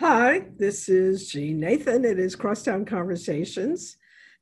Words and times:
Hi, 0.00 0.46
this 0.56 0.88
is 0.88 1.28
Jeanne 1.28 1.60
Nathan. 1.60 2.06
It 2.06 2.18
is 2.18 2.34
Crosstown 2.34 2.86
Conversations. 2.86 3.98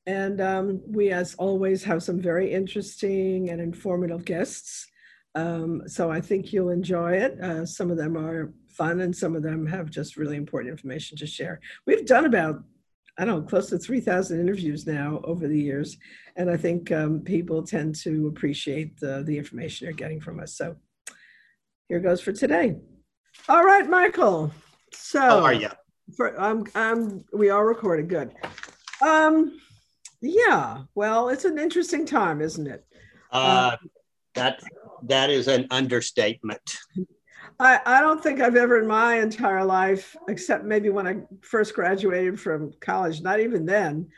And 0.07 0.41
um, 0.41 0.81
we, 0.87 1.11
as 1.11 1.35
always, 1.35 1.83
have 1.83 2.05
some 2.05 2.21
very 2.21 2.53
interesting 2.55 3.51
and 3.51 3.61
informative 3.61 4.25
guests. 4.25 4.87
Um, 5.35 5.83
so 5.89 6.13
I 6.13 6.21
think 6.21 6.53
you'll 6.53 6.69
enjoy 6.69 7.15
it. 7.15 7.41
Uh, 7.41 7.67
some 7.67 7.91
of 7.91 7.97
them 7.97 8.17
are 8.17 8.53
fun 8.69 9.01
and 9.01 9.15
some 9.15 9.35
of 9.35 9.43
them 9.43 9.67
have 9.67 9.91
just 9.91 10.17
really 10.17 10.37
important 10.37 10.71
information 10.71 11.19
to 11.19 11.27
share. 11.27 11.59
We've 11.89 12.07
done 12.07 12.25
about, 12.27 12.63
I 13.19 13.25
don't 13.25 13.41
know, 13.41 13.49
close 13.49 13.69
to 13.71 13.79
3,000 13.79 14.41
interviews 14.41 14.87
now 14.87 15.21
over 15.25 15.49
the 15.49 15.61
years. 15.61 15.97
And 16.37 16.49
I 16.49 16.57
think 16.57 16.93
um, 16.93 17.23
people 17.23 17.65
tend 17.65 17.97
to 18.03 18.29
appreciate 18.29 19.01
the, 19.01 19.25
the 19.27 19.37
information 19.37 19.87
they're 19.87 19.93
getting 19.93 20.21
from 20.21 20.39
us. 20.39 20.55
So 20.55 20.77
here 21.89 21.99
goes 21.99 22.21
for 22.21 22.31
today. 22.31 22.77
All 23.49 23.65
right, 23.65 23.91
Michael. 23.91 24.53
So 24.93 25.21
how 25.21 25.45
are 25.45 25.53
you? 25.53 25.71
For, 26.17 26.41
um, 26.41 26.65
um, 26.75 27.25
we 27.33 27.51
are 27.51 27.67
recorded. 27.67 28.09
Good. 28.09 28.33
Um, 29.03 29.61
yeah. 30.21 30.83
Well, 30.95 31.29
it's 31.29 31.45
an 31.45 31.59
interesting 31.59 32.07
time, 32.07 32.41
isn't 32.41 32.67
it? 32.67 32.85
Uh, 33.31 33.77
um, 33.81 33.91
that 34.35 34.61
that 35.05 35.31
is 35.31 35.49
an 35.49 35.67
understatement. 35.71 36.79
I, 37.61 37.81
I 37.85 38.01
don't 38.01 38.23
think 38.23 38.41
I've 38.41 38.57
ever 38.57 38.81
in 38.81 38.87
my 38.87 39.21
entire 39.21 39.65
life, 39.65 40.17
except 40.29 40.65
maybe 40.65 40.91
when 40.91 41.07
I 41.07 41.17
first 41.43 41.75
graduated 41.75 42.39
from 42.39 42.73
college, 42.81 43.21
not 43.21 43.41
even 43.41 43.67
then, 43.67 44.09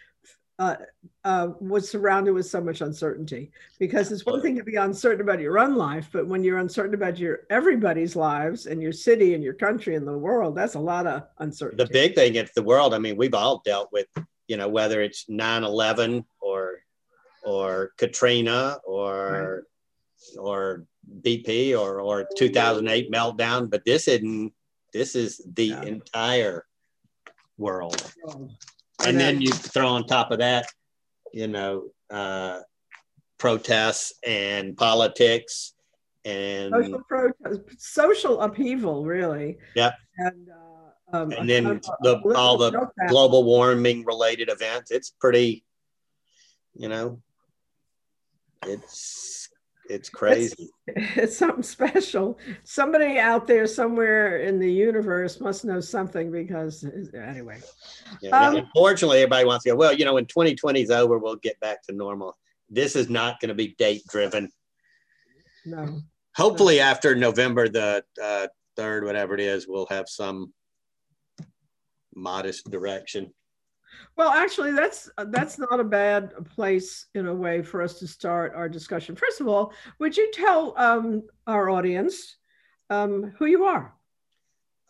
uh, 0.60 0.77
uh, 1.24 1.48
was 1.59 1.88
surrounded 1.88 2.32
with 2.32 2.45
so 2.45 2.60
much 2.60 2.82
uncertainty 2.82 3.51
because 3.78 4.12
it's 4.12 4.27
one 4.27 4.42
thing 4.42 4.55
to 4.55 4.62
be 4.62 4.77
uncertain 4.77 5.23
about 5.23 5.41
your 5.41 5.59
own 5.59 5.74
life, 5.74 6.10
but 6.12 6.27
when 6.27 6.45
you're 6.45 6.59
uncertain 6.59 6.95
about 6.95 7.18
your 7.18 7.41
everybody's 7.48 8.14
lives 8.14 8.66
and 8.66 8.82
your 8.82 8.92
city 8.92 9.32
and 9.32 9.42
your 9.42 9.54
country 9.54 9.95
and 9.96 10.06
the 10.06 10.16
world, 10.16 10.54
that's 10.54 10.74
a 10.74 10.78
lot 10.78 11.06
of 11.06 11.23
uncertainty. 11.38 11.82
The 11.82 11.91
big 11.91 12.15
thing 12.15 12.34
is 12.34 12.52
the 12.54 12.62
world. 12.62 12.92
I 12.92 12.98
mean, 12.98 13.16
we've 13.16 13.32
all 13.32 13.62
dealt 13.65 13.88
with, 13.91 14.06
you 14.48 14.59
know, 14.59 14.68
whether 14.68 15.01
it's 15.01 15.24
9-11 15.30 16.26
or 16.43 16.82
or 17.43 17.93
Katrina 17.96 18.77
or 18.84 19.65
right. 20.37 20.38
or 20.38 20.84
BP 21.23 21.73
or 21.79 22.02
or 22.02 22.29
2008 22.37 23.10
meltdown, 23.10 23.71
but 23.71 23.82
this 23.87 24.09
isn't. 24.09 24.52
This 24.93 25.15
is 25.15 25.40
the 25.54 25.66
yeah. 25.66 25.82
entire 25.82 26.66
world 27.56 28.12
and 29.06 29.18
then 29.18 29.40
you 29.40 29.51
throw 29.51 29.88
on 29.88 30.06
top 30.06 30.30
of 30.30 30.38
that, 30.38 30.66
you 31.32 31.48
know, 31.48 31.88
uh, 32.10 32.60
protests 33.38 34.12
and 34.26 34.76
politics 34.76 35.74
and 36.24 36.73
social 36.74 37.01
protest, 37.09 37.60
social 37.78 38.40
upheaval, 38.40 39.04
really. 39.04 39.59
Yep. 39.74 39.95
And, 40.18 40.48
uh, 40.48 41.16
um, 41.16 41.32
and 41.32 41.48
then 41.48 41.80
the, 42.02 42.21
all 42.37 42.56
the 42.59 42.88
global 43.09 43.45
warming 43.45 44.04
related 44.04 44.48
events. 44.48 44.90
It's 44.90 45.10
pretty, 45.10 45.65
you 46.74 46.88
know, 46.88 47.21
it's 48.66 49.40
it's 49.91 50.09
crazy. 50.09 50.71
It's, 50.87 51.16
it's, 51.16 51.37
something 51.37 51.63
special. 51.63 52.38
Somebody 52.65 53.19
out 53.19 53.46
there 53.46 53.66
somewhere 53.66 54.38
in 54.38 54.59
the 54.59 54.71
universe 54.71 55.41
must 55.41 55.65
know 55.65 55.80
something 55.80 56.30
because, 56.30 56.85
anyway. 57.15 57.60
Yeah, 58.23 58.30
um, 58.30 58.57
unfortunately, 58.57 59.18
everybody 59.18 59.45
wants 59.45 59.65
to 59.65 59.71
go, 59.71 59.77
well, 59.77 59.93
you 59.93 60.05
know, 60.05 60.15
when 60.15 60.27
2020 60.27 60.80
is 60.80 60.91
over, 60.91 61.18
we'll 61.18 61.37
get 61.37 61.59
back 61.61 61.83
to 61.85 61.93
normal. 61.93 62.37
This 62.68 62.95
is 62.95 63.11
not 63.11 63.41
going 63.41 63.49
to 63.49 63.55
be 63.55 63.74
date 63.79 64.03
driven. 64.09 64.50
No. 65.66 66.00
Hopefully, 66.37 66.77
no. 66.77 66.84
after 66.84 67.16
November 67.16 67.69
the 67.69 68.05
uh, 68.22 68.47
3rd, 68.78 69.05
whatever 69.05 69.34
it 69.34 69.41
is, 69.41 69.66
we'll 69.66 69.87
have 69.87 70.09
some 70.09 70.53
modest 72.15 72.71
direction. 72.71 73.33
Well, 74.21 74.32
actually, 74.32 74.72
that's 74.72 75.09
that's 75.28 75.59
not 75.59 75.81
a 75.81 75.84
bad 75.84 76.44
place 76.54 77.06
in 77.15 77.26
a 77.26 77.34
way 77.34 77.62
for 77.62 77.81
us 77.81 77.99
to 78.00 78.06
start 78.06 78.53
our 78.55 78.69
discussion. 78.69 79.17
First 79.17 79.41
of 79.41 79.49
all, 79.49 79.72
would 79.99 80.15
you 80.15 80.31
tell 80.34 80.75
um, 80.77 81.22
our 81.47 81.71
audience 81.71 82.37
um, 82.91 83.33
who 83.39 83.47
you 83.47 83.65
are? 83.65 83.94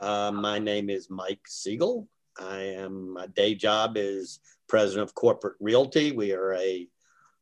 Uh, 0.01 0.33
my 0.35 0.59
name 0.59 0.91
is 0.91 1.11
Mike 1.11 1.47
Siegel. 1.47 2.09
I 2.41 2.75
am 2.75 3.13
my 3.13 3.29
day 3.29 3.55
job 3.55 3.97
is 3.97 4.41
president 4.67 5.05
of 5.05 5.15
Corporate 5.15 5.55
Realty. 5.61 6.11
We 6.11 6.33
are 6.33 6.55
a 6.55 6.89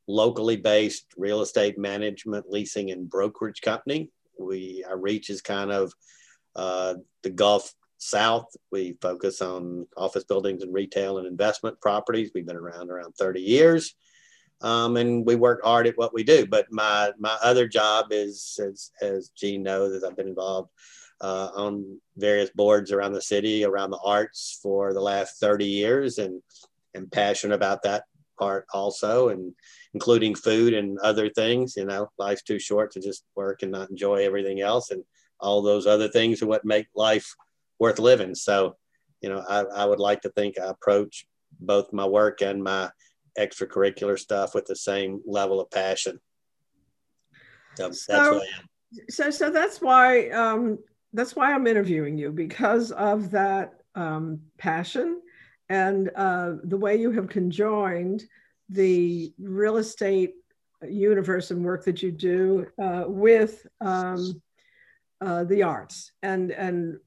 locally 0.06 0.56
based 0.56 1.06
real 1.16 1.40
estate 1.40 1.78
management, 1.78 2.50
leasing, 2.50 2.90
and 2.90 3.08
brokerage 3.08 3.62
company. 3.62 4.10
We 4.38 4.84
our 4.86 4.98
reach 4.98 5.30
is 5.30 5.40
kind 5.40 5.72
of 5.72 5.94
uh, 6.54 6.96
the 7.22 7.30
Gulf 7.30 7.72
South, 7.98 8.46
we 8.70 8.96
focus 9.02 9.42
on 9.42 9.86
office 9.96 10.24
buildings 10.24 10.62
and 10.62 10.72
retail 10.72 11.18
and 11.18 11.26
investment 11.26 11.80
properties. 11.80 12.30
We've 12.34 12.46
been 12.46 12.56
around 12.56 12.90
around 12.90 13.16
30 13.16 13.40
years. 13.40 13.94
Um, 14.60 14.96
and 14.96 15.24
we 15.26 15.36
work 15.36 15.60
hard 15.62 15.86
at 15.86 15.98
what 15.98 16.14
we 16.14 16.24
do. 16.24 16.46
But 16.46 16.66
my 16.70 17.12
my 17.18 17.36
other 17.42 17.68
job 17.68 18.06
is, 18.10 18.58
as, 18.62 18.90
as 19.00 19.28
Jeanne 19.30 19.62
knows, 19.62 20.02
I've 20.02 20.16
been 20.16 20.28
involved 20.28 20.70
uh, 21.20 21.50
on 21.54 22.00
various 22.16 22.50
boards 22.50 22.90
around 22.92 23.12
the 23.12 23.22
city, 23.22 23.64
around 23.64 23.90
the 23.90 24.00
arts 24.04 24.58
for 24.62 24.94
the 24.94 25.00
last 25.00 25.38
30 25.38 25.64
years, 25.64 26.18
and 26.18 26.42
and 26.94 27.10
passionate 27.10 27.54
about 27.54 27.82
that 27.82 28.04
part 28.38 28.66
also, 28.72 29.28
and 29.28 29.54
including 29.94 30.34
food 30.34 30.74
and 30.74 30.98
other 31.00 31.28
things. 31.30 31.74
You 31.76 31.84
know, 31.84 32.10
life's 32.18 32.42
too 32.42 32.58
short 32.58 32.92
to 32.92 33.00
just 33.00 33.24
work 33.36 33.62
and 33.62 33.72
not 33.72 33.90
enjoy 33.90 34.24
everything 34.24 34.60
else, 34.60 34.90
and 34.90 35.04
all 35.40 35.62
those 35.62 35.86
other 35.86 36.08
things 36.08 36.42
are 36.42 36.46
what 36.46 36.64
make 36.64 36.88
life 36.96 37.32
worth 37.78 37.98
living. 37.98 38.34
So, 38.34 38.76
you 39.20 39.28
know, 39.28 39.44
I, 39.48 39.60
I 39.62 39.84
would 39.84 40.00
like 40.00 40.22
to 40.22 40.30
think 40.30 40.58
I 40.58 40.66
approach 40.66 41.26
both 41.60 41.92
my 41.92 42.06
work 42.06 42.42
and 42.42 42.62
my 42.62 42.90
extracurricular 43.38 44.18
stuff 44.18 44.54
with 44.54 44.66
the 44.66 44.76
same 44.76 45.20
level 45.26 45.60
of 45.60 45.70
passion. 45.70 46.20
So, 47.76 47.92
so, 47.92 48.40
so, 49.08 49.30
so 49.30 49.50
that's 49.50 49.80
why 49.80 50.30
um, 50.30 50.78
that's 51.12 51.36
why 51.36 51.52
I'm 51.52 51.66
interviewing 51.66 52.18
you 52.18 52.32
because 52.32 52.90
of 52.92 53.30
that 53.30 53.74
um, 53.94 54.40
passion 54.58 55.20
and 55.68 56.10
uh, 56.16 56.54
the 56.64 56.76
way 56.76 56.96
you 56.96 57.12
have 57.12 57.28
conjoined 57.28 58.24
the 58.68 59.32
real 59.38 59.76
estate 59.76 60.34
universe 60.88 61.50
and 61.50 61.64
work 61.64 61.84
that 61.84 62.02
you 62.02 62.10
do 62.10 62.66
uh, 62.82 63.04
with 63.06 63.66
um, 63.80 64.40
uh, 65.20 65.44
the 65.44 65.62
arts 65.62 66.12
and 66.22 66.52
and 66.52 66.98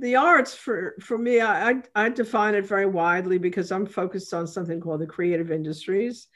the 0.00 0.16
arts 0.16 0.54
for 0.54 0.94
for 1.00 1.18
me 1.18 1.40
I, 1.40 1.70
I, 1.70 1.82
I 1.94 2.08
define 2.08 2.54
it 2.54 2.66
very 2.66 2.86
widely 2.86 3.38
because 3.38 3.72
i'm 3.72 3.86
focused 3.86 4.34
on 4.34 4.46
something 4.46 4.80
called 4.80 5.00
the 5.00 5.06
creative 5.06 5.50
industries 5.50 6.28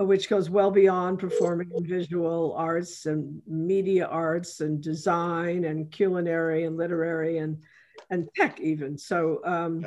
uh, 0.00 0.04
which 0.04 0.28
goes 0.28 0.50
well 0.50 0.70
beyond 0.70 1.20
performing 1.20 1.70
and 1.74 1.86
visual 1.86 2.52
arts 2.56 3.06
and 3.06 3.40
media 3.46 4.06
arts 4.06 4.60
and 4.60 4.82
design 4.82 5.64
and 5.64 5.90
culinary 5.90 6.64
and 6.64 6.76
literary 6.76 7.38
and 7.38 7.62
and 8.10 8.28
tech 8.34 8.60
even. 8.60 8.98
So 8.98 9.40
um, 9.44 9.86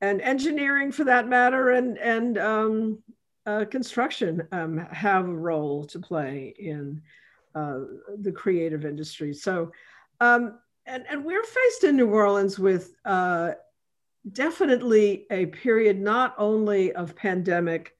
and 0.00 0.20
engineering 0.20 0.90
for 0.90 1.04
that 1.04 1.28
matter 1.28 1.70
and 1.70 1.98
and 1.98 2.38
um, 2.38 2.98
uh, 3.44 3.64
construction 3.66 4.46
um, 4.52 4.78
have 4.90 5.28
a 5.28 5.34
role 5.34 5.84
to 5.86 5.98
play 5.98 6.54
in 6.58 7.02
uh, 7.54 7.80
the 8.20 8.32
creative 8.32 8.86
industry. 8.86 9.34
So 9.34 9.70
um, 10.20 10.58
and, 10.86 11.04
and 11.08 11.24
we're 11.24 11.44
faced 11.44 11.84
in 11.84 11.96
New 11.96 12.08
Orleans 12.08 12.58
with 12.58 12.94
uh, 13.04 13.52
definitely 14.32 15.26
a 15.30 15.46
period 15.46 16.00
not 16.00 16.34
only 16.38 16.92
of 16.92 17.16
pandemic 17.16 17.96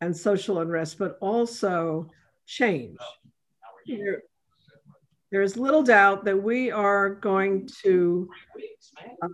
and 0.00 0.16
social 0.16 0.60
unrest, 0.60 0.98
but 0.98 1.18
also 1.20 2.10
change. 2.46 2.98
There, 3.86 4.22
there 5.30 5.42
is 5.42 5.56
little 5.56 5.82
doubt 5.82 6.24
that 6.24 6.40
we 6.40 6.70
are 6.70 7.10
going 7.10 7.68
to 7.82 8.28
uh, 9.22 9.28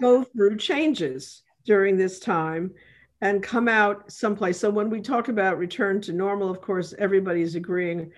go 0.00 0.24
through 0.24 0.56
changes 0.56 1.42
during 1.64 1.96
this 1.96 2.18
time 2.18 2.72
and 3.20 3.42
come 3.42 3.68
out 3.68 4.10
someplace. 4.10 4.58
So 4.58 4.70
when 4.70 4.90
we 4.90 5.00
talk 5.00 5.28
about 5.28 5.58
return 5.58 6.00
to 6.02 6.12
normal, 6.12 6.50
of 6.50 6.60
course, 6.60 6.94
everybody's 6.98 7.54
agreeing 7.54 8.12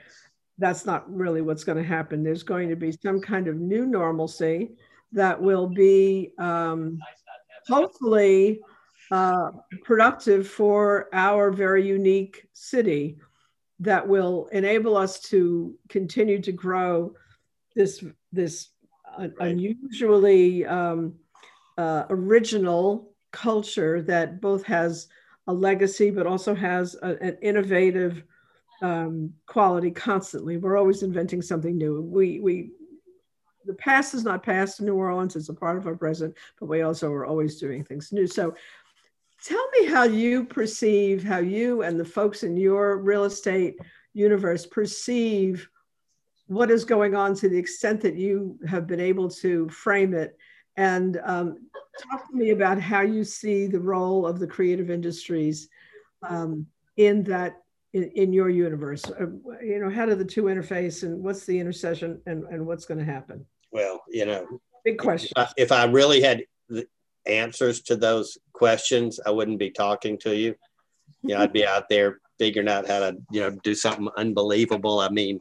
that's 0.61 0.85
not 0.85 1.13
really 1.13 1.41
what's 1.41 1.65
going 1.65 1.79
to 1.79 1.85
happen. 1.85 2.23
There's 2.23 2.43
going 2.43 2.69
to 2.69 2.77
be 2.77 2.93
some 2.93 3.21
kind 3.21 3.49
of 3.49 3.57
new 3.57 3.87
normalcy 3.87 4.73
that 5.13 5.41
will 5.41 5.67
be 5.67 6.33
um, 6.39 6.99
hopefully 7.67 8.61
uh, 9.11 9.51
productive 9.83 10.47
for 10.47 11.09
our 11.13 11.51
very 11.51 11.85
unique 11.85 12.47
city 12.53 13.17
that 13.81 14.07
will 14.07 14.49
enable 14.53 14.97
us 14.97 15.19
to 15.21 15.75
continue 15.89 16.41
to 16.43 16.53
grow 16.53 17.15
this 17.75 18.05
this 18.31 18.69
right. 19.19 19.33
unusually 19.41 20.67
um, 20.67 21.15
uh, 21.79 22.05
original 22.11 23.13
culture 23.33 24.03
that 24.03 24.41
both 24.41 24.63
has 24.65 25.09
a 25.47 25.53
legacy 25.53 26.11
but 26.11 26.27
also 26.27 26.55
has 26.55 26.95
a, 27.03 27.17
an 27.23 27.39
innovative 27.41 28.23
um, 28.83 29.33
quality 29.47 29.91
constantly. 29.91 30.57
We're 30.57 30.79
always 30.79 31.03
inventing 31.03 31.43
something 31.43 31.77
new. 31.77 32.01
We 32.01 32.41
we 32.41 32.71
the 33.67 33.75
past 33.75 34.15
is 34.15 34.25
not 34.25 34.43
past 34.43 34.81
in 34.81 34.87
New 34.87 34.95
Orleans. 34.95 35.37
It's 35.37 35.49
a 35.49 35.55
part 35.55 35.77
of 35.77 35.87
our 35.87 35.97
present, 35.97 36.35
but 36.59 36.67
we 36.67 36.83
also 36.83 37.13
are 37.13 37.27
always 37.27 37.61
doing 37.61 37.85
things 37.85 38.11
new. 38.13 38.27
So 38.27 38.55
tell 39.45 39.69
me 39.71 39.87
how 39.87 40.05
you 40.05 40.45
perceive, 40.45 41.23
how 41.23 41.39
you 41.39 41.83
and 41.83 41.99
the 41.99 42.05
folks 42.05 42.43
in 42.43 42.57
your 42.57 42.99
real 42.99 43.25
estate 43.25 43.77
universe 44.13 44.67
perceive 44.67 45.69
what 46.47 46.71
is 46.71 46.85
going 46.85 47.15
on 47.15 47.35
to 47.37 47.49
the 47.49 47.59
extent 47.59 48.01
that 48.01 48.17
you 48.17 48.59
have 48.67 48.87
been 48.87 48.99
able 48.99 49.29
to 49.29 49.69
frame 49.69 50.15
it. 50.15 50.37
And 50.77 51.21
um, 51.25 51.69
talk 52.01 52.29
to 52.29 52.37
me 52.37 52.51
about 52.51 52.81
how 52.81 53.03
you 53.03 53.23
see 53.23 53.67
the 53.67 53.79
role 53.79 54.27
of 54.27 54.41
the 54.41 54.47
creative 54.47 54.91
industries 54.91 55.69
um, 56.29 56.67
in 56.97 57.23
that 57.25 57.63
in, 57.93 58.11
in 58.15 58.33
your 58.33 58.49
universe? 58.49 59.05
Uh, 59.05 59.27
you 59.63 59.79
know, 59.81 59.91
how 59.91 60.07
do 60.07 60.15
the 60.15 60.25
two 60.25 60.45
interface 60.45 61.03
and 61.03 61.23
what's 61.23 61.45
the 61.47 61.59
intersection 61.59 62.21
and, 62.27 62.45
and 62.45 62.67
what's 62.67 62.85
going 62.85 62.99
to 62.99 63.05
happen? 63.05 63.45
Well, 63.73 64.03
you 64.09 64.27
know, 64.27 64.47
big 64.85 64.99
question. 64.99 65.33
If 65.37 65.49
I, 65.49 65.53
if 65.57 65.73
I 65.73 65.85
really 65.85 66.21
had 66.21 66.45
the 66.69 66.87
answers 67.27 67.83
to 67.83 67.97
those 67.97 68.39
questions, 68.53 69.21
I 69.25 69.31
wouldn't 69.31 69.59
be 69.59 69.71
talking 69.71 70.19
to 70.19 70.35
you. 70.35 70.55
You 71.23 71.35
know, 71.35 71.43
I'd 71.43 71.53
be 71.53 71.67
out 71.67 71.89
there 71.89 72.21
figuring 72.39 72.69
out 72.69 72.89
how 72.89 73.01
to, 73.01 73.17
you 73.31 73.43
know, 73.43 73.51
do 73.63 73.75
something 73.75 74.09
unbelievable. 74.17 75.01
I 75.01 75.11
mean, 75.11 75.41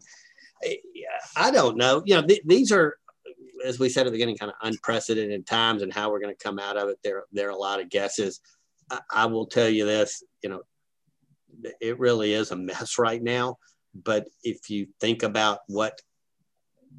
I 1.38 1.51
don't 1.51 1.78
know. 1.78 2.04
You 2.06 2.16
know, 2.16 2.28
th- 2.28 2.42
these 2.46 2.72
are, 2.72 2.98
as 3.66 3.80
we 3.80 3.88
said 3.88 4.01
at 4.01 4.06
the 4.06 4.12
beginning, 4.12 4.38
kind 4.38 4.51
of 4.51 4.57
unprecedented 4.68 5.46
times, 5.48 5.81
and 5.81 5.94
how 5.94 6.12
we're 6.12 6.19
going 6.19 6.36
to 6.36 6.44
come 6.44 6.60
out 6.60 6.78
of 6.78 6.90
it. 6.90 7.00
There, 7.04 7.24
there 7.31 7.48
are 7.48 7.51
a 7.51 7.57
lot 7.57 7.80
of 7.80 7.90
guesses. 7.90 8.42
I, 8.92 9.00
I 9.10 9.25
will 9.28 9.46
tell 9.46 9.69
you 9.69 9.86
this. 9.86 10.22
You 10.44 10.50
know, 10.50 10.62
it 11.81 12.00
really 12.00 12.34
is 12.34 12.51
a 12.51 12.56
mess 12.56 12.98
right 12.98 13.22
now. 13.22 13.57
But 13.94 14.28
if 14.44 14.69
you 14.69 14.88
think 15.00 15.24
about 15.24 15.60
what 15.68 16.01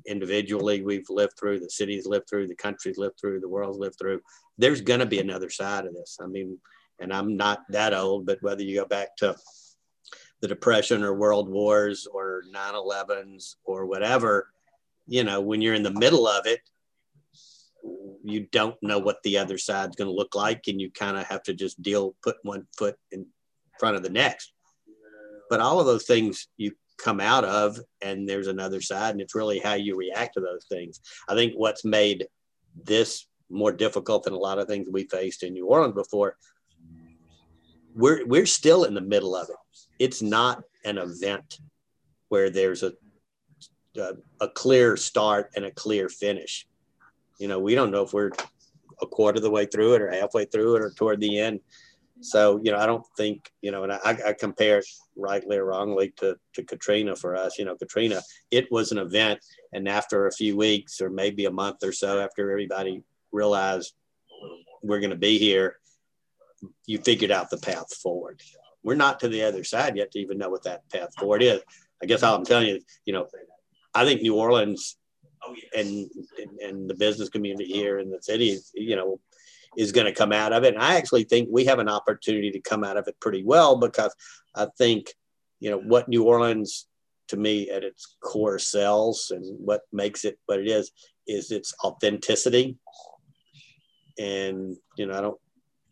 individually 0.07 0.83
we've 0.83 1.09
lived 1.09 1.35
through, 1.39 1.61
the 1.61 1.71
cities 1.71 2.07
lived 2.07 2.29
through, 2.29 2.49
the 2.49 2.55
countries 2.55 2.99
lived 2.99 3.19
through, 3.21 3.41
the 3.41 3.49
world's 3.49 3.79
lived 3.79 3.97
through, 3.99 4.21
there's 4.59 4.81
going 4.81 5.01
to 5.01 5.07
be 5.07 5.21
another 5.21 5.51
side 5.51 5.87
of 5.87 5.95
this. 5.95 6.19
I 6.21 6.27
mean, 6.27 6.59
and 6.99 7.13
I'm 7.13 7.37
not 7.37 7.61
that 7.71 7.95
old, 7.95 8.27
but 8.27 8.43
whether 8.43 8.63
you 8.63 8.77
go 8.77 8.87
back 8.87 9.17
to 9.17 9.37
the 10.41 10.49
Depression 10.49 11.03
or 11.03 11.15
World 11.15 11.49
Wars 11.49 12.07
or 12.13 12.43
9 12.51 12.75
11s 12.75 13.57
or 13.65 13.87
whatever, 13.87 14.49
you 15.07 15.25
know, 15.25 15.41
when 15.41 15.61
you're 15.61 15.75
in 15.75 15.83
the 15.83 15.91
middle 15.91 16.27
of 16.27 16.47
it, 16.47 16.61
you 18.23 18.47
don't 18.53 18.77
know 18.83 18.99
what 18.99 19.23
the 19.23 19.39
other 19.39 19.57
side's 19.57 19.97
going 19.97 20.09
to 20.09 20.15
look 20.15 20.35
like. 20.35 20.65
And 20.69 20.81
you 20.81 20.91
kind 20.91 21.17
of 21.17 21.27
have 21.27 21.43
to 21.45 21.55
just 21.55 21.81
deal, 21.81 22.15
put 22.23 22.37
one 22.43 22.67
foot 22.77 22.97
in 23.11 23.27
front 23.81 23.97
of 23.97 24.03
the 24.03 24.11
next. 24.11 24.53
But 25.49 25.61
all 25.61 25.81
of 25.81 25.87
those 25.87 26.05
things 26.05 26.47
you 26.57 26.73
come 26.97 27.21
out 27.21 27.45
of, 27.45 27.81
and 28.03 28.29
there's 28.29 28.47
another 28.47 28.81
side, 28.81 29.13
and 29.13 29.21
it's 29.21 29.35
really 29.35 29.59
how 29.59 29.75
you 29.75 29.97
react 29.97 30.35
to 30.35 30.41
those 30.41 30.67
things. 30.69 31.01
I 31.29 31.35
think 31.35 31.55
what's 31.57 31.85
made 31.85 32.27
this 32.85 33.27
more 33.49 33.73
difficult 33.73 34.23
than 34.23 34.35
a 34.35 34.39
lot 34.39 34.59
of 34.59 34.69
things 34.69 34.89
we 34.91 35.05
faced 35.05 35.43
in 35.43 35.55
New 35.55 35.67
Orleans 35.67 35.95
before. 35.95 36.37
We're 37.95 38.25
we're 38.27 38.47
still 38.47 38.85
in 38.85 38.95
the 38.95 39.01
middle 39.01 39.35
of 39.35 39.49
it. 39.49 39.57
It's 39.99 40.23
not 40.23 40.63
an 40.85 40.99
event 40.99 41.59
where 42.29 42.51
there's 42.51 42.85
a 42.85 42.93
a, 43.97 44.13
a 44.41 44.49
clear 44.49 44.97
start 44.97 45.51
and 45.57 45.65
a 45.65 45.71
clear 45.73 46.09
finish. 46.09 46.67
You 47.39 47.49
know, 47.49 47.59
we 47.59 47.75
don't 47.75 47.91
know 47.91 48.03
if 48.03 48.13
we're 48.13 48.31
a 49.03 49.07
quarter 49.07 49.39
of 49.39 49.43
the 49.43 49.51
way 49.51 49.67
through 49.67 49.95
it 49.95 50.03
or 50.03 50.11
halfway 50.11 50.45
through 50.45 50.77
it 50.77 50.83
or 50.83 50.91
toward 50.91 51.21
the 51.21 51.39
end. 51.41 51.61
So, 52.23 52.61
you 52.63 52.71
know, 52.71 52.79
I 52.79 52.87
don't 52.87 53.05
think, 53.17 53.51
you 53.63 53.71
know, 53.71 53.85
and 53.85 53.93
I, 53.93 54.19
I 54.27 54.33
compare 54.35 54.83
rightly 55.17 55.57
or 55.57 55.65
wrongly 55.65 56.13
to, 56.19 56.37
to 56.55 56.63
Katrina 56.63 57.17
for 57.17 57.35
us. 57.35 57.59
You 57.59 57.65
know, 57.65 57.77
Katrina, 57.77 58.21
it 58.51 58.71
was 58.71 58.93
an 58.93 58.99
event. 58.99 59.41
And 59.73 59.89
after 59.89 60.27
a 60.27 60.33
few 60.33 60.57
weeks 60.57 61.01
or 61.01 61.09
maybe 61.11 61.47
a 61.47 61.51
month 61.51 61.83
or 61.83 61.93
so 61.93 62.21
after 62.21 62.51
everybody 62.51 63.03
realized 63.33 63.95
we're 64.83 65.01
going 65.01 65.11
to 65.11 65.17
be 65.17 65.39
here, 65.39 65.77
you 66.87 66.99
figured 66.99 67.31
out 67.31 67.51
the 67.51 67.59
path 67.59 67.95
forward. 67.95 68.43
We're 68.83 68.95
not 68.95 69.21
to 69.21 69.29
the 69.29 69.43
other 69.43 69.65
side 69.65 69.97
yet 69.97 70.11
to 70.13 70.19
even 70.19 70.39
know 70.39 70.51
what 70.51 70.65
that 70.65 70.89
path 70.91 71.15
forward 71.19 71.43
is. 71.43 71.61
I 72.03 72.07
guess 72.07 72.23
all 72.23 72.37
I'm 72.37 72.45
telling 72.45 72.69
you, 72.69 72.81
you 73.05 73.13
know, 73.13 73.27
I 73.95 74.05
think 74.05 74.23
New 74.23 74.37
Orleans 74.37 74.97
and, 75.75 76.11
and, 76.39 76.61
and 76.61 76.91
the 76.91 76.95
business 76.95 77.29
community 77.29 77.67
here 77.67 77.99
in 77.99 78.11
the 78.11 78.23
city, 78.23 78.59
you 78.75 78.97
know, 78.97 79.21
is 79.77 79.93
going 79.93 80.07
to 80.07 80.13
come 80.13 80.33
out 80.33 80.53
of 80.53 80.65
it. 80.65 80.75
And 80.75 80.83
I 80.83 80.97
actually 80.97 81.25
think 81.25 81.49
we 81.51 81.65
have 81.67 81.79
an 81.79 81.89
opportunity 81.89 82.51
to 82.53 82.61
come 82.61 82.85
out 82.85 82.97
of 82.97 83.07
it 83.09 83.19
pretty 83.21 83.45
well 83.45 83.77
because 83.77 84.15
I 84.55 84.67
think, 84.79 85.15
you 85.61 85.71
know, 85.71 85.79
what 85.79 86.09
New 86.09 86.25
Orleans 86.25 86.87
to 87.29 87.37
me 87.37 87.71
at 87.71 87.85
its 87.85 88.17
core 88.21 88.59
sells 88.59 89.31
and 89.31 89.45
what 89.65 89.83
makes 89.93 90.25
it 90.25 90.39
what 90.47 90.59
it 90.59 90.67
is 90.67 90.91
is 91.27 91.53
its 91.53 91.73
authenticity. 91.85 92.77
And, 94.19 94.77
you 94.97 95.07
know, 95.07 95.17
I 95.17 95.21
don't 95.21 95.41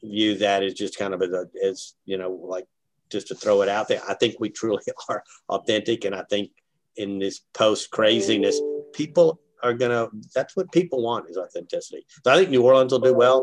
view 0.03 0.37
that 0.39 0.63
as 0.63 0.75
just 0.75 0.99
kind 0.99 1.15
of 1.15 1.23
as, 1.23 1.31
a, 1.31 1.47
as 1.65 1.95
you 2.05 2.19
know, 2.19 2.31
like 2.31 2.67
just 3.11 3.29
to 3.29 3.35
throw 3.35 3.63
it 3.63 3.69
out 3.69 3.89
there. 3.89 4.03
I 4.09 4.15
think 4.15 4.37
we 4.39 4.51
truly 4.51 4.83
are 5.09 5.23
authentic. 5.49 6.05
And 6.05 6.15
I 6.15 6.25
think 6.29 6.51
in 6.97 7.19
this 7.19 7.41
post 7.55 7.91
craziness, 7.91 8.61
people 8.93 9.41
are 9.63 9.75
gonna 9.75 10.09
that's 10.35 10.57
what 10.57 10.73
people 10.73 11.03
want 11.03 11.29
is 11.29 11.37
authenticity. 11.37 12.05
So 12.25 12.33
i 12.33 12.37
think 12.37 12.51
new 12.51 12.63
orleans 12.63 12.93
will 12.93 13.01
do 13.01 13.15
well. 13.15 13.43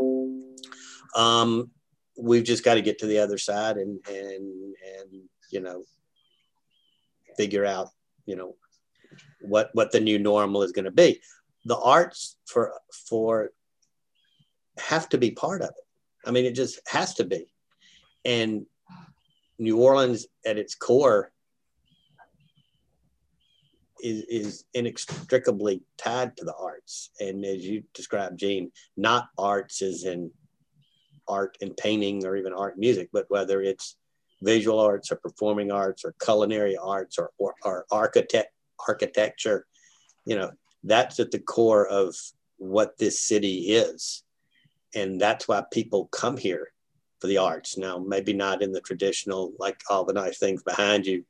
Um, 1.16 1.72
we've 2.18 2.44
just 2.44 2.64
got 2.64 2.76
to 2.76 2.82
get 2.82 3.00
to 3.00 3.06
the 3.06 3.20
other 3.20 3.38
side 3.38 3.78
and 3.78 4.00
and 4.08 4.76
and 5.00 5.24
you 5.52 5.60
know 5.60 5.84
figure 7.38 7.66
out 7.66 7.90
you 8.26 8.36
know 8.36 8.56
what 9.42 9.70
what 9.74 9.92
the 9.92 10.00
new 10.00 10.20
normal 10.20 10.64
is 10.64 10.72
going 10.72 10.86
to 10.86 10.92
be. 10.92 11.22
The 11.66 11.78
arts 11.78 12.38
for 12.46 12.74
for 13.10 13.52
have 14.78 15.10
to 15.10 15.18
be 15.18 15.32
part 15.32 15.62
of 15.62 15.70
it. 15.70 16.28
I 16.28 16.32
mean 16.32 16.46
it 16.46 16.56
just 16.56 16.80
has 16.88 17.16
to 17.16 17.24
be. 17.24 17.48
And 18.24 18.66
new 19.58 19.78
orleans 19.78 20.28
at 20.46 20.58
its 20.58 20.76
core 20.76 21.32
is, 24.02 24.24
is 24.24 24.66
inextricably 24.74 25.82
tied 25.98 26.36
to 26.38 26.46
the 26.46 26.56
arts. 26.56 27.12
And 27.20 27.46
as 27.46 27.66
you 27.66 27.84
described, 27.94 28.40
Jeanne, 28.40 28.72
not 28.98 29.30
arts 29.38 29.82
as 29.82 30.04
in 30.04 30.32
art 31.28 31.58
and 31.62 31.76
painting 31.76 32.26
or 32.26 32.36
even 32.36 32.54
art 32.54 32.74
and 32.74 32.82
music, 32.82 33.10
but 33.12 33.26
whether 33.30 33.62
it's 33.62 33.98
visual 34.42 34.80
arts 34.80 35.12
or 35.12 35.16
performing 35.16 35.72
arts 35.72 36.06
or 36.06 36.14
culinary 36.24 36.78
arts 36.78 37.18
or, 37.18 37.32
or, 37.38 37.56
or 37.64 37.86
architect 37.92 38.52
architecture, 38.88 39.66
you 40.26 40.36
know, 40.36 40.52
that's 40.84 41.20
at 41.20 41.32
the 41.32 41.40
core 41.40 41.88
of 41.88 42.16
what 42.58 42.98
this 42.98 43.22
city 43.22 43.72
is. 43.72 44.24
And 44.94 45.20
that's 45.20 45.48
why 45.48 45.64
people 45.72 46.08
come 46.08 46.38
here 46.38 46.72
for 47.20 47.28
the 47.28 47.38
arts. 47.38 47.78
Now, 47.78 47.98
maybe 47.98 48.34
not 48.34 48.62
in 48.62 48.72
the 48.72 48.82
traditional, 48.82 49.54
like 49.58 49.80
all 49.90 50.06
the 50.06 50.14
nice 50.14 50.38
things 50.38 50.64
behind 50.64 51.06
you 51.06 51.26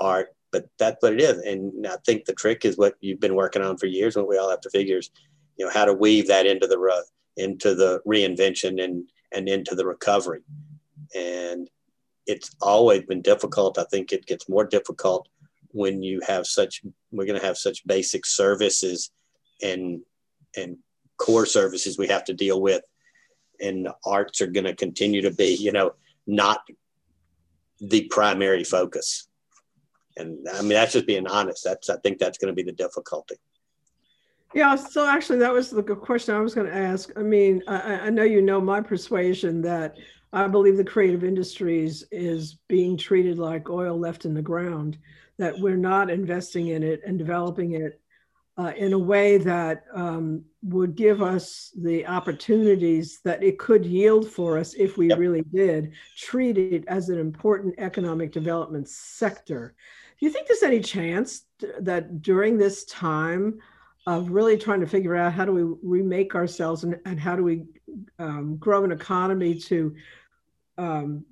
art, 0.00 0.28
but 0.54 0.68
that's 0.78 1.02
what 1.02 1.14
it 1.14 1.20
is. 1.20 1.38
And 1.38 1.84
I 1.84 1.96
think 2.06 2.26
the 2.26 2.32
trick 2.32 2.64
is 2.64 2.78
what 2.78 2.94
you've 3.00 3.18
been 3.18 3.34
working 3.34 3.60
on 3.60 3.76
for 3.76 3.86
years. 3.86 4.14
What 4.14 4.28
we 4.28 4.38
all 4.38 4.50
have 4.50 4.60
to 4.60 4.70
figure 4.70 4.98
is, 4.98 5.10
you 5.56 5.64
know, 5.64 5.72
how 5.72 5.84
to 5.84 5.92
weave 5.92 6.28
that 6.28 6.46
into 6.46 6.68
the 6.68 7.04
into 7.36 7.74
the 7.74 8.00
reinvention 8.06 8.80
and 8.80 9.08
and 9.32 9.48
into 9.48 9.74
the 9.74 9.84
recovery. 9.84 10.42
And 11.12 11.68
it's 12.28 12.54
always 12.60 13.02
been 13.02 13.20
difficult. 13.20 13.78
I 13.78 13.84
think 13.90 14.12
it 14.12 14.26
gets 14.26 14.48
more 14.48 14.64
difficult 14.64 15.26
when 15.72 16.04
you 16.04 16.20
have 16.24 16.46
such. 16.46 16.82
We're 17.10 17.26
going 17.26 17.40
to 17.40 17.46
have 17.46 17.58
such 17.58 17.84
basic 17.84 18.24
services 18.24 19.10
and 19.60 20.02
and 20.56 20.76
core 21.16 21.46
services 21.46 21.98
we 21.98 22.06
have 22.06 22.22
to 22.26 22.32
deal 22.32 22.60
with, 22.60 22.84
and 23.60 23.86
the 23.86 23.96
arts 24.06 24.40
are 24.40 24.46
going 24.46 24.66
to 24.66 24.76
continue 24.76 25.22
to 25.22 25.32
be, 25.32 25.56
you 25.56 25.72
know, 25.72 25.94
not 26.28 26.60
the 27.80 28.02
primary 28.02 28.62
focus 28.62 29.26
and 30.16 30.46
I 30.52 30.60
mean 30.60 30.70
that's 30.70 30.92
just 30.92 31.06
being 31.06 31.26
honest. 31.26 31.64
That's 31.64 31.90
I 31.90 31.96
think 31.98 32.18
that's 32.18 32.38
going 32.38 32.52
to 32.52 32.54
be 32.54 32.62
the 32.62 32.76
difficulty. 32.76 33.36
Yeah, 34.54 34.76
so 34.76 35.04
actually, 35.06 35.40
that 35.40 35.52
was 35.52 35.70
the 35.70 35.82
question 35.82 36.34
I 36.34 36.40
was 36.40 36.54
going 36.54 36.68
to 36.68 36.76
ask. 36.76 37.10
I 37.16 37.22
mean, 37.22 37.60
I, 37.66 38.06
I, 38.06 38.10
know 38.10 38.22
you 38.22 38.40
know 38.40 38.60
my 38.60 38.80
persuasion 38.80 39.60
that 39.62 39.96
I 40.32 40.46
believe 40.46 40.76
the 40.76 40.84
creative 40.84 41.24
industries 41.24 42.04
is 42.12 42.58
being 42.68 42.96
treated 42.96 43.36
like 43.36 43.68
oil 43.68 43.98
left 43.98 44.24
in 44.24 44.32
the 44.32 44.42
ground, 44.42 44.96
that 45.38 45.58
we're 45.58 45.76
not 45.76 46.08
investing 46.08 46.68
in 46.68 46.84
it 46.84 47.00
and 47.04 47.18
developing 47.18 47.72
it 47.72 48.00
uh, 48.56 48.72
in 48.76 48.92
a 48.92 48.98
way 48.98 49.36
that 49.38 49.84
um, 49.92 50.44
would 50.62 50.94
give 50.94 51.20
us 51.20 51.72
the 51.76 52.06
opportunities 52.06 53.20
that 53.24 53.42
it 53.42 53.58
could 53.58 53.84
yield 53.84 54.30
for 54.30 54.56
us 54.56 54.74
if 54.74 54.96
we 54.96 55.08
yep. 55.08 55.18
really 55.18 55.42
did 55.52 55.92
treat 56.16 56.56
it 56.56 56.84
as 56.86 57.08
an 57.08 57.18
important 57.18 57.74
economic 57.78 58.30
development 58.30 58.88
sector. 58.88 59.74
Do 60.18 60.26
you 60.26 60.32
think 60.32 60.46
there's 60.46 60.62
any 60.62 60.80
chance 60.80 61.44
that 61.80 62.22
during 62.22 62.56
this 62.56 62.84
time 62.84 63.60
of 64.06 64.30
really 64.30 64.56
trying 64.56 64.80
to 64.80 64.86
figure 64.86 65.16
out 65.16 65.32
how 65.32 65.44
do 65.44 65.52
we 65.52 65.62
remake 65.82 66.34
ourselves 66.34 66.84
and, 66.84 66.98
and 67.06 67.18
how 67.18 67.36
do 67.36 67.42
we 67.42 67.64
um, 68.18 68.56
grow 68.56 68.84
an 68.84 68.92
economy 68.92 69.54
to 69.54 69.94
um, 70.78 71.24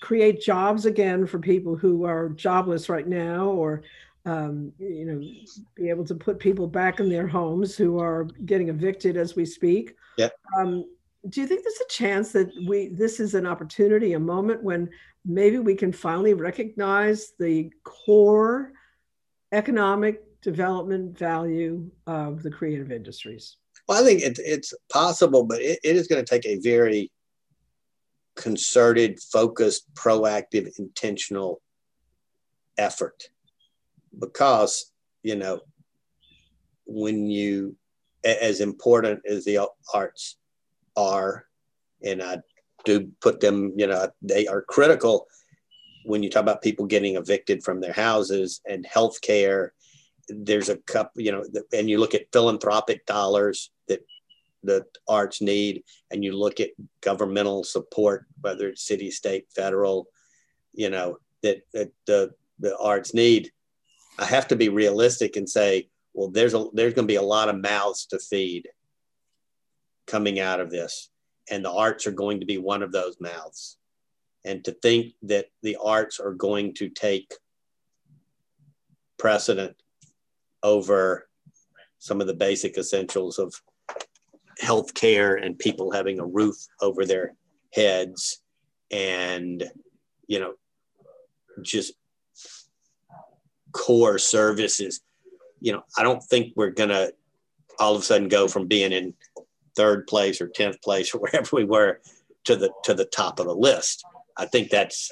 create 0.00 0.40
jobs 0.40 0.86
again 0.86 1.26
for 1.26 1.38
people 1.38 1.76
who 1.76 2.04
are 2.04 2.30
jobless 2.30 2.88
right 2.88 3.06
now 3.06 3.46
or 3.46 3.82
um, 4.24 4.72
you 4.78 5.06
know, 5.06 5.20
be 5.74 5.88
able 5.88 6.04
to 6.04 6.14
put 6.14 6.38
people 6.38 6.66
back 6.66 7.00
in 7.00 7.08
their 7.08 7.26
homes 7.26 7.76
who 7.76 7.98
are 7.98 8.24
getting 8.44 8.68
evicted 8.68 9.16
as 9.16 9.34
we 9.34 9.46
speak. 9.46 9.96
Yeah. 10.18 10.28
Um, 10.58 10.84
do 11.28 11.40
you 11.40 11.46
think 11.46 11.64
there's 11.64 11.80
a 11.80 11.92
chance 11.92 12.32
that 12.32 12.50
we 12.66 12.88
this 12.88 13.20
is 13.20 13.34
an 13.34 13.46
opportunity, 13.46 14.12
a 14.12 14.20
moment 14.20 14.62
when 14.62 14.88
maybe 15.24 15.58
we 15.58 15.74
can 15.74 15.92
finally 15.92 16.34
recognize 16.34 17.32
the 17.38 17.70
core 17.84 18.72
economic 19.52 20.22
development 20.40 21.18
value 21.18 21.90
of 22.06 22.42
the 22.42 22.50
creative 22.50 22.92
industries? 22.92 23.56
Well, 23.88 24.02
I 24.02 24.06
think 24.06 24.22
it, 24.22 24.38
it's 24.38 24.72
possible, 24.92 25.44
but 25.44 25.60
it, 25.60 25.80
it 25.82 25.96
is 25.96 26.06
going 26.06 26.24
to 26.24 26.30
take 26.30 26.46
a 26.46 26.60
very 26.60 27.10
concerted, 28.36 29.18
focused, 29.20 29.92
proactive, 29.94 30.78
intentional 30.78 31.60
effort 32.76 33.24
because, 34.16 34.92
you 35.22 35.34
know, 35.34 35.60
when 36.86 37.26
you, 37.26 37.76
as 38.24 38.60
important 38.60 39.20
as 39.28 39.44
the 39.44 39.68
arts 39.92 40.36
are, 40.98 41.46
and 42.02 42.22
I 42.22 42.38
do 42.84 43.10
put 43.20 43.40
them, 43.40 43.72
you 43.76 43.86
know, 43.86 44.08
they 44.20 44.46
are 44.46 44.62
critical 44.62 45.26
when 46.04 46.22
you 46.22 46.30
talk 46.30 46.42
about 46.42 46.62
people 46.62 46.86
getting 46.86 47.16
evicted 47.16 47.62
from 47.62 47.80
their 47.80 47.92
houses 47.92 48.60
and 48.68 48.84
healthcare. 48.84 49.70
There's 50.28 50.68
a 50.68 50.76
couple, 50.76 51.22
you 51.22 51.32
know, 51.32 51.44
and 51.72 51.88
you 51.88 51.98
look 51.98 52.14
at 52.14 52.32
philanthropic 52.32 53.06
dollars 53.06 53.70
that 53.88 54.00
the 54.62 54.84
arts 55.06 55.40
need, 55.40 55.84
and 56.10 56.24
you 56.24 56.32
look 56.32 56.60
at 56.60 56.70
governmental 57.00 57.64
support, 57.64 58.26
whether 58.40 58.68
it's 58.68 58.86
city, 58.86 59.10
state, 59.10 59.46
federal, 59.54 60.08
you 60.72 60.90
know, 60.90 61.18
that, 61.42 61.62
that 61.72 61.92
the, 62.06 62.32
the 62.58 62.76
arts 62.78 63.14
need. 63.14 63.52
I 64.18 64.24
have 64.24 64.48
to 64.48 64.56
be 64.56 64.68
realistic 64.68 65.36
and 65.36 65.48
say, 65.48 65.88
well, 66.12 66.28
there's 66.28 66.54
a 66.54 66.66
there's 66.72 66.94
going 66.94 67.06
to 67.06 67.12
be 67.12 67.22
a 67.22 67.22
lot 67.22 67.48
of 67.48 67.60
mouths 67.60 68.06
to 68.06 68.18
feed 68.18 68.66
coming 70.08 70.40
out 70.40 70.60
of 70.60 70.70
this, 70.70 71.10
and 71.50 71.64
the 71.64 71.72
arts 71.72 72.06
are 72.06 72.12
going 72.12 72.40
to 72.40 72.46
be 72.46 72.58
one 72.58 72.82
of 72.82 72.92
those 72.92 73.16
mouths. 73.20 73.76
And 74.44 74.64
to 74.64 74.72
think 74.72 75.14
that 75.22 75.46
the 75.62 75.76
arts 75.82 76.18
are 76.20 76.32
going 76.32 76.74
to 76.74 76.88
take 76.88 77.32
precedent 79.18 79.76
over 80.62 81.28
some 81.98 82.20
of 82.20 82.26
the 82.26 82.34
basic 82.34 82.78
essentials 82.78 83.38
of 83.38 83.54
healthcare 84.62 85.44
and 85.44 85.58
people 85.58 85.90
having 85.90 86.18
a 86.18 86.26
roof 86.26 86.56
over 86.80 87.04
their 87.04 87.34
heads 87.72 88.40
and 88.90 89.64
you 90.26 90.40
know 90.40 90.54
just 91.62 91.94
core 93.72 94.18
services 94.18 95.00
you 95.60 95.72
know 95.72 95.82
i 95.96 96.02
don't 96.02 96.22
think 96.24 96.52
we're 96.56 96.70
going 96.70 96.88
to 96.88 97.12
all 97.78 97.94
of 97.94 98.00
a 98.00 98.04
sudden 98.04 98.28
go 98.28 98.48
from 98.48 98.66
being 98.66 98.92
in 98.92 99.14
third 99.78 100.06
place 100.06 100.40
or 100.40 100.48
10th 100.48 100.82
place 100.82 101.14
or 101.14 101.18
wherever 101.22 101.56
we 101.56 101.64
were 101.64 102.00
to 102.44 102.56
the 102.56 102.70
to 102.84 102.92
the 102.94 103.04
top 103.20 103.38
of 103.40 103.46
the 103.46 103.54
list 103.54 104.04
i 104.36 104.44
think 104.44 104.70
that's 104.70 105.10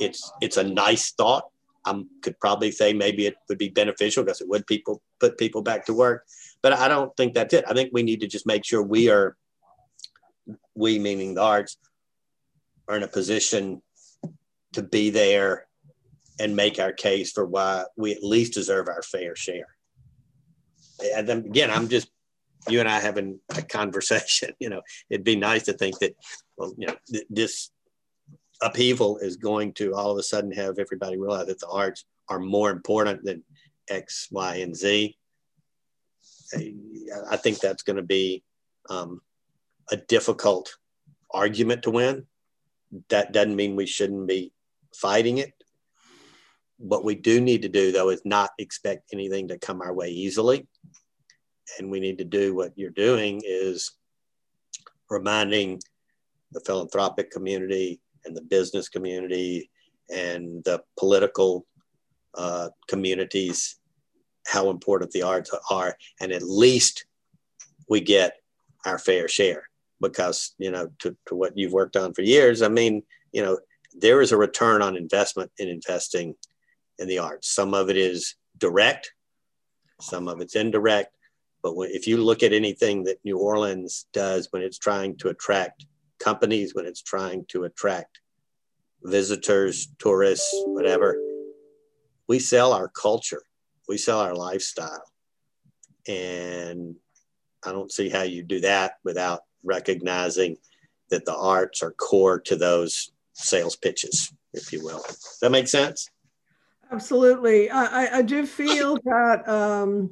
it's 0.00 0.20
it's 0.40 0.56
a 0.56 0.64
nice 0.64 1.12
thought 1.12 1.44
i 1.84 1.92
could 2.22 2.38
probably 2.40 2.70
say 2.70 2.92
maybe 2.92 3.26
it 3.26 3.36
would 3.48 3.58
be 3.58 3.68
beneficial 3.68 4.24
because 4.24 4.40
it 4.40 4.48
would 4.48 4.66
people 4.66 5.02
put 5.20 5.38
people 5.38 5.62
back 5.62 5.84
to 5.86 5.94
work 5.94 6.24
but 6.62 6.72
I 6.72 6.88
don't 6.88 7.16
think 7.16 7.34
that's 7.34 7.54
it. 7.54 7.64
I 7.68 7.74
think 7.74 7.90
we 7.92 8.02
need 8.02 8.20
to 8.20 8.26
just 8.26 8.46
make 8.46 8.64
sure 8.64 8.82
we 8.82 9.10
are, 9.10 9.36
we 10.74 10.98
meaning 10.98 11.34
the 11.34 11.42
arts, 11.42 11.76
are 12.88 12.96
in 12.96 13.02
a 13.02 13.08
position 13.08 13.82
to 14.72 14.82
be 14.82 15.10
there 15.10 15.66
and 16.40 16.56
make 16.56 16.78
our 16.78 16.92
case 16.92 17.32
for 17.32 17.44
why 17.44 17.84
we 17.96 18.12
at 18.12 18.22
least 18.22 18.54
deserve 18.54 18.88
our 18.88 19.02
fair 19.02 19.36
share. 19.36 19.68
And 21.14 21.28
then 21.28 21.38
again, 21.38 21.70
I'm 21.70 21.88
just 21.88 22.10
you 22.68 22.80
and 22.80 22.88
I 22.88 23.00
having 23.00 23.40
a 23.56 23.62
conversation. 23.62 24.52
You 24.60 24.70
know, 24.70 24.82
it'd 25.08 25.24
be 25.24 25.36
nice 25.36 25.64
to 25.64 25.72
think 25.72 25.98
that, 26.00 26.16
well, 26.56 26.74
you 26.76 26.88
know, 26.88 26.96
th- 27.10 27.26
this 27.30 27.70
upheaval 28.60 29.18
is 29.18 29.36
going 29.36 29.72
to 29.74 29.94
all 29.94 30.10
of 30.10 30.18
a 30.18 30.22
sudden 30.22 30.52
have 30.52 30.78
everybody 30.78 31.16
realize 31.16 31.46
that 31.46 31.60
the 31.60 31.68
arts 31.68 32.04
are 32.28 32.40
more 32.40 32.70
important 32.70 33.24
than 33.24 33.44
X, 33.88 34.28
Y, 34.30 34.56
and 34.56 34.76
Z. 34.76 35.16
I 37.30 37.36
think 37.36 37.60
that's 37.60 37.82
going 37.82 37.96
to 37.96 38.02
be 38.02 38.42
um, 38.90 39.20
a 39.90 39.96
difficult 39.96 40.76
argument 41.30 41.82
to 41.82 41.90
win. 41.90 42.26
That 43.10 43.32
doesn't 43.32 43.56
mean 43.56 43.76
we 43.76 43.86
shouldn't 43.86 44.26
be 44.26 44.52
fighting 44.94 45.38
it. 45.38 45.52
What 46.78 47.04
we 47.04 47.14
do 47.14 47.40
need 47.40 47.62
to 47.62 47.68
do, 47.68 47.92
though, 47.92 48.10
is 48.10 48.22
not 48.24 48.50
expect 48.58 49.10
anything 49.12 49.48
to 49.48 49.58
come 49.58 49.82
our 49.82 49.92
way 49.92 50.08
easily. 50.08 50.66
And 51.78 51.90
we 51.90 52.00
need 52.00 52.18
to 52.18 52.24
do 52.24 52.54
what 52.54 52.72
you're 52.76 52.90
doing 52.90 53.42
is 53.44 53.92
reminding 55.10 55.80
the 56.52 56.60
philanthropic 56.60 57.30
community 57.30 58.00
and 58.24 58.36
the 58.36 58.42
business 58.42 58.88
community 58.88 59.70
and 60.10 60.64
the 60.64 60.82
political 60.96 61.66
uh, 62.34 62.68
communities 62.88 63.78
how 64.48 64.70
important 64.70 65.10
the 65.10 65.22
arts 65.22 65.50
are, 65.70 65.96
and 66.20 66.32
at 66.32 66.42
least 66.42 67.04
we 67.88 68.00
get 68.00 68.36
our 68.86 68.98
fair 68.98 69.28
share 69.28 69.64
because 70.00 70.54
you 70.58 70.70
know 70.70 70.88
to, 71.00 71.16
to 71.26 71.34
what 71.34 71.56
you've 71.56 71.72
worked 71.72 71.96
on 71.96 72.14
for 72.14 72.22
years. 72.22 72.62
I 72.62 72.68
mean, 72.68 73.02
you 73.32 73.42
know, 73.42 73.58
there 73.94 74.22
is 74.22 74.32
a 74.32 74.36
return 74.36 74.80
on 74.80 74.96
investment 74.96 75.50
in 75.58 75.68
investing 75.68 76.34
in 76.98 77.08
the 77.08 77.18
arts. 77.18 77.50
Some 77.50 77.74
of 77.74 77.90
it 77.90 77.96
is 77.96 78.36
direct, 78.56 79.12
some 80.00 80.28
of 80.28 80.40
it's 80.40 80.56
indirect. 80.56 81.14
But 81.68 81.76
when, 81.76 81.90
if 81.92 82.06
you 82.06 82.16
look 82.16 82.42
at 82.42 82.54
anything 82.54 83.04
that 83.04 83.22
New 83.24 83.38
Orleans 83.38 84.06
does 84.14 84.48
when 84.52 84.62
it's 84.62 84.78
trying 84.78 85.16
to 85.18 85.28
attract 85.28 85.84
companies, 86.18 86.74
when 86.74 86.86
it's 86.86 87.02
trying 87.02 87.44
to 87.48 87.64
attract 87.64 88.20
visitors, 89.02 89.88
tourists, 89.98 90.50
whatever, 90.66 91.20
we 92.26 92.38
sell 92.38 92.72
our 92.72 92.88
culture 92.88 93.42
we 93.88 93.96
sell 93.96 94.20
our 94.20 94.34
lifestyle. 94.34 95.02
And 96.06 96.94
I 97.64 97.72
don't 97.72 97.90
see 97.90 98.08
how 98.08 98.22
you 98.22 98.42
do 98.42 98.60
that 98.60 98.98
without 99.02 99.40
recognizing 99.64 100.58
that 101.10 101.24
the 101.24 101.34
arts 101.34 101.82
are 101.82 101.92
core 101.92 102.38
to 102.40 102.54
those 102.54 103.10
sales 103.32 103.76
pitches, 103.76 104.32
if 104.52 104.72
you 104.72 104.84
will. 104.84 105.02
Does 105.06 105.38
that 105.40 105.50
make 105.50 105.68
sense? 105.68 106.10
Absolutely. 106.92 107.70
I, 107.70 108.18
I 108.18 108.22
do 108.22 108.46
feel 108.46 108.96
that 109.04 109.48
um, 109.48 110.10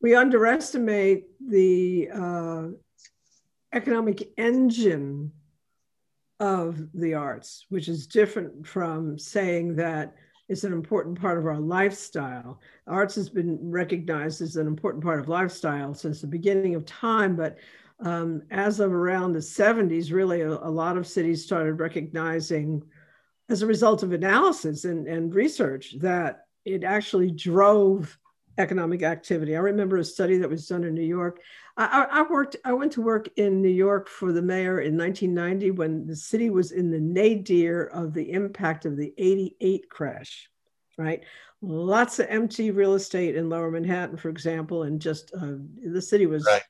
we 0.00 0.14
underestimate 0.14 1.26
the 1.46 2.08
uh, 2.14 2.66
economic 3.72 4.32
engine 4.36 5.32
of 6.40 6.78
the 6.94 7.14
arts, 7.14 7.66
which 7.68 7.88
is 7.88 8.06
different 8.06 8.66
from 8.66 9.18
saying 9.18 9.74
that 9.76 10.14
it's 10.48 10.64
an 10.64 10.72
important 10.72 11.20
part 11.20 11.36
of 11.36 11.46
our 11.46 11.58
lifestyle. 11.58 12.60
Arts 12.86 13.14
has 13.16 13.28
been 13.28 13.58
recognized 13.60 14.40
as 14.40 14.56
an 14.56 14.66
important 14.66 15.02
part 15.02 15.20
of 15.20 15.28
lifestyle 15.28 15.92
since 15.94 16.20
the 16.20 16.26
beginning 16.26 16.74
of 16.74 16.86
time, 16.86 17.36
but 17.36 17.58
um, 18.00 18.42
as 18.50 18.80
of 18.80 18.92
around 18.92 19.32
the 19.32 19.40
70s, 19.40 20.12
really 20.12 20.42
a, 20.42 20.48
a, 20.48 20.70
lot 20.70 20.96
of 20.96 21.06
cities 21.06 21.44
started 21.44 21.74
recognizing, 21.74 22.82
as 23.48 23.62
a 23.62 23.66
result 23.66 24.04
of 24.04 24.12
analysis 24.12 24.84
and, 24.84 25.08
and 25.08 25.34
research, 25.34 25.98
that 25.98 26.46
it 26.64 26.84
actually 26.84 27.32
drove 27.32 28.16
economic 28.58 29.02
activity. 29.02 29.56
I 29.56 29.60
remember 29.60 29.96
a 29.96 30.04
study 30.04 30.36
that 30.38 30.50
was 30.50 30.66
done 30.66 30.84
in 30.84 30.94
New 30.94 31.00
York. 31.00 31.40
I, 31.76 32.06
I, 32.10 32.22
worked, 32.22 32.56
I 32.64 32.72
went 32.72 32.92
to 32.92 33.02
work 33.02 33.28
in 33.36 33.62
New 33.62 33.68
York 33.68 34.08
for 34.08 34.32
the 34.32 34.42
mayor 34.42 34.80
in 34.80 34.98
1990 34.98 35.70
when 35.70 36.06
the 36.06 36.16
city 36.16 36.50
was 36.50 36.72
in 36.72 36.90
the 36.90 37.00
nadir 37.00 37.84
of 37.84 38.12
the 38.12 38.32
impact 38.32 38.84
of 38.84 38.96
the 38.96 39.14
88 39.16 39.88
crash, 39.88 40.50
right? 40.96 41.22
Lots 41.62 42.18
of 42.18 42.26
empty 42.28 42.72
real 42.72 42.94
estate 42.94 43.36
in 43.36 43.48
lower 43.48 43.70
Manhattan, 43.70 44.16
for 44.16 44.28
example, 44.28 44.82
and 44.82 45.00
just 45.00 45.32
uh, 45.40 45.54
the 45.84 46.02
city 46.02 46.26
was, 46.26 46.44
right. 46.44 46.62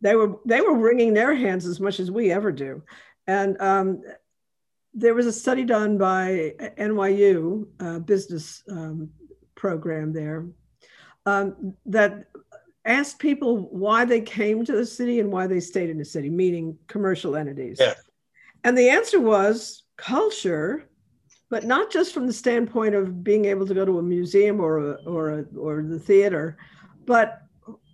they 0.00 0.16
were, 0.16 0.40
they 0.44 0.60
were 0.60 0.76
wringing 0.76 1.14
their 1.14 1.34
hands 1.34 1.64
as 1.64 1.78
much 1.78 2.00
as 2.00 2.10
we 2.10 2.32
ever 2.32 2.50
do. 2.50 2.82
And 3.28 3.60
um, 3.60 4.02
there 4.94 5.14
was 5.14 5.26
a 5.26 5.32
study 5.32 5.64
done 5.64 5.96
by 5.96 6.54
NYU 6.76 7.68
uh, 7.78 8.00
business 8.00 8.64
um, 8.68 9.10
program 9.54 10.12
there 10.12 10.46
um, 11.26 11.74
that 11.86 12.26
asked 12.84 13.18
people 13.18 13.68
why 13.70 14.04
they 14.04 14.20
came 14.20 14.64
to 14.64 14.72
the 14.72 14.86
city 14.86 15.20
and 15.20 15.30
why 15.30 15.46
they 15.46 15.60
stayed 15.60 15.90
in 15.90 15.98
the 15.98 16.04
city, 16.04 16.30
meaning 16.30 16.78
commercial 16.86 17.36
entities. 17.36 17.78
Yeah. 17.80 17.94
And 18.64 18.76
the 18.76 18.88
answer 18.88 19.20
was 19.20 19.84
culture, 19.96 20.88
but 21.50 21.64
not 21.64 21.90
just 21.90 22.14
from 22.14 22.26
the 22.26 22.32
standpoint 22.32 22.94
of 22.94 23.22
being 23.22 23.44
able 23.44 23.66
to 23.66 23.74
go 23.74 23.84
to 23.84 23.98
a 23.98 24.02
museum 24.02 24.60
or 24.60 24.78
a, 24.78 24.92
or 25.06 25.40
a, 25.40 25.44
or 25.56 25.82
the 25.82 25.98
theater, 25.98 26.56
but 27.06 27.42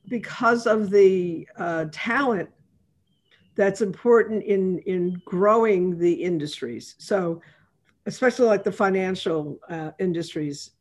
because 0.09 0.67
of 0.67 0.91
the 0.91 1.49
uh, 1.59 1.87
talent 1.91 2.49
that's 3.57 3.81
important 3.81 4.45
in 4.45 4.79
in 4.81 5.21
growing 5.25 5.99
the 5.99 6.13
industries. 6.13 6.95
So, 6.99 7.41
especially 8.05 8.47
like 8.47 8.63
the 8.63 8.73
financial 8.73 9.59
uh, 9.69 9.93
industries, 9.99 10.73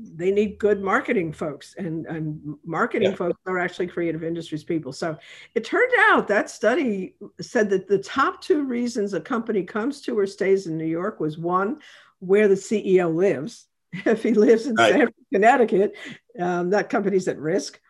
they 0.00 0.30
need 0.30 0.58
good 0.58 0.82
marketing 0.82 1.32
folks 1.32 1.74
and, 1.78 2.06
and 2.06 2.56
marketing 2.64 3.10
yeah. 3.10 3.16
folks 3.16 3.38
are 3.46 3.58
actually 3.58 3.86
creative 3.86 4.22
industries 4.22 4.64
people 4.64 4.92
so 4.92 5.16
it 5.54 5.64
turned 5.64 5.92
out 6.08 6.28
that 6.28 6.50
study 6.50 7.14
said 7.40 7.68
that 7.70 7.88
the 7.88 7.98
top 7.98 8.40
two 8.40 8.64
reasons 8.64 9.14
a 9.14 9.20
company 9.20 9.62
comes 9.62 10.00
to 10.00 10.18
or 10.18 10.26
stays 10.26 10.66
in 10.66 10.76
new 10.76 10.84
york 10.86 11.20
was 11.20 11.38
one 11.38 11.78
where 12.20 12.48
the 12.48 12.54
ceo 12.54 13.12
lives 13.12 13.66
if 13.92 14.22
he 14.22 14.34
lives 14.34 14.66
in 14.66 14.74
right. 14.74 15.08
connecticut 15.32 15.94
um, 16.38 16.70
that 16.70 16.88
company's 16.90 17.28
at 17.28 17.38
risk 17.38 17.80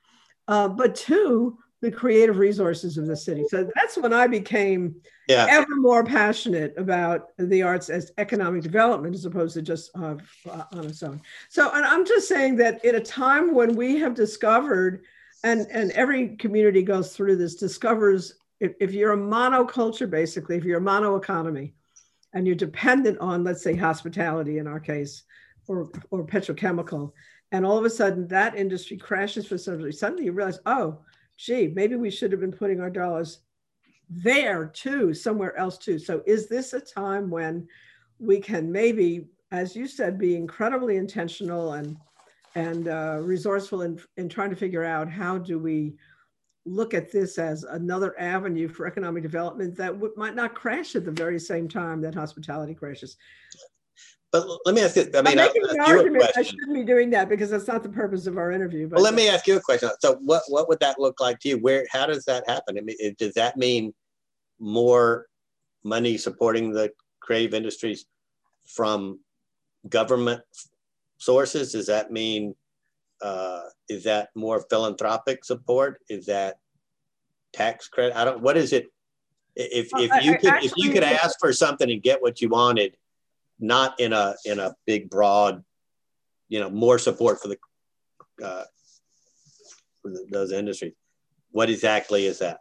uh, 0.46 0.68
but 0.68 0.94
two 0.94 1.58
the 1.80 1.90
creative 1.90 2.38
resources 2.38 2.98
of 2.98 3.06
the 3.06 3.16
city. 3.16 3.44
So 3.48 3.70
that's 3.74 3.96
when 3.96 4.12
I 4.12 4.26
became 4.26 4.96
yeah. 5.28 5.46
ever 5.48 5.76
more 5.76 6.02
passionate 6.02 6.74
about 6.76 7.28
the 7.38 7.62
arts 7.62 7.88
as 7.88 8.10
economic 8.18 8.62
development 8.62 9.14
as 9.14 9.24
opposed 9.24 9.54
to 9.54 9.62
just 9.62 9.90
uh, 9.96 10.16
on 10.72 10.84
its 10.84 11.02
own. 11.02 11.20
So, 11.48 11.70
and 11.72 11.84
I'm 11.84 12.04
just 12.04 12.28
saying 12.28 12.56
that 12.56 12.84
in 12.84 12.96
a 12.96 13.00
time 13.00 13.54
when 13.54 13.76
we 13.76 13.96
have 13.98 14.14
discovered, 14.14 15.04
and 15.44 15.68
and 15.70 15.92
every 15.92 16.36
community 16.36 16.82
goes 16.82 17.14
through 17.14 17.36
this, 17.36 17.54
discovers 17.54 18.34
if, 18.58 18.72
if 18.80 18.92
you're 18.92 19.12
a 19.12 19.16
monoculture, 19.16 20.10
basically, 20.10 20.56
if 20.56 20.64
you're 20.64 20.78
a 20.78 20.80
mono 20.80 21.14
economy, 21.14 21.74
and 22.32 22.44
you're 22.44 22.56
dependent 22.56 23.18
on, 23.20 23.44
let's 23.44 23.62
say, 23.62 23.76
hospitality 23.76 24.58
in 24.58 24.66
our 24.66 24.80
case, 24.80 25.22
or 25.68 25.90
or 26.10 26.26
petrochemical, 26.26 27.12
and 27.52 27.64
all 27.64 27.78
of 27.78 27.84
a 27.84 27.90
sudden 27.90 28.26
that 28.26 28.56
industry 28.56 28.96
crashes 28.96 29.46
for 29.46 29.56
somebody, 29.56 29.92
suddenly 29.92 30.24
you 30.24 30.32
realize, 30.32 30.58
oh 30.66 30.98
gee, 31.38 31.68
maybe 31.68 31.96
we 31.96 32.10
should 32.10 32.32
have 32.32 32.40
been 32.40 32.52
putting 32.52 32.80
our 32.80 32.90
dollars 32.90 33.38
there 34.10 34.66
too, 34.66 35.14
somewhere 35.14 35.56
else 35.56 35.78
too. 35.78 35.98
So 35.98 36.22
is 36.26 36.48
this 36.48 36.72
a 36.72 36.80
time 36.80 37.30
when 37.30 37.68
we 38.18 38.40
can 38.40 38.70
maybe, 38.70 39.28
as 39.52 39.76
you 39.76 39.86
said, 39.86 40.18
be 40.18 40.36
incredibly 40.36 40.96
intentional 40.96 41.72
and 41.72 41.96
and 42.54 42.88
uh, 42.88 43.18
resourceful 43.20 43.82
in, 43.82 44.00
in 44.16 44.28
trying 44.28 44.50
to 44.50 44.56
figure 44.56 44.82
out 44.82 45.08
how 45.08 45.38
do 45.38 45.58
we 45.58 45.94
look 46.64 46.92
at 46.92 47.12
this 47.12 47.38
as 47.38 47.62
another 47.62 48.18
avenue 48.18 48.68
for 48.68 48.86
economic 48.86 49.22
development 49.22 49.76
that 49.76 49.92
w- 49.92 50.12
might 50.16 50.34
not 50.34 50.54
crash 50.54 50.96
at 50.96 51.04
the 51.04 51.10
very 51.10 51.38
same 51.38 51.68
time 51.68 52.00
that 52.00 52.14
hospitality 52.14 52.74
crashes. 52.74 53.16
But 54.30 54.46
let 54.66 54.74
me 54.74 54.82
ask 54.82 54.94
you. 54.96 55.10
I 55.14 55.22
mean, 55.22 55.38
I'm 55.38 55.46
making 55.46 55.62
an 55.70 55.80
argument. 55.80 56.24
I 56.36 56.42
shouldn't 56.42 56.74
be 56.74 56.84
doing 56.84 57.08
that 57.10 57.30
because 57.30 57.48
that's 57.48 57.66
not 57.66 57.82
the 57.82 57.88
purpose 57.88 58.26
of 58.26 58.36
our 58.36 58.52
interview. 58.52 58.86
But 58.86 58.96
well, 58.96 59.04
let 59.04 59.14
me 59.14 59.28
ask 59.28 59.46
you 59.46 59.56
a 59.56 59.60
question. 59.60 59.88
So, 60.00 60.18
what 60.22 60.42
what 60.48 60.68
would 60.68 60.80
that 60.80 60.98
look 60.98 61.18
like 61.18 61.38
to 61.40 61.48
you? 61.48 61.58
Where 61.58 61.86
how 61.90 62.06
does 62.06 62.26
that 62.26 62.48
happen? 62.48 62.76
I 62.76 62.82
mean, 62.82 62.96
does 63.18 63.32
that 63.34 63.56
mean 63.56 63.94
more 64.58 65.26
money 65.82 66.18
supporting 66.18 66.72
the 66.72 66.92
creative 67.20 67.54
industries 67.54 68.04
from 68.66 69.20
government 69.88 70.42
sources? 71.16 71.72
Does 71.72 71.86
that 71.86 72.12
mean 72.12 72.54
uh, 73.22 73.62
is 73.88 74.04
that 74.04 74.28
more 74.34 74.60
philanthropic 74.68 75.42
support? 75.42 76.02
Is 76.10 76.26
that 76.26 76.58
tax 77.54 77.88
credit? 77.88 78.14
I 78.14 78.26
don't. 78.26 78.42
What 78.42 78.58
is 78.58 78.74
it? 78.74 78.88
If 79.56 79.88
if 79.94 80.22
you 80.22 80.36
could 80.36 80.62
if 80.62 80.72
you 80.76 80.90
could 80.90 81.02
ask 81.02 81.40
for 81.40 81.50
something 81.54 81.90
and 81.90 82.02
get 82.02 82.20
what 82.20 82.42
you 82.42 82.50
wanted 82.50 82.94
not 83.58 83.98
in 84.00 84.12
a 84.12 84.34
in 84.44 84.58
a 84.58 84.74
big 84.86 85.10
broad, 85.10 85.64
you 86.48 86.60
know, 86.60 86.70
more 86.70 86.98
support 86.98 87.40
for 87.40 87.48
the 87.48 87.58
uh, 88.44 88.64
for 90.02 90.10
the, 90.10 90.26
those 90.30 90.52
industries. 90.52 90.94
What 91.50 91.70
exactly 91.70 92.26
is 92.26 92.38
that? 92.38 92.60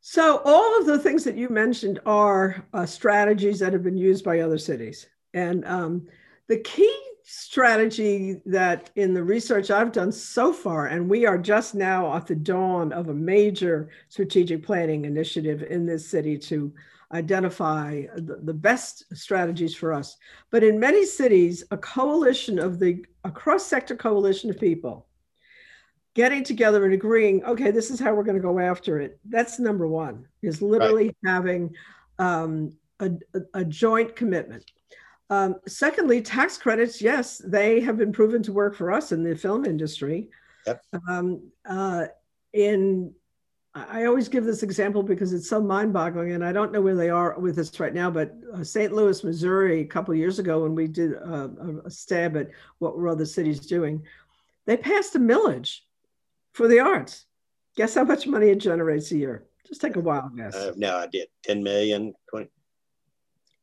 So 0.00 0.40
all 0.44 0.78
of 0.78 0.86
the 0.86 0.98
things 0.98 1.24
that 1.24 1.36
you 1.36 1.48
mentioned 1.48 1.98
are 2.06 2.64
uh, 2.72 2.86
strategies 2.86 3.58
that 3.58 3.72
have 3.72 3.82
been 3.82 3.98
used 3.98 4.24
by 4.24 4.40
other 4.40 4.58
cities, 4.58 5.06
and 5.34 5.66
um, 5.66 6.06
the 6.48 6.58
key 6.58 6.96
strategy 7.28 8.36
that 8.46 8.88
in 8.94 9.12
the 9.12 9.22
research 9.22 9.72
I've 9.72 9.90
done 9.90 10.12
so 10.12 10.52
far, 10.52 10.86
and 10.86 11.10
we 11.10 11.26
are 11.26 11.36
just 11.36 11.74
now 11.74 12.14
at 12.14 12.28
the 12.28 12.36
dawn 12.36 12.92
of 12.92 13.08
a 13.08 13.14
major 13.14 13.88
strategic 14.08 14.62
planning 14.62 15.04
initiative 15.04 15.64
in 15.64 15.86
this 15.86 16.08
city 16.08 16.38
to 16.38 16.72
identify 17.12 18.02
the, 18.16 18.40
the 18.42 18.54
best 18.54 19.04
strategies 19.16 19.74
for 19.74 19.92
us. 19.92 20.16
But 20.50 20.64
in 20.64 20.80
many 20.80 21.04
cities, 21.04 21.64
a 21.70 21.76
coalition 21.76 22.58
of 22.58 22.78
the, 22.78 23.04
a 23.24 23.30
cross-sector 23.30 23.96
coalition 23.96 24.50
of 24.50 24.58
people 24.58 25.06
getting 26.14 26.42
together 26.42 26.84
and 26.84 26.94
agreeing, 26.94 27.44
okay, 27.44 27.70
this 27.70 27.90
is 27.90 28.00
how 28.00 28.14
we're 28.14 28.24
going 28.24 28.36
to 28.36 28.42
go 28.42 28.58
after 28.58 28.98
it. 28.98 29.18
That's 29.26 29.58
number 29.58 29.86
one, 29.86 30.26
is 30.42 30.62
literally 30.62 31.06
right. 31.06 31.32
having 31.32 31.74
um, 32.18 32.72
a, 33.00 33.10
a, 33.34 33.40
a, 33.60 33.64
joint 33.64 34.16
commitment. 34.16 34.64
Um, 35.28 35.56
secondly, 35.68 36.22
tax 36.22 36.56
credits, 36.56 37.02
yes, 37.02 37.38
they 37.44 37.80
have 37.80 37.98
been 37.98 38.12
proven 38.12 38.42
to 38.44 38.52
work 38.52 38.74
for 38.74 38.90
us 38.90 39.12
in 39.12 39.22
the 39.22 39.36
film 39.36 39.66
industry. 39.66 40.30
Yep. 40.66 40.82
Um, 41.08 41.42
uh, 41.68 42.06
in 42.54 43.12
I 43.76 44.06
always 44.06 44.28
give 44.28 44.44
this 44.44 44.62
example 44.62 45.02
because 45.02 45.34
it's 45.34 45.48
so 45.48 45.60
mind 45.60 45.92
boggling, 45.92 46.32
and 46.32 46.42
I 46.42 46.50
don't 46.50 46.72
know 46.72 46.80
where 46.80 46.94
they 46.94 47.10
are 47.10 47.38
with 47.38 47.56
this 47.56 47.78
right 47.78 47.92
now, 47.92 48.10
but 48.10 48.34
uh, 48.54 48.64
St. 48.64 48.90
Louis, 48.90 49.22
Missouri, 49.22 49.82
a 49.82 49.84
couple 49.84 50.14
years 50.14 50.38
ago, 50.38 50.62
when 50.62 50.74
we 50.74 50.86
did 50.86 51.14
uh, 51.14 51.48
a 51.84 51.90
stab 51.90 52.38
at 52.38 52.48
what 52.78 52.96
were 52.96 53.08
other 53.08 53.26
cities 53.26 53.60
doing, 53.60 54.02
they 54.64 54.78
passed 54.78 55.14
a 55.14 55.18
millage 55.18 55.80
for 56.52 56.68
the 56.68 56.80
arts. 56.80 57.26
Guess 57.76 57.96
how 57.96 58.04
much 58.04 58.26
money 58.26 58.48
it 58.48 58.58
generates 58.58 59.10
a 59.12 59.18
year? 59.18 59.44
Just 59.68 59.82
take 59.82 59.96
a 59.96 60.00
wild 60.00 60.34
guess. 60.36 60.54
Uh, 60.54 60.72
no, 60.76 60.96
I 60.96 61.06
did 61.06 61.28
10 61.44 61.62
million, 61.62 62.14
20, 62.30 62.48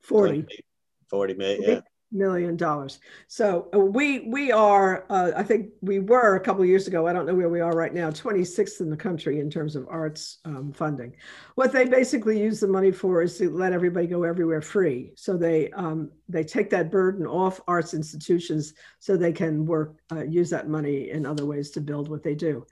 40. 0.02 0.44
20, 0.44 0.66
40 1.10 1.34
million, 1.34 1.62
yeah 1.64 1.80
million 2.14 2.56
dollars. 2.56 3.00
So 3.28 3.70
uh, 3.74 3.80
we 3.80 4.20
we 4.22 4.52
are 4.52 5.06
uh, 5.10 5.32
I 5.36 5.44
think 5.44 5.70
we 5.82 6.00
were 6.00 6.36
a 6.36 6.40
couple 6.40 6.64
years 6.64 6.88
ago. 6.88 7.08
I 7.08 7.14
don't 7.14 7.26
know 7.26 7.36
where 7.36 7.50
we 7.50 7.60
are 7.60 7.74
right 7.74 7.94
now. 7.94 8.12
26th 8.12 8.80
in 8.80 8.90
the 8.90 8.98
country 8.98 9.40
in 9.40 9.50
terms 9.50 9.76
of 9.76 9.88
arts 9.90 10.38
um, 10.46 10.72
funding. 10.72 11.16
What 11.56 11.72
they 11.72 11.86
basically 11.86 12.40
use 12.40 12.60
the 12.60 12.68
money 12.68 12.92
for 12.92 13.22
is 13.22 13.38
to 13.40 13.50
let 13.50 13.74
everybody 13.74 14.08
go 14.08 14.24
everywhere 14.24 14.62
free. 14.62 15.12
So 15.16 15.36
they 15.36 15.72
um, 15.72 16.12
they 16.30 16.44
take 16.44 16.70
that 16.70 16.92
burden 16.92 17.26
off 17.26 17.60
arts 17.68 17.94
institutions 17.94 18.74
so 19.00 19.18
they 19.18 19.34
can 19.34 19.66
work 19.66 19.96
uh, 20.12 20.24
use 20.24 20.50
that 20.52 20.70
money 20.70 21.10
in 21.10 21.26
other 21.26 21.46
ways 21.46 21.72
to 21.72 21.82
build 21.82 22.10
what 22.10 22.24
they 22.24 22.36
do. 22.36 22.66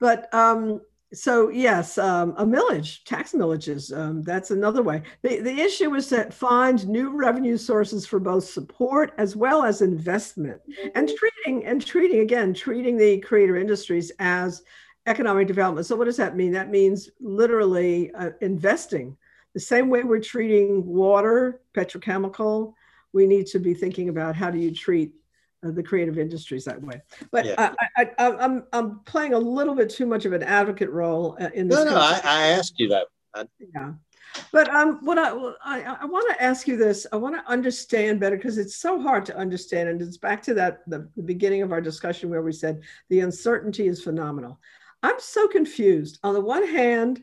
But 0.00 0.32
um, 0.34 0.80
so 1.12 1.48
yes, 1.48 1.96
um, 1.96 2.34
a 2.36 2.44
millage, 2.44 3.04
tax 3.04 3.32
millages. 3.32 3.96
Um, 3.96 4.22
that's 4.22 4.50
another 4.50 4.82
way. 4.82 5.02
The, 5.22 5.40
the 5.40 5.60
issue 5.60 5.94
is 5.94 6.08
to 6.08 6.30
find 6.30 6.86
new 6.86 7.16
revenue 7.16 7.56
sources 7.56 8.06
for 8.06 8.20
both 8.20 8.44
support 8.44 9.14
as 9.16 9.34
well 9.34 9.64
as 9.64 9.80
investment, 9.80 10.60
and 10.94 11.08
mm-hmm. 11.08 11.16
treating 11.16 11.64
and 11.66 11.84
treating 11.84 12.20
again 12.20 12.52
treating 12.52 12.96
the 12.98 13.20
creator 13.20 13.56
industries 13.56 14.12
as 14.18 14.62
economic 15.06 15.46
development. 15.46 15.86
So 15.86 15.96
what 15.96 16.04
does 16.04 16.18
that 16.18 16.36
mean? 16.36 16.52
That 16.52 16.70
means 16.70 17.08
literally 17.20 18.12
uh, 18.12 18.30
investing 18.42 19.16
the 19.54 19.60
same 19.60 19.88
way 19.88 20.02
we're 20.04 20.20
treating 20.20 20.86
water, 20.86 21.62
petrochemical. 21.74 22.74
We 23.14 23.26
need 23.26 23.46
to 23.46 23.58
be 23.58 23.72
thinking 23.72 24.10
about 24.10 24.36
how 24.36 24.50
do 24.50 24.58
you 24.58 24.74
treat 24.74 25.12
the 25.62 25.82
creative 25.82 26.18
industries 26.18 26.64
that 26.64 26.80
way. 26.80 27.00
But 27.30 27.46
yeah. 27.46 27.74
I, 27.96 28.10
I, 28.18 28.26
am 28.26 28.36
I'm, 28.40 28.64
I'm 28.72 29.00
playing 29.00 29.34
a 29.34 29.38
little 29.38 29.74
bit 29.74 29.90
too 29.90 30.06
much 30.06 30.24
of 30.24 30.32
an 30.32 30.42
advocate 30.42 30.90
role 30.90 31.36
uh, 31.40 31.50
in 31.54 31.68
this. 31.68 31.84
No, 31.84 31.84
no, 31.84 31.96
I, 31.96 32.20
I, 32.24 32.46
asked 32.48 32.78
you 32.78 32.88
that. 32.88 33.06
I, 33.34 33.44
yeah. 33.74 33.92
But 34.52 34.68
um, 34.68 35.04
what 35.04 35.18
I, 35.18 35.30
I, 35.64 35.96
I 36.02 36.04
want 36.04 36.30
to 36.30 36.42
ask 36.42 36.68
you 36.68 36.76
this, 36.76 37.06
I 37.12 37.16
want 37.16 37.34
to 37.34 37.50
understand 37.50 38.20
better 38.20 38.36
because 38.36 38.58
it's 38.58 38.76
so 38.76 39.00
hard 39.00 39.24
to 39.26 39.36
understand. 39.36 39.88
And 39.88 40.00
it's 40.00 40.16
back 40.16 40.42
to 40.44 40.54
that, 40.54 40.82
the, 40.86 41.08
the 41.16 41.22
beginning 41.22 41.62
of 41.62 41.72
our 41.72 41.80
discussion 41.80 42.30
where 42.30 42.42
we 42.42 42.52
said 42.52 42.82
the 43.08 43.20
uncertainty 43.20 43.88
is 43.88 44.02
phenomenal. 44.02 44.60
I'm 45.02 45.18
so 45.18 45.48
confused. 45.48 46.18
On 46.22 46.34
the 46.34 46.40
one 46.40 46.66
hand, 46.66 47.22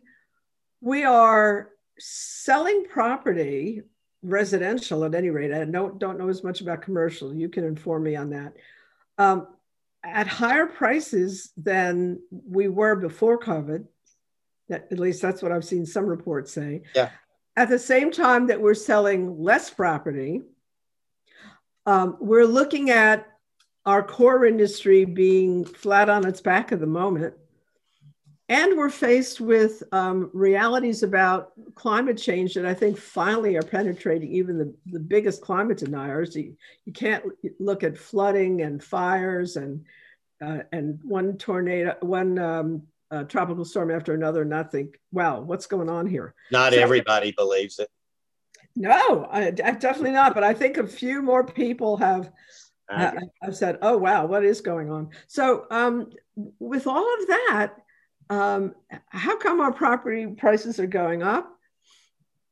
we 0.81 1.03
are 1.03 1.69
selling 1.99 2.85
property 2.89 3.81
residential 4.25 5.03
at 5.05 5.15
any 5.15 5.29
rate. 5.29 5.53
I 5.53 5.63
don't, 5.65 5.99
don't 5.99 6.17
know 6.17 6.29
as 6.29 6.43
much 6.43 6.61
about 6.61 6.81
commercial. 6.81 7.33
You 7.33 7.49
can 7.49 7.63
inform 7.63 8.03
me 8.03 8.15
on 8.15 8.31
that. 8.31 8.53
Um, 9.17 9.47
at 10.03 10.27
higher 10.27 10.65
prices 10.65 11.51
than 11.57 12.19
we 12.31 12.67
were 12.67 12.95
before 12.95 13.39
COVID. 13.39 13.85
That, 14.69 14.87
at 14.91 14.99
least 14.99 15.21
that's 15.21 15.41
what 15.41 15.51
I've 15.51 15.65
seen 15.65 15.85
some 15.85 16.05
reports 16.05 16.51
say. 16.51 16.83
Yeah. 16.95 17.09
At 17.55 17.69
the 17.69 17.79
same 17.79 18.11
time 18.11 18.47
that 18.47 18.59
we're 18.59 18.73
selling 18.73 19.41
less 19.41 19.69
property, 19.69 20.41
um, 21.85 22.17
we're 22.19 22.45
looking 22.45 22.89
at 22.89 23.27
our 23.85 24.01
core 24.01 24.45
industry 24.45 25.05
being 25.05 25.63
flat 25.63 26.09
on 26.09 26.25
its 26.25 26.41
back 26.41 26.71
at 26.71 26.79
the 26.79 26.87
moment 26.87 27.35
and 28.47 28.77
we're 28.77 28.91
faced 28.91 29.41
with 29.41 29.81
um, 29.91 30.29
realities 30.33 31.01
about 31.01 31.53
climate 31.73 32.17
change 32.17 32.53
that 32.53 32.65
I 32.65 32.75
think 32.75 32.97
finally 32.97 33.55
are 33.55 33.63
penetrating 33.63 34.31
even 34.31 34.57
the, 34.57 34.73
the 34.85 34.99
biggest 34.99 35.41
climate 35.41 35.79
deniers. 35.79 36.35
You, 36.35 36.55
you 36.85 36.93
can't 36.93 37.23
look 37.59 37.83
at 37.83 37.97
flooding 37.97 38.61
and 38.61 38.83
fires 38.83 39.55
and 39.55 39.83
uh, 40.41 40.59
and 40.73 40.99
one 41.01 41.37
tornado, 41.37 41.95
one 42.01 42.37
um, 42.37 42.83
uh, 43.09 43.23
tropical 43.23 43.63
storm 43.63 43.89
after 43.89 44.13
another, 44.13 44.41
and 44.41 44.49
not 44.49 44.69
think, 44.69 44.99
"Wow, 45.13 45.39
what's 45.39 45.65
going 45.65 45.89
on 45.89 46.05
here?" 46.05 46.35
Not 46.51 46.73
so, 46.73 46.79
everybody 46.79 47.31
believes 47.31 47.79
it. 47.79 47.89
No, 48.75 49.29
I, 49.31 49.47
I 49.47 49.51
definitely 49.51 50.11
not. 50.11 50.33
But 50.33 50.43
I 50.43 50.53
think 50.53 50.75
a 50.75 50.85
few 50.85 51.21
more 51.21 51.45
people 51.45 51.95
have 51.97 52.31
I, 52.89 53.13
have 53.41 53.55
said, 53.55 53.79
oh, 53.81 53.97
wow, 53.97 54.25
what 54.25 54.43
is 54.43 54.61
going 54.61 54.91
on? 54.91 55.09
So, 55.27 55.65
um, 55.71 56.11
with 56.59 56.87
all 56.87 57.13
of 57.19 57.27
that, 57.27 57.73
um, 58.29 58.75
how 59.09 59.37
come 59.37 59.61
our 59.61 59.71
property 59.71 60.27
prices 60.27 60.79
are 60.79 60.87
going 60.87 61.23
up? 61.23 61.51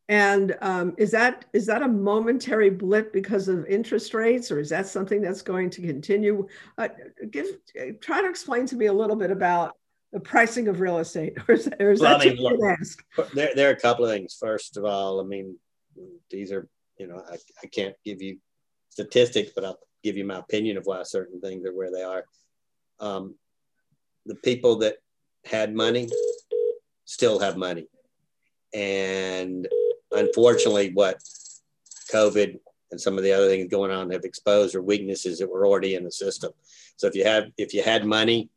And 0.10 0.56
um, 0.62 0.94
is 0.98 1.12
that 1.12 1.46
is 1.54 1.66
that 1.68 1.82
a 1.82 1.88
momentary 1.88 2.70
blip 2.70 3.14
because 3.14 3.48
of 3.48 3.66
interest 3.68 4.14
rates, 4.14 4.52
or 4.52 4.60
is 4.60 4.70
that 4.70 4.86
something 4.86 5.22
that's 5.22 5.42
going 5.42 5.70
to 5.72 5.82
continue? 5.82 6.48
Uh, 6.78 6.90
give 7.32 7.48
try 8.02 8.22
to 8.22 8.30
explain 8.30 8.66
to 8.68 8.76
me 8.76 8.88
a 8.88 8.94
little 8.94 9.16
bit 9.16 9.32
about 9.32 9.76
the 10.12 10.20
pricing 10.20 10.68
of 10.68 10.82
real 10.82 11.00
estate, 11.00 11.38
or 11.48 11.56
is, 11.56 11.70
or 11.80 11.92
is 11.92 12.02
well, 12.02 12.20
that 12.20 12.28
I 12.28 12.32
mean, 12.32 12.44
look, 12.44 12.60
ask? 12.62 13.04
There, 13.34 13.52
there 13.56 13.70
are 13.70 13.74
a 13.74 13.80
couple 13.80 14.06
of 14.06 14.12
things. 14.12 14.36
First 14.38 14.76
of 14.76 14.84
all, 14.84 15.22
I 15.22 15.24
mean, 15.24 15.58
these 16.30 16.52
are 16.52 16.68
you 16.98 17.08
know 17.08 17.24
I, 17.32 17.38
I 17.64 17.68
can't 17.68 17.96
give 18.04 18.22
you 18.22 18.40
statistics, 18.90 19.52
but 19.56 19.64
I'll 19.64 19.80
give 20.04 20.18
you 20.18 20.26
my 20.26 20.40
opinion 20.40 20.76
of 20.78 20.86
why 20.86 21.02
certain 21.04 21.40
things 21.40 21.66
are 21.66 21.74
where 21.74 21.92
they 21.92 22.04
are. 22.04 22.26
Um, 23.00 23.36
the 24.26 24.36
people 24.36 24.78
that 24.80 24.98
had 25.46 25.76
money 25.76 26.10
still 27.06 27.40
have 27.40 27.58
money, 27.58 27.88
and 28.74 29.68
unfortunately, 30.12 30.92
what 30.94 31.18
COVID 32.12 32.60
and 32.92 33.02
some 33.02 33.18
of 33.18 33.24
the 33.24 33.34
other 33.34 33.48
things 33.48 33.70
going 33.70 33.92
on 33.92 34.12
have 34.12 34.24
exposed 34.24 34.76
are 34.76 34.82
weaknesses 34.82 35.40
that 35.40 35.50
were 35.50 35.66
already 35.66 35.96
in 35.96 36.04
the 36.04 36.12
system. 36.12 36.52
So 36.98 37.08
if 37.08 37.16
you 37.16 37.24
have 37.26 37.46
if 37.58 37.74
you 37.74 37.84
had 37.84 38.06
money 38.06 38.50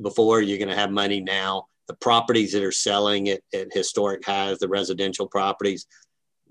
before, 0.00 0.40
you're 0.40 0.58
going 0.58 0.68
to 0.68 0.76
have 0.76 0.90
money 0.90 1.20
now. 1.20 1.66
The 1.88 1.94
properties 1.94 2.52
that 2.52 2.62
are 2.62 2.72
selling 2.72 3.30
at, 3.30 3.40
at 3.54 3.72
historic 3.72 4.24
highs, 4.24 4.58
the 4.58 4.68
residential 4.68 5.26
properties, 5.26 5.86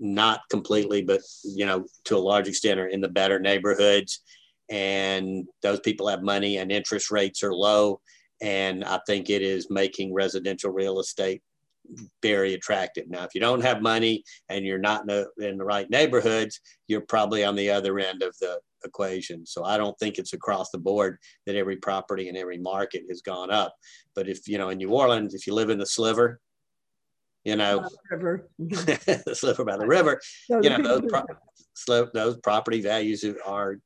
not 0.00 0.40
completely, 0.50 1.02
but 1.02 1.20
you 1.44 1.64
know, 1.64 1.86
to 2.04 2.16
a 2.16 2.18
large 2.18 2.48
extent, 2.48 2.80
are 2.80 2.88
in 2.88 3.00
the 3.00 3.08
better 3.08 3.38
neighborhoods, 3.38 4.20
and 4.68 5.46
those 5.62 5.80
people 5.80 6.08
have 6.08 6.22
money, 6.22 6.58
and 6.58 6.72
interest 6.72 7.10
rates 7.10 7.42
are 7.42 7.54
low, 7.54 8.00
and 8.40 8.84
I 8.84 9.00
think 9.06 9.30
it 9.30 9.42
is 9.42 9.70
making 9.70 10.12
residential 10.12 10.70
real 10.70 11.00
estate 11.00 11.42
very 12.22 12.54
attractive. 12.54 13.08
Now, 13.08 13.24
if 13.24 13.34
you 13.34 13.40
don't 13.40 13.62
have 13.62 13.82
money 13.82 14.24
and 14.48 14.64
you're 14.64 14.78
not 14.78 15.02
in 15.02 15.06
the, 15.06 15.48
in 15.48 15.58
the 15.58 15.64
right 15.64 15.88
neighborhoods, 15.88 16.60
you're 16.86 17.00
probably 17.00 17.44
on 17.44 17.56
the 17.56 17.70
other 17.70 17.98
end 17.98 18.22
of 18.22 18.36
the 18.40 18.60
equation. 18.84 19.46
So 19.46 19.64
I 19.64 19.76
don't 19.76 19.98
think 19.98 20.18
it's 20.18 20.32
across 20.32 20.70
the 20.70 20.78
board 20.78 21.18
that 21.46 21.56
every 21.56 21.76
property 21.76 22.28
in 22.28 22.36
every 22.36 22.58
market 22.58 23.04
has 23.08 23.22
gone 23.22 23.50
up. 23.50 23.74
But 24.14 24.28
if, 24.28 24.46
you 24.46 24.58
know, 24.58 24.68
in 24.68 24.78
New 24.78 24.90
Orleans, 24.90 25.34
if 25.34 25.46
you 25.46 25.54
live 25.54 25.70
in 25.70 25.78
the 25.78 25.86
sliver, 25.86 26.40
you 27.44 27.56
know, 27.56 27.88
river. 28.10 28.48
the 28.58 29.34
sliver 29.34 29.64
by 29.64 29.76
the 29.78 29.86
river, 29.86 30.20
you 30.50 30.68
know, 30.68 30.82
those, 30.82 31.02
pro- 31.86 32.10
those 32.12 32.36
property 32.38 32.80
values 32.82 33.24
are 33.46 33.78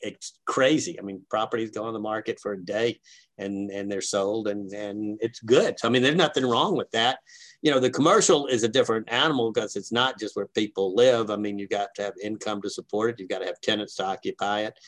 it's 0.00 0.38
crazy. 0.46 0.98
I 0.98 1.02
mean, 1.02 1.22
properties 1.28 1.70
go 1.70 1.84
on 1.84 1.92
the 1.92 2.00
market 2.00 2.38
for 2.40 2.52
a 2.52 2.64
day 2.64 3.00
and 3.38 3.70
and 3.70 3.90
they're 3.90 4.00
sold 4.00 4.48
and 4.48 4.72
and 4.72 5.18
it's 5.20 5.40
good. 5.40 5.76
I 5.84 5.88
mean, 5.88 6.02
there's 6.02 6.16
nothing 6.16 6.46
wrong 6.46 6.76
with 6.76 6.90
that. 6.92 7.18
You 7.62 7.70
know, 7.70 7.80
the 7.80 7.90
commercial 7.90 8.46
is 8.46 8.62
a 8.62 8.68
different 8.68 9.10
animal 9.10 9.52
because 9.52 9.76
it's 9.76 9.92
not 9.92 10.18
just 10.18 10.36
where 10.36 10.46
people 10.46 10.94
live. 10.94 11.30
I 11.30 11.36
mean, 11.36 11.58
you've 11.58 11.70
got 11.70 11.94
to 11.96 12.02
have 12.02 12.14
income 12.22 12.62
to 12.62 12.70
support 12.70 13.10
it. 13.10 13.20
You've 13.20 13.28
got 13.28 13.40
to 13.40 13.46
have 13.46 13.60
tenants 13.60 13.96
to 13.96 14.06
occupy 14.06 14.60
it, 14.60 14.78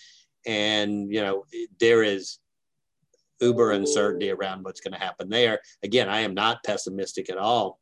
and 0.47 1.13
you 1.13 1.21
know, 1.21 1.45
there 1.79 2.03
is 2.03 2.39
uber 3.41 3.73
uncertainty 3.73 4.31
around 4.31 4.65
what's 4.65 4.81
going 4.81 4.95
to 4.95 5.05
happen 5.05 5.29
there. 5.29 5.61
Again, 5.83 6.09
I 6.09 6.21
am 6.21 6.35
not 6.35 6.65
pessimistic 6.65 7.31
at 7.31 7.39
all 7.39 7.79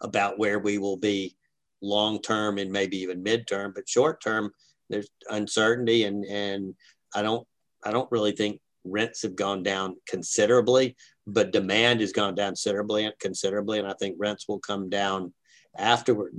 about 0.00 0.38
where 0.38 0.58
we 0.58 0.78
will 0.78 0.96
be 0.96 1.36
long 1.80 2.20
term 2.20 2.58
and 2.58 2.70
maybe 2.70 2.98
even 2.98 3.24
midterm, 3.24 3.74
but 3.74 3.88
short 3.88 4.22
term 4.22 4.52
there's 4.90 5.08
uncertainty 5.28 6.04
and 6.04 6.24
and 6.24 6.74
I 7.14 7.22
don't 7.22 7.46
I 7.84 7.92
don't 7.92 8.10
really 8.10 8.32
think 8.32 8.60
rents 8.84 9.22
have 9.22 9.36
gone 9.36 9.62
down 9.62 9.96
considerably, 10.06 10.96
but 11.26 11.52
demand 11.52 12.00
has 12.00 12.12
gone 12.12 12.34
down 12.34 12.50
considerably 12.50 13.10
considerably, 13.20 13.78
and 13.78 13.88
I 13.88 13.94
think 13.94 14.16
rents 14.18 14.48
will 14.48 14.58
come 14.58 14.88
down 14.88 15.32
afterward. 15.76 16.34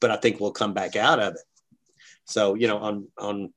But 0.00 0.10
I 0.10 0.16
think 0.16 0.40
we'll 0.40 0.52
come 0.52 0.74
back 0.74 0.96
out 0.96 1.20
of 1.20 1.34
it. 1.34 1.40
So 2.24 2.54
you 2.54 2.66
know, 2.66 2.78
on 2.78 3.08
on 3.18 3.52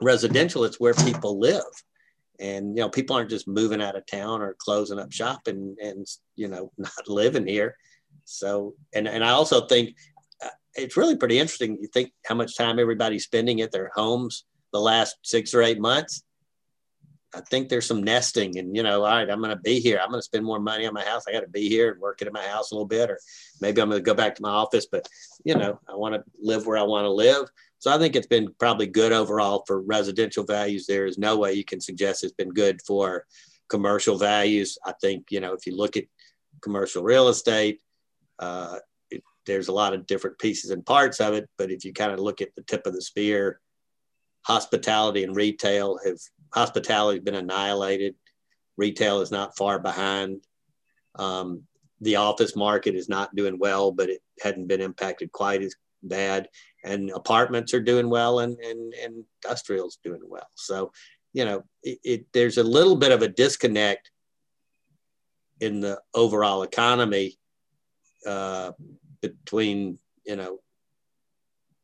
residential, 0.00 0.64
it's 0.64 0.80
where 0.80 0.94
people 0.94 1.38
live, 1.38 1.62
and 2.38 2.76
you 2.76 2.82
know, 2.82 2.88
people 2.88 3.16
aren't 3.16 3.30
just 3.30 3.48
moving 3.48 3.82
out 3.82 3.96
of 3.96 4.06
town 4.06 4.42
or 4.42 4.56
closing 4.58 4.98
up 4.98 5.12
shop 5.12 5.46
and 5.46 5.78
and 5.78 6.06
you 6.36 6.48
know 6.48 6.72
not 6.78 7.08
living 7.08 7.46
here. 7.46 7.76
So 8.24 8.74
and 8.94 9.08
and 9.08 9.24
I 9.24 9.30
also 9.30 9.66
think 9.66 9.96
uh, 10.44 10.48
it's 10.74 10.96
really 10.96 11.16
pretty 11.16 11.38
interesting. 11.38 11.78
You 11.80 11.88
think 11.92 12.12
how 12.26 12.34
much 12.34 12.56
time 12.56 12.78
everybody's 12.78 13.24
spending 13.24 13.60
at 13.60 13.72
their 13.72 13.90
homes 13.94 14.44
the 14.72 14.80
last 14.80 15.16
six 15.22 15.54
or 15.54 15.62
eight 15.62 15.80
months. 15.80 16.22
I 17.32 17.40
think 17.42 17.68
there's 17.68 17.86
some 17.86 18.02
nesting 18.02 18.58
and, 18.58 18.74
you 18.74 18.82
know, 18.82 19.04
all 19.04 19.10
right, 19.10 19.30
I'm 19.30 19.38
going 19.40 19.54
to 19.54 19.62
be 19.62 19.78
here. 19.78 20.00
I'm 20.02 20.10
going 20.10 20.18
to 20.18 20.24
spend 20.24 20.44
more 20.44 20.58
money 20.58 20.84
on 20.86 20.94
my 20.94 21.04
house. 21.04 21.24
I 21.28 21.32
got 21.32 21.40
to 21.40 21.48
be 21.48 21.68
here 21.68 21.92
and 21.92 22.00
work 22.00 22.20
it 22.20 22.26
at 22.26 22.32
my 22.32 22.42
house 22.42 22.70
a 22.70 22.74
little 22.74 22.88
bit, 22.88 23.08
or 23.08 23.20
maybe 23.60 23.80
I'm 23.80 23.88
going 23.88 24.02
to 24.02 24.04
go 24.04 24.14
back 24.14 24.34
to 24.34 24.42
my 24.42 24.50
office, 24.50 24.86
but, 24.90 25.08
you 25.44 25.54
know, 25.54 25.78
I 25.88 25.94
want 25.94 26.16
to 26.16 26.24
live 26.40 26.66
where 26.66 26.78
I 26.78 26.82
want 26.82 27.04
to 27.04 27.10
live. 27.10 27.48
So 27.78 27.94
I 27.94 27.98
think 27.98 28.16
it's 28.16 28.26
been 28.26 28.52
probably 28.58 28.86
good 28.86 29.12
overall 29.12 29.62
for 29.66 29.80
residential 29.80 30.44
values. 30.44 30.86
There 30.86 31.06
is 31.06 31.18
no 31.18 31.38
way 31.38 31.52
you 31.52 31.64
can 31.64 31.80
suggest 31.80 32.24
it's 32.24 32.32
been 32.32 32.50
good 32.50 32.82
for 32.82 33.24
commercial 33.68 34.18
values. 34.18 34.76
I 34.84 34.92
think, 35.00 35.26
you 35.30 35.38
know, 35.38 35.52
if 35.52 35.66
you 35.66 35.76
look 35.76 35.96
at 35.96 36.04
commercial 36.60 37.04
real 37.04 37.28
estate, 37.28 37.80
uh, 38.40 38.78
there's 39.46 39.68
a 39.68 39.72
lot 39.72 39.94
of 39.94 40.06
different 40.06 40.38
pieces 40.38 40.70
and 40.70 40.84
parts 40.84 41.20
of 41.20 41.32
it. 41.34 41.48
But 41.56 41.70
if 41.70 41.84
you 41.84 41.92
kind 41.92 42.12
of 42.12 42.18
look 42.18 42.40
at 42.42 42.54
the 42.56 42.62
tip 42.62 42.86
of 42.86 42.92
the 42.92 43.02
spear, 43.02 43.60
hospitality 44.42 45.24
and 45.24 45.34
retail 45.36 45.98
have 46.04 46.18
hospitality 46.52 47.18
has 47.18 47.24
been 47.24 47.34
annihilated. 47.34 48.14
Retail 48.76 49.20
is 49.20 49.30
not 49.30 49.56
far 49.56 49.78
behind. 49.78 50.42
Um, 51.16 51.62
the 52.00 52.16
office 52.16 52.56
market 52.56 52.94
is 52.94 53.08
not 53.08 53.34
doing 53.36 53.58
well, 53.58 53.92
but 53.92 54.08
it 54.08 54.22
hadn't 54.40 54.68
been 54.68 54.80
impacted 54.80 55.32
quite 55.32 55.62
as 55.62 55.74
bad. 56.02 56.48
And 56.84 57.10
apartments 57.10 57.74
are 57.74 57.80
doing 57.80 58.08
well, 58.08 58.40
and 58.40 58.58
and, 58.60 58.94
and 58.94 59.24
industrial's 59.44 59.98
doing 60.02 60.22
well. 60.26 60.48
So, 60.54 60.92
you 61.34 61.44
know, 61.44 61.64
it, 61.82 61.98
it, 62.02 62.26
there's 62.32 62.56
a 62.58 62.62
little 62.62 62.96
bit 62.96 63.12
of 63.12 63.22
a 63.22 63.28
disconnect 63.28 64.10
in 65.60 65.80
the 65.80 66.00
overall 66.14 66.62
economy 66.62 67.38
uh, 68.26 68.72
between 69.20 69.98
you 70.24 70.36
know 70.36 70.58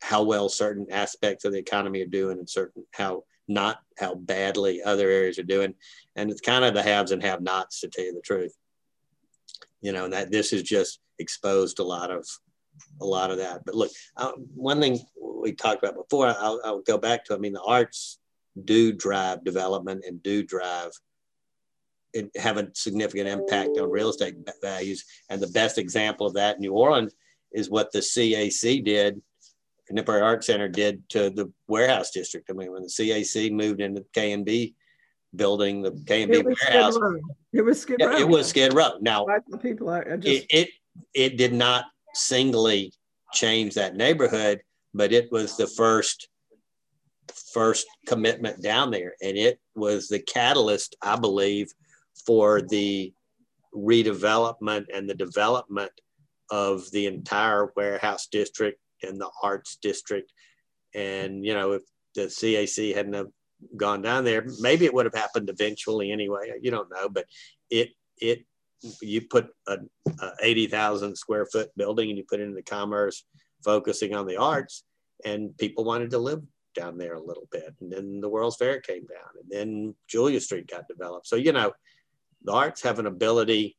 how 0.02 0.22
well 0.22 0.48
certain 0.48 0.86
aspects 0.90 1.44
of 1.44 1.52
the 1.52 1.58
economy 1.58 2.00
are 2.02 2.06
doing 2.06 2.38
and 2.38 2.48
certain 2.48 2.84
how 2.92 3.24
not 3.48 3.80
how 3.98 4.14
badly 4.14 4.82
other 4.82 5.08
areas 5.08 5.38
are 5.38 5.44
doing. 5.44 5.74
And 6.16 6.30
it's 6.30 6.40
kind 6.40 6.64
of 6.64 6.74
the 6.74 6.82
haves 6.82 7.12
and 7.12 7.22
have 7.22 7.40
nots 7.42 7.80
to 7.80 7.88
tell 7.88 8.04
you 8.04 8.14
the 8.14 8.20
truth. 8.20 8.54
You 9.80 9.92
know 9.92 10.04
and 10.04 10.12
that 10.12 10.30
this 10.30 10.50
has 10.50 10.62
just 10.62 11.00
exposed 11.18 11.78
a 11.78 11.84
lot 11.84 12.10
of 12.10 12.26
a 13.00 13.04
lot 13.06 13.30
of 13.30 13.38
that. 13.38 13.62
But 13.64 13.74
look 13.74 13.90
uh, 14.16 14.32
one 14.54 14.80
thing 14.80 15.00
we 15.20 15.52
talked 15.52 15.82
about 15.82 15.96
before 15.96 16.26
I'll, 16.28 16.60
I'll 16.64 16.82
go 16.82 16.98
back 16.98 17.24
to 17.26 17.34
i 17.34 17.38
mean 17.38 17.52
the 17.52 17.62
arts 17.62 18.18
do 18.64 18.92
drive 18.92 19.44
development 19.44 20.04
and 20.06 20.22
do 20.22 20.42
drive 20.42 20.92
and 22.14 22.30
have 22.36 22.56
a 22.56 22.70
significant 22.74 23.28
impact 23.28 23.78
on 23.78 23.90
real 23.90 24.08
estate 24.08 24.36
values. 24.62 25.04
And 25.28 25.40
the 25.40 25.48
best 25.48 25.78
example 25.78 26.26
of 26.26 26.34
that 26.34 26.58
new 26.58 26.72
orleans 26.72 27.14
is 27.52 27.70
what 27.70 27.92
the 27.92 27.98
CAC 27.98 28.84
did, 28.84 29.20
Contemporary 29.86 30.22
Art 30.22 30.44
Center 30.44 30.68
did 30.68 31.08
to 31.10 31.30
the 31.30 31.52
warehouse 31.68 32.10
district. 32.10 32.50
I 32.50 32.54
mean, 32.54 32.72
when 32.72 32.82
the 32.82 32.88
CAC 32.88 33.52
moved 33.52 33.80
into 33.80 34.00
the 34.00 34.06
K&B 34.12 34.74
building, 35.34 35.82
the 35.82 35.92
K&B 36.06 36.42
warehouse, 36.42 36.98
it 37.52 37.62
was 37.62 37.80
Skid 37.80 38.00
Row. 38.00 38.16
It 38.16 38.28
was 38.28 38.48
Skid 38.48 38.74
Row. 38.74 38.98
Now, 39.00 39.26
people 39.62 39.90
are 39.90 40.16
just... 40.16 40.26
it, 40.26 40.46
it 40.50 40.68
it 41.14 41.36
did 41.36 41.52
not 41.52 41.84
singly 42.14 42.92
change 43.32 43.74
that 43.74 43.96
neighborhood, 43.96 44.60
but 44.94 45.12
it 45.12 45.30
was 45.30 45.56
the 45.56 45.66
first 45.66 46.28
first 47.52 47.86
commitment 48.06 48.62
down 48.62 48.90
there, 48.90 49.14
and 49.22 49.36
it 49.36 49.58
was 49.74 50.08
the 50.08 50.20
catalyst, 50.20 50.96
I 51.02 51.16
believe, 51.16 51.72
for 52.24 52.62
the 52.62 53.12
redevelopment 53.74 54.86
and 54.94 55.08
the 55.08 55.14
development 55.14 55.92
of 56.50 56.90
the 56.92 57.06
entire 57.06 57.72
warehouse 57.76 58.28
district 58.30 58.78
and 59.02 59.20
the 59.20 59.30
arts 59.42 59.76
district. 59.80 60.32
And, 60.94 61.44
you 61.44 61.54
know, 61.54 61.72
if 61.72 61.82
the 62.14 62.22
CAC 62.22 62.94
hadn't 62.94 63.14
have 63.14 63.28
gone 63.76 64.02
down 64.02 64.24
there, 64.24 64.46
maybe 64.60 64.84
it 64.84 64.94
would 64.94 65.06
have 65.06 65.14
happened 65.14 65.48
eventually 65.48 66.10
anyway. 66.10 66.52
You 66.60 66.70
don't 66.70 66.90
know, 66.90 67.08
but 67.08 67.26
it, 67.70 67.90
it, 68.18 68.44
you 69.00 69.22
put 69.22 69.48
a, 69.66 69.78
a 70.20 70.32
80,000 70.42 71.16
square 71.16 71.46
foot 71.46 71.70
building 71.76 72.08
and 72.08 72.18
you 72.18 72.24
put 72.28 72.40
it 72.40 72.44
into 72.44 72.62
commerce 72.62 73.24
focusing 73.64 74.14
on 74.14 74.26
the 74.26 74.36
arts 74.36 74.84
and 75.24 75.56
people 75.58 75.84
wanted 75.84 76.10
to 76.10 76.18
live 76.18 76.42
down 76.74 76.98
there 76.98 77.14
a 77.14 77.22
little 77.22 77.48
bit. 77.50 77.74
And 77.80 77.90
then 77.90 78.20
the 78.20 78.28
World's 78.28 78.56
Fair 78.56 78.80
came 78.80 79.06
down 79.06 79.30
and 79.42 79.50
then 79.50 79.94
Julia 80.08 80.40
Street 80.40 80.68
got 80.68 80.88
developed. 80.88 81.26
So, 81.26 81.36
you 81.36 81.52
know, 81.52 81.72
the 82.44 82.52
arts 82.52 82.82
have 82.82 82.98
an 82.98 83.06
ability 83.06 83.76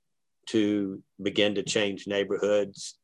to 0.47 1.01
begin 1.21 1.55
to 1.55 1.63
change 1.63 2.07
neighborhoods, 2.07 2.97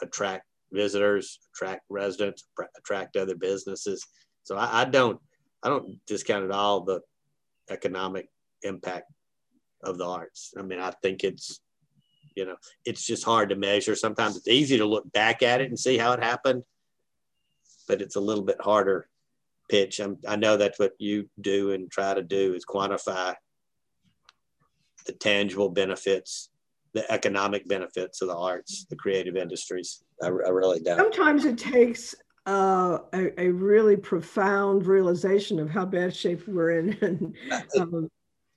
attract 0.00 0.46
visitors, 0.72 1.38
attract 1.52 1.82
residents, 1.88 2.46
attract 2.78 3.16
other 3.16 3.34
businesses. 3.34 4.06
So 4.44 4.56
I, 4.56 4.82
I 4.82 4.84
don't 4.84 5.20
I 5.62 5.68
don't 5.68 6.04
discount 6.06 6.44
at 6.44 6.50
all 6.50 6.82
the 6.82 7.00
economic 7.70 8.28
impact 8.62 9.10
of 9.82 9.98
the 9.98 10.06
arts. 10.06 10.52
I 10.58 10.62
mean, 10.62 10.78
I 10.78 10.90
think 11.02 11.24
it's, 11.24 11.60
you 12.34 12.44
know, 12.44 12.56
it's 12.84 13.06
just 13.06 13.24
hard 13.24 13.50
to 13.50 13.56
measure. 13.56 13.94
Sometimes 13.94 14.36
it's 14.36 14.48
easy 14.48 14.78
to 14.78 14.86
look 14.86 15.10
back 15.12 15.42
at 15.42 15.60
it 15.60 15.68
and 15.68 15.78
see 15.78 15.98
how 15.98 16.12
it 16.12 16.22
happened, 16.22 16.62
but 17.88 18.02
it's 18.02 18.16
a 18.16 18.20
little 18.20 18.44
bit 18.44 18.60
harder 18.60 19.08
pitch. 19.68 20.00
I'm, 20.00 20.18
I 20.26 20.36
know 20.36 20.56
that's 20.56 20.78
what 20.78 20.92
you 20.98 21.28
do 21.40 21.72
and 21.72 21.90
try 21.90 22.12
to 22.12 22.22
do 22.22 22.54
is 22.54 22.66
quantify 22.66 23.34
the 25.06 25.12
tangible 25.12 25.70
benefits, 25.70 26.49
the 26.94 27.10
economic 27.10 27.66
benefits 27.68 28.20
of 28.22 28.28
the 28.28 28.36
arts, 28.36 28.86
the 28.90 28.96
creative 28.96 29.36
industries. 29.36 30.02
I, 30.22 30.26
I 30.26 30.28
really 30.28 30.80
don't. 30.80 30.98
Sometimes 30.98 31.44
it 31.44 31.58
takes 31.58 32.14
uh, 32.46 32.98
a, 33.12 33.40
a, 33.40 33.48
really 33.50 33.96
profound 33.96 34.86
realization 34.86 35.60
of 35.60 35.70
how 35.70 35.84
bad 35.84 36.14
shape 36.14 36.46
we're 36.48 36.78
in, 36.78 36.96
and 37.00 37.34
um, 37.78 38.08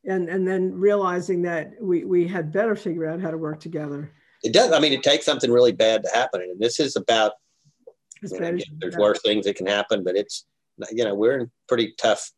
and 0.05 0.29
and 0.29 0.47
then 0.47 0.73
realizing 0.73 1.41
that 1.43 1.73
we 1.81 2.03
we 2.05 2.27
had 2.27 2.51
better 2.51 2.75
figure 2.75 3.07
out 3.07 3.21
how 3.21 3.29
to 3.29 3.37
work 3.37 3.59
together. 3.59 4.11
It 4.43 4.53
does. 4.53 4.71
I 4.71 4.79
mean, 4.79 4.93
it 4.93 5.03
takes 5.03 5.25
something 5.25 5.51
really 5.51 5.73
bad 5.73 6.03
to 6.03 6.09
happen, 6.13 6.41
and 6.41 6.59
this 6.59 6.79
is 6.79 6.95
about. 6.95 7.33
You 8.21 8.39
know, 8.39 8.47
again, 8.47 8.77
there's 8.79 8.95
worse 8.95 9.21
things 9.21 9.45
that 9.45 9.57
can 9.57 9.67
happen, 9.67 10.01
but 10.03 10.15
it's 10.15 10.45
you 10.91 11.03
know 11.03 11.13
we're 11.13 11.39
in 11.39 11.51
pretty 11.67 11.93
tough 11.97 12.31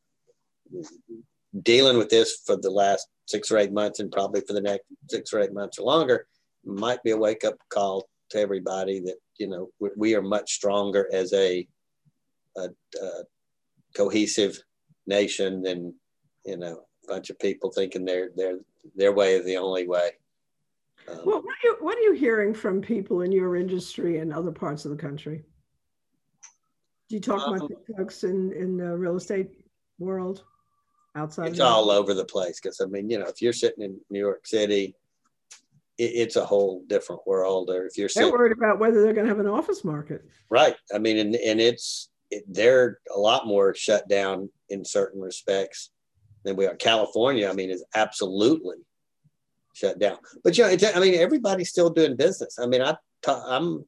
dealing 1.61 1.97
with 1.97 2.09
this 2.09 2.41
for 2.45 2.57
the 2.57 2.71
last 2.71 3.07
six 3.25 3.51
or 3.51 3.57
eight 3.57 3.71
months, 3.71 3.99
and 3.99 4.11
probably 4.11 4.41
for 4.41 4.53
the 4.53 4.61
next 4.61 4.85
six 5.09 5.33
or 5.33 5.41
eight 5.41 5.53
months 5.53 5.79
or 5.79 5.85
longer. 5.85 6.27
Might 6.63 7.03
be 7.03 7.11
a 7.11 7.17
wake 7.17 7.43
up 7.43 7.55
call 7.69 8.07
to 8.31 8.39
everybody 8.39 8.99
that 9.01 9.17
you 9.37 9.47
know 9.47 9.69
we 9.95 10.15
are 10.15 10.21
much 10.21 10.53
stronger 10.53 11.07
as 11.13 11.31
a, 11.33 11.67
a, 12.57 12.69
a 13.01 13.09
cohesive 13.95 14.57
nation 15.05 15.61
than 15.61 15.93
you 16.45 16.57
know 16.57 16.81
a 17.05 17.13
bunch 17.13 17.29
of 17.29 17.39
people 17.39 17.71
thinking 17.71 18.05
their 18.05 18.29
their 18.35 18.57
their 18.95 19.13
way 19.13 19.35
is 19.35 19.45
the 19.45 19.57
only 19.57 19.87
way. 19.87 20.11
Um, 21.07 21.19
well, 21.23 21.41
what 21.41 21.53
are, 21.53 21.63
you, 21.63 21.77
what 21.81 21.97
are 21.97 22.01
you 22.01 22.13
hearing 22.13 22.53
from 22.53 22.81
people 22.81 23.21
in 23.21 23.31
your 23.31 23.55
industry 23.55 24.17
and 24.17 24.33
other 24.33 24.51
parts 24.51 24.85
of 24.85 24.91
the 24.91 24.97
country? 24.97 25.43
Do 27.09 27.15
you 27.15 27.21
talk 27.21 27.47
um, 27.47 27.53
about 27.53 27.69
the 27.69 27.93
folks 27.95 28.23
in 28.23 28.51
in 28.53 28.77
the 28.77 28.97
real 28.97 29.15
estate 29.15 29.51
world 29.99 30.43
outside? 31.15 31.49
It's 31.49 31.59
all 31.59 31.89
over 31.89 32.13
the 32.13 32.25
place 32.25 32.59
because 32.61 32.81
I 32.81 32.85
mean, 32.85 33.09
you 33.09 33.19
know, 33.19 33.27
if 33.27 33.41
you're 33.41 33.53
sitting 33.53 33.83
in 33.83 33.99
New 34.09 34.19
York 34.19 34.45
City 34.45 34.95
it, 35.97 36.03
it's 36.03 36.35
a 36.35 36.45
whole 36.45 36.83
different 36.87 37.25
world. 37.25 37.69
Or 37.69 37.85
if 37.85 37.97
you're 37.97 38.09
they're 38.13 38.31
worried 38.31 38.51
about 38.51 38.79
whether 38.79 39.01
they're 39.01 39.13
going 39.13 39.27
to 39.27 39.33
have 39.33 39.39
an 39.39 39.47
office 39.47 39.83
market, 39.83 40.23
right? 40.49 40.75
I 40.93 40.99
mean, 40.99 41.17
and 41.17 41.35
and 41.35 41.59
it's 41.59 42.09
it, 42.31 42.43
they're 42.47 42.99
a 43.15 43.19
lot 43.19 43.47
more 43.47 43.73
shut 43.75 44.07
down 44.07 44.49
in 44.69 44.83
certain 44.83 45.21
respects 45.21 45.91
than 46.43 46.55
we 46.55 46.65
are. 46.65 46.75
California, 46.75 47.49
I 47.49 47.53
mean, 47.53 47.69
is 47.69 47.83
absolutely 47.95 48.77
shut 49.73 49.99
down. 49.99 50.17
But 50.43 50.57
you 50.57 50.63
know, 50.63 50.77
I 50.95 50.99
mean, 50.99 51.15
everybody's 51.15 51.69
still 51.69 51.89
doing 51.89 52.15
business. 52.15 52.57
I 52.59 52.67
mean, 52.67 52.81
I 52.81 52.95
I'm, 53.27 53.85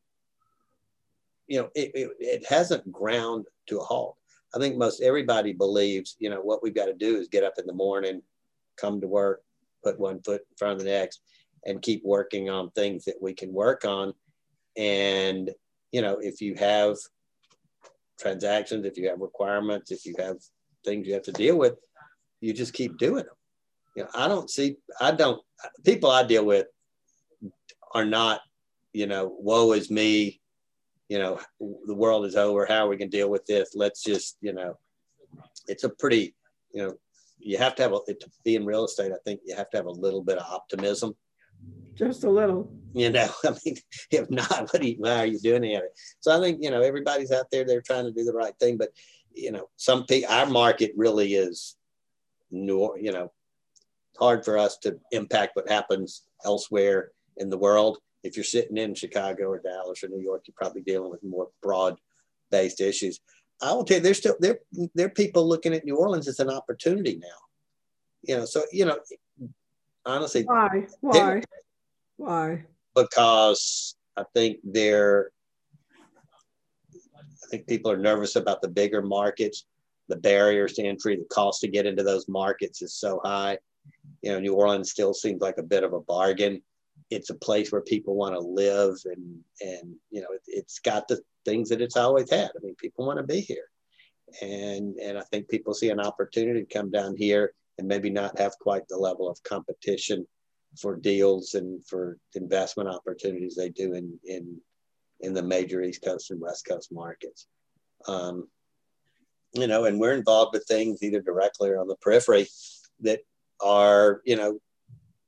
you 1.47 1.61
know, 1.61 1.69
it, 1.75 1.91
it, 1.93 2.09
it 2.19 2.45
hasn't 2.47 2.91
ground 2.91 3.45
to 3.67 3.79
a 3.79 3.83
halt. 3.83 4.17
I 4.55 4.59
think 4.59 4.77
most 4.77 5.01
everybody 5.01 5.53
believes, 5.53 6.15
you 6.19 6.29
know, 6.29 6.41
what 6.41 6.63
we've 6.63 6.75
got 6.75 6.85
to 6.85 6.93
do 6.93 7.17
is 7.17 7.27
get 7.27 7.43
up 7.43 7.55
in 7.57 7.65
the 7.65 7.73
morning, 7.73 8.21
come 8.77 9.01
to 9.01 9.07
work, 9.07 9.41
put 9.83 9.99
one 9.99 10.21
foot 10.21 10.41
in 10.41 10.57
front 10.57 10.73
of 10.73 10.85
the 10.85 10.91
next, 10.91 11.21
and 11.65 11.81
keep 11.81 12.01
working 12.05 12.49
on 12.49 12.71
things 12.71 13.05
that 13.05 13.21
we 13.21 13.33
can 13.33 13.53
work 13.53 13.83
on. 13.85 14.13
And, 14.77 15.51
you 15.91 16.01
know, 16.01 16.19
if 16.21 16.41
you 16.41 16.55
have 16.55 16.97
transactions, 18.19 18.85
if 18.85 18.97
you 18.97 19.09
have 19.09 19.19
requirements, 19.19 19.91
if 19.91 20.05
you 20.05 20.15
have 20.17 20.37
things 20.85 21.07
you 21.07 21.13
have 21.13 21.23
to 21.23 21.31
deal 21.31 21.57
with, 21.57 21.75
you 22.39 22.53
just 22.53 22.73
keep 22.73 22.97
doing 22.97 23.25
them. 23.25 23.35
You 23.95 24.03
know, 24.03 24.09
I 24.15 24.27
don't 24.27 24.49
see, 24.49 24.77
I 25.01 25.11
don't, 25.11 25.41
people 25.83 26.09
I 26.11 26.23
deal 26.23 26.45
with 26.45 26.67
are 27.93 28.05
not, 28.05 28.41
you 28.93 29.07
know, 29.07 29.35
woe 29.39 29.73
is 29.73 29.89
me, 29.91 30.39
you 31.09 31.19
know, 31.19 31.39
the 31.59 31.95
world 31.95 32.25
is 32.25 32.35
over. 32.35 32.65
How 32.65 32.85
are 32.85 32.89
we 32.89 32.97
going 32.97 33.11
to 33.11 33.17
deal 33.17 33.29
with 33.29 33.45
this? 33.45 33.71
Let's 33.75 34.03
just, 34.03 34.37
you 34.41 34.53
know, 34.53 34.77
it's 35.67 35.83
a 35.83 35.89
pretty, 35.89 36.35
you 36.73 36.83
know, 36.83 36.93
you 37.39 37.57
have 37.57 37.75
to 37.75 37.83
have 37.83 37.93
a, 37.93 37.99
to 38.13 38.31
be 38.43 38.55
in 38.55 38.65
real 38.65 38.85
estate. 38.85 39.11
I 39.11 39.17
think 39.23 39.41
you 39.45 39.55
have 39.55 39.69
to 39.69 39.77
have 39.77 39.85
a 39.85 39.91
little 39.91 40.23
bit 40.23 40.37
of 40.37 40.51
optimism 40.51 41.15
just 41.97 42.23
a 42.23 42.29
little. 42.29 42.71
You 42.93 43.09
know, 43.09 43.27
I 43.43 43.55
mean, 43.65 43.77
if 44.11 44.29
not, 44.29 44.69
what 44.71 44.81
are 44.81 44.85
you, 44.85 44.95
why 44.99 45.19
are 45.19 45.25
you 45.25 45.39
doing 45.39 45.63
any 45.63 45.75
of 45.75 45.83
it? 45.83 45.97
So 46.19 46.37
I 46.37 46.41
think, 46.41 46.59
you 46.61 46.71
know, 46.71 46.81
everybody's 46.81 47.31
out 47.31 47.47
there, 47.51 47.65
they're 47.65 47.81
trying 47.81 48.05
to 48.05 48.11
do 48.11 48.23
the 48.23 48.33
right 48.33 48.53
thing. 48.59 48.77
But, 48.77 48.89
you 49.33 49.51
know, 49.51 49.69
some 49.75 50.05
people, 50.05 50.33
our 50.33 50.45
market 50.45 50.91
really 50.95 51.33
is, 51.33 51.75
new, 52.49 52.95
you 52.99 53.11
know, 53.11 53.31
hard 54.17 54.45
for 54.45 54.57
us 54.57 54.77
to 54.77 54.99
impact 55.11 55.55
what 55.55 55.69
happens 55.69 56.23
elsewhere 56.45 57.11
in 57.35 57.49
the 57.49 57.57
world. 57.57 57.97
If 58.27 58.35
you're 58.35 58.43
sitting 58.43 58.77
in 58.77 58.93
Chicago 58.93 59.45
or 59.45 59.59
Dallas 59.59 60.03
or 60.03 60.09
New 60.09 60.21
York, 60.21 60.43
you're 60.47 60.55
probably 60.55 60.81
dealing 60.81 61.09
with 61.09 61.23
more 61.23 61.49
broad 61.61 61.97
based 62.51 62.81
issues. 62.81 63.19
I 63.61 63.73
will 63.73 63.83
tell 63.83 63.97
you, 63.97 64.03
there's 64.03 64.17
still 64.19 64.35
there 64.39 64.59
there 64.93 65.07
are 65.07 65.09
people 65.09 65.47
looking 65.47 65.73
at 65.73 65.85
New 65.85 65.95
Orleans 65.95 66.27
as 66.27 66.39
an 66.39 66.49
opportunity 66.49 67.17
now. 67.17 67.39
You 68.23 68.37
know, 68.37 68.45
so 68.45 68.63
you 68.71 68.85
know, 68.85 68.99
honestly, 70.05 70.43
why 70.43 70.87
why 71.01 71.41
why? 72.17 72.65
Because 72.95 73.95
I 74.17 74.23
think 74.33 74.57
they're, 74.63 75.31
I 77.13 77.47
think 77.49 77.67
people 77.67 77.91
are 77.91 77.97
nervous 77.97 78.35
about 78.35 78.61
the 78.61 78.67
bigger 78.67 79.01
markets, 79.01 79.65
the 80.07 80.15
barriers 80.17 80.73
to 80.73 80.83
entry, 80.83 81.15
the 81.15 81.25
cost 81.25 81.61
to 81.61 81.67
get 81.67 81.85
into 81.85 82.03
those 82.03 82.27
markets 82.27 82.81
is 82.81 82.95
so 82.95 83.21
high. 83.23 83.59
You 84.21 84.31
know, 84.31 84.39
New 84.39 84.55
Orleans 84.55 84.91
still 84.91 85.13
seems 85.13 85.41
like 85.41 85.59
a 85.59 85.63
bit 85.63 85.83
of 85.83 85.93
a 85.93 86.01
bargain. 86.01 86.61
It's 87.09 87.29
a 87.29 87.35
place 87.35 87.71
where 87.71 87.81
people 87.81 88.15
want 88.15 88.35
to 88.35 88.39
live, 88.39 88.95
and 89.05 89.39
and 89.61 89.95
you 90.09 90.21
know, 90.21 90.27
it, 90.33 90.41
it's 90.47 90.79
got 90.79 91.07
the 91.07 91.19
things 91.45 91.69
that 91.69 91.81
it's 91.81 91.97
always 91.97 92.29
had. 92.29 92.49
I 92.55 92.59
mean, 92.61 92.75
people 92.75 93.05
want 93.05 93.17
to 93.17 93.23
be 93.23 93.41
here, 93.41 93.69
and 94.41 94.97
and 94.97 95.17
I 95.17 95.21
think 95.31 95.49
people 95.49 95.73
see 95.73 95.89
an 95.89 95.99
opportunity 95.99 96.63
to 96.63 96.73
come 96.73 96.91
down 96.91 97.15
here 97.15 97.53
and 97.77 97.87
maybe 97.87 98.09
not 98.09 98.39
have 98.39 98.57
quite 98.59 98.87
the 98.87 98.97
level 98.97 99.29
of 99.29 99.41
competition 99.43 100.25
for 100.79 100.95
deals 100.95 101.53
and 101.53 101.85
for 101.85 102.17
investment 102.35 102.89
opportunities 102.89 103.55
they 103.55 103.69
do 103.69 103.93
in 103.93 104.19
in 104.25 104.57
in 105.21 105.33
the 105.33 105.41
major 105.41 105.81
East 105.81 106.03
Coast 106.03 106.31
and 106.31 106.39
West 106.39 106.65
Coast 106.67 106.91
markets. 106.91 107.47
Um, 108.07 108.47
you 109.53 109.65
know, 109.65 109.85
and 109.85 109.99
we're 109.99 110.13
involved 110.13 110.53
with 110.53 110.65
things 110.67 111.01
either 111.01 111.21
directly 111.21 111.69
or 111.69 111.79
on 111.79 111.87
the 111.87 111.95
periphery 111.95 112.47
that 113.01 113.21
are 113.59 114.21
you 114.25 114.35
know 114.35 114.59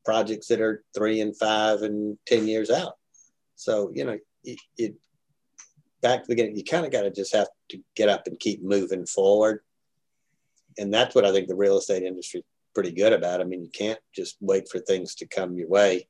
projects 0.06 0.48
that 0.48 0.62
are 0.62 0.84
three 0.96 1.22
and 1.22 1.38
five 1.38 1.82
and 1.82 2.18
ten 2.26 2.48
years 2.48 2.70
out. 2.70 2.94
So 3.56 3.92
you 3.94 4.06
know, 4.06 4.18
it, 4.44 4.60
it 4.78 4.96
back 6.02 6.22
to 6.22 6.28
the 6.28 6.36
beginning, 6.36 6.58
you 6.58 6.64
kind 6.64 6.86
of 6.86 6.92
got 6.92 7.02
to 7.02 7.12
just 7.12 7.34
have 7.34 7.48
to 7.70 7.80
get 7.96 8.10
up 8.10 8.28
and 8.28 8.40
keep 8.40 8.64
moving 8.64 9.06
forward. 9.06 9.62
And 10.78 10.94
that's 10.94 11.14
what 11.14 11.26
I 11.26 11.32
think 11.32 11.48
the 11.48 11.56
real 11.56 11.78
estate 11.78 12.04
industry 12.04 12.44
pretty 12.74 12.92
good 12.92 13.14
about. 13.14 13.42
I 13.42 13.44
mean, 13.44 13.64
you 13.64 13.70
can't 13.70 14.00
just 14.16 14.38
wait 14.40 14.70
for 14.70 14.80
things 14.80 15.16
to 15.16 15.28
come 15.28 15.58
your 15.58 15.68
way. 15.68 16.08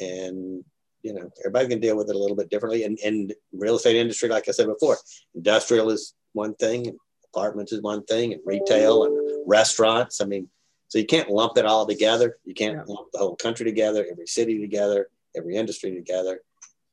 And, 0.00 0.64
you 1.02 1.12
know, 1.12 1.30
everybody 1.40 1.68
can 1.68 1.80
deal 1.80 1.96
with 1.96 2.08
it 2.08 2.16
a 2.16 2.18
little 2.18 2.36
bit 2.36 2.48
differently. 2.48 2.84
And, 2.84 2.98
and 3.04 3.34
real 3.52 3.76
estate 3.76 3.96
industry, 3.96 4.28
like 4.28 4.48
I 4.48 4.52
said 4.52 4.68
before, 4.68 4.96
industrial 5.34 5.90
is 5.90 6.14
one 6.32 6.54
thing, 6.54 6.96
apartments 7.34 7.72
is 7.72 7.82
one 7.82 8.04
thing, 8.04 8.32
and 8.32 8.42
retail 8.46 9.04
and 9.04 9.44
restaurants. 9.46 10.20
I 10.20 10.24
mean, 10.24 10.48
so 10.92 10.98
you 10.98 11.06
can't 11.06 11.30
lump 11.30 11.56
it 11.56 11.64
all 11.64 11.86
together. 11.86 12.36
You 12.44 12.52
can't 12.52 12.74
yeah. 12.74 12.84
lump 12.86 13.08
the 13.12 13.18
whole 13.18 13.34
country 13.34 13.64
together, 13.64 14.06
every 14.10 14.26
city 14.26 14.60
together, 14.60 15.08
every 15.34 15.56
industry 15.56 15.94
together. 15.94 16.42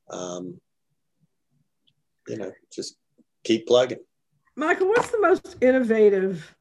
Um, 0.10 0.62
you 2.26 2.38
know, 2.38 2.54
just 2.72 2.96
keep 3.44 3.68
plugging. 3.68 4.00
Michael, 4.56 4.88
what's 4.88 5.12
the 5.12 5.20
most 5.20 5.58
innovative 5.60 6.56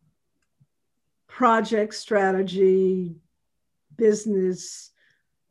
project 1.29 1.95
strategy, 1.95 3.15
business 3.95 4.91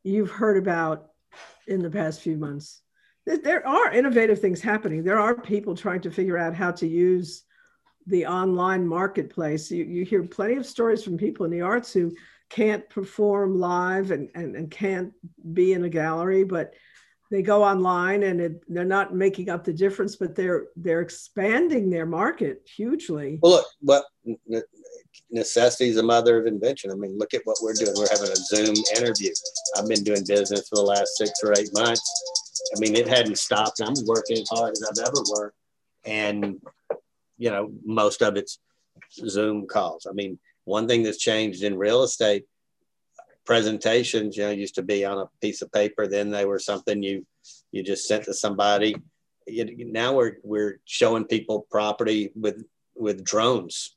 you've 0.03 0.31
heard 0.31 0.57
about 0.57 1.11
in 1.67 1.81
the 1.81 1.89
past 1.89 2.19
few 2.19 2.35
months? 2.35 2.81
There 3.25 3.65
are 3.65 3.93
innovative 3.93 4.41
things 4.41 4.59
happening. 4.59 5.05
There 5.05 5.21
are 5.21 5.35
people 5.35 5.73
trying 5.73 6.01
to 6.01 6.11
figure 6.11 6.37
out 6.37 6.53
how 6.53 6.71
to 6.71 6.85
use 6.85 7.45
the 8.07 8.25
online 8.25 8.87
marketplace. 8.87 9.69
You, 9.69 9.83
you 9.83 10.05
hear 10.05 10.23
plenty 10.23 10.55
of 10.55 10.65
stories 10.65 11.03
from 11.03 11.17
people 11.17 11.45
in 11.45 11.51
the 11.51 11.61
arts 11.61 11.93
who 11.93 12.15
can't 12.49 12.89
perform 12.89 13.59
live 13.59 14.11
and, 14.11 14.29
and, 14.33 14.55
and 14.55 14.71
can't 14.71 15.13
be 15.53 15.73
in 15.73 15.83
a 15.83 15.89
gallery, 15.89 16.43
but 16.43 16.73
they 17.29 17.41
go 17.41 17.63
online 17.63 18.23
and 18.23 18.39
it, 18.39 18.63
they're 18.69 18.85
not 18.85 19.13
making 19.13 19.49
up 19.49 19.65
the 19.65 19.73
difference, 19.73 20.15
but 20.15 20.33
they're 20.33 20.67
they're 20.77 21.01
expanding 21.01 21.89
their 21.89 22.05
market 22.05 22.67
hugely. 22.73 23.39
Well, 23.41 23.51
look, 23.51 23.65
what 23.81 24.05
necessity 25.29 25.89
is 25.89 25.95
the 25.97 26.03
mother 26.03 26.37
of 26.37 26.45
invention. 26.45 26.89
I 26.89 26.95
mean, 26.95 27.17
look 27.17 27.33
at 27.33 27.41
what 27.43 27.57
we're 27.61 27.73
doing. 27.73 27.93
We're 27.97 28.07
having 28.09 28.31
a 28.31 28.35
Zoom 28.35 28.75
interview. 28.95 29.31
I've 29.77 29.87
been 29.87 30.03
doing 30.03 30.23
business 30.25 30.69
for 30.69 30.77
the 30.77 30.83
last 30.83 31.17
six 31.17 31.31
or 31.43 31.53
eight 31.57 31.69
months. 31.73 32.01
I 32.75 32.79
mean, 32.79 32.95
it 32.95 33.07
hadn't 33.07 33.37
stopped. 33.37 33.81
I'm 33.81 33.93
working 34.05 34.37
as 34.37 34.47
hard 34.49 34.71
as 34.71 34.83
I've 34.89 35.07
ever 35.07 35.21
worked, 35.35 35.57
and 36.05 36.61
you 37.37 37.49
know, 37.49 37.71
most 37.85 38.21
of 38.21 38.35
it's 38.35 38.59
Zoom 39.13 39.67
calls. 39.67 40.07
I 40.09 40.13
mean, 40.13 40.39
one 40.65 40.87
thing 40.87 41.03
that's 41.03 41.17
changed 41.17 41.63
in 41.63 41.77
real 41.77 42.03
estate 42.03 42.45
presentations, 43.45 44.35
you 44.35 44.43
know, 44.43 44.51
used 44.51 44.75
to 44.75 44.83
be 44.83 45.05
on 45.05 45.17
a 45.17 45.29
piece 45.41 45.61
of 45.61 45.71
paper. 45.71 46.07
Then 46.07 46.29
they 46.29 46.45
were 46.45 46.59
something 46.59 47.01
you 47.01 47.25
you 47.71 47.83
just 47.83 48.07
sent 48.07 48.25
to 48.25 48.33
somebody. 48.33 48.95
You, 49.47 49.91
now 49.91 50.13
we're 50.13 50.37
we're 50.43 50.79
showing 50.85 51.25
people 51.25 51.67
property 51.69 52.31
with 52.35 52.63
with 52.95 53.23
drones 53.23 53.95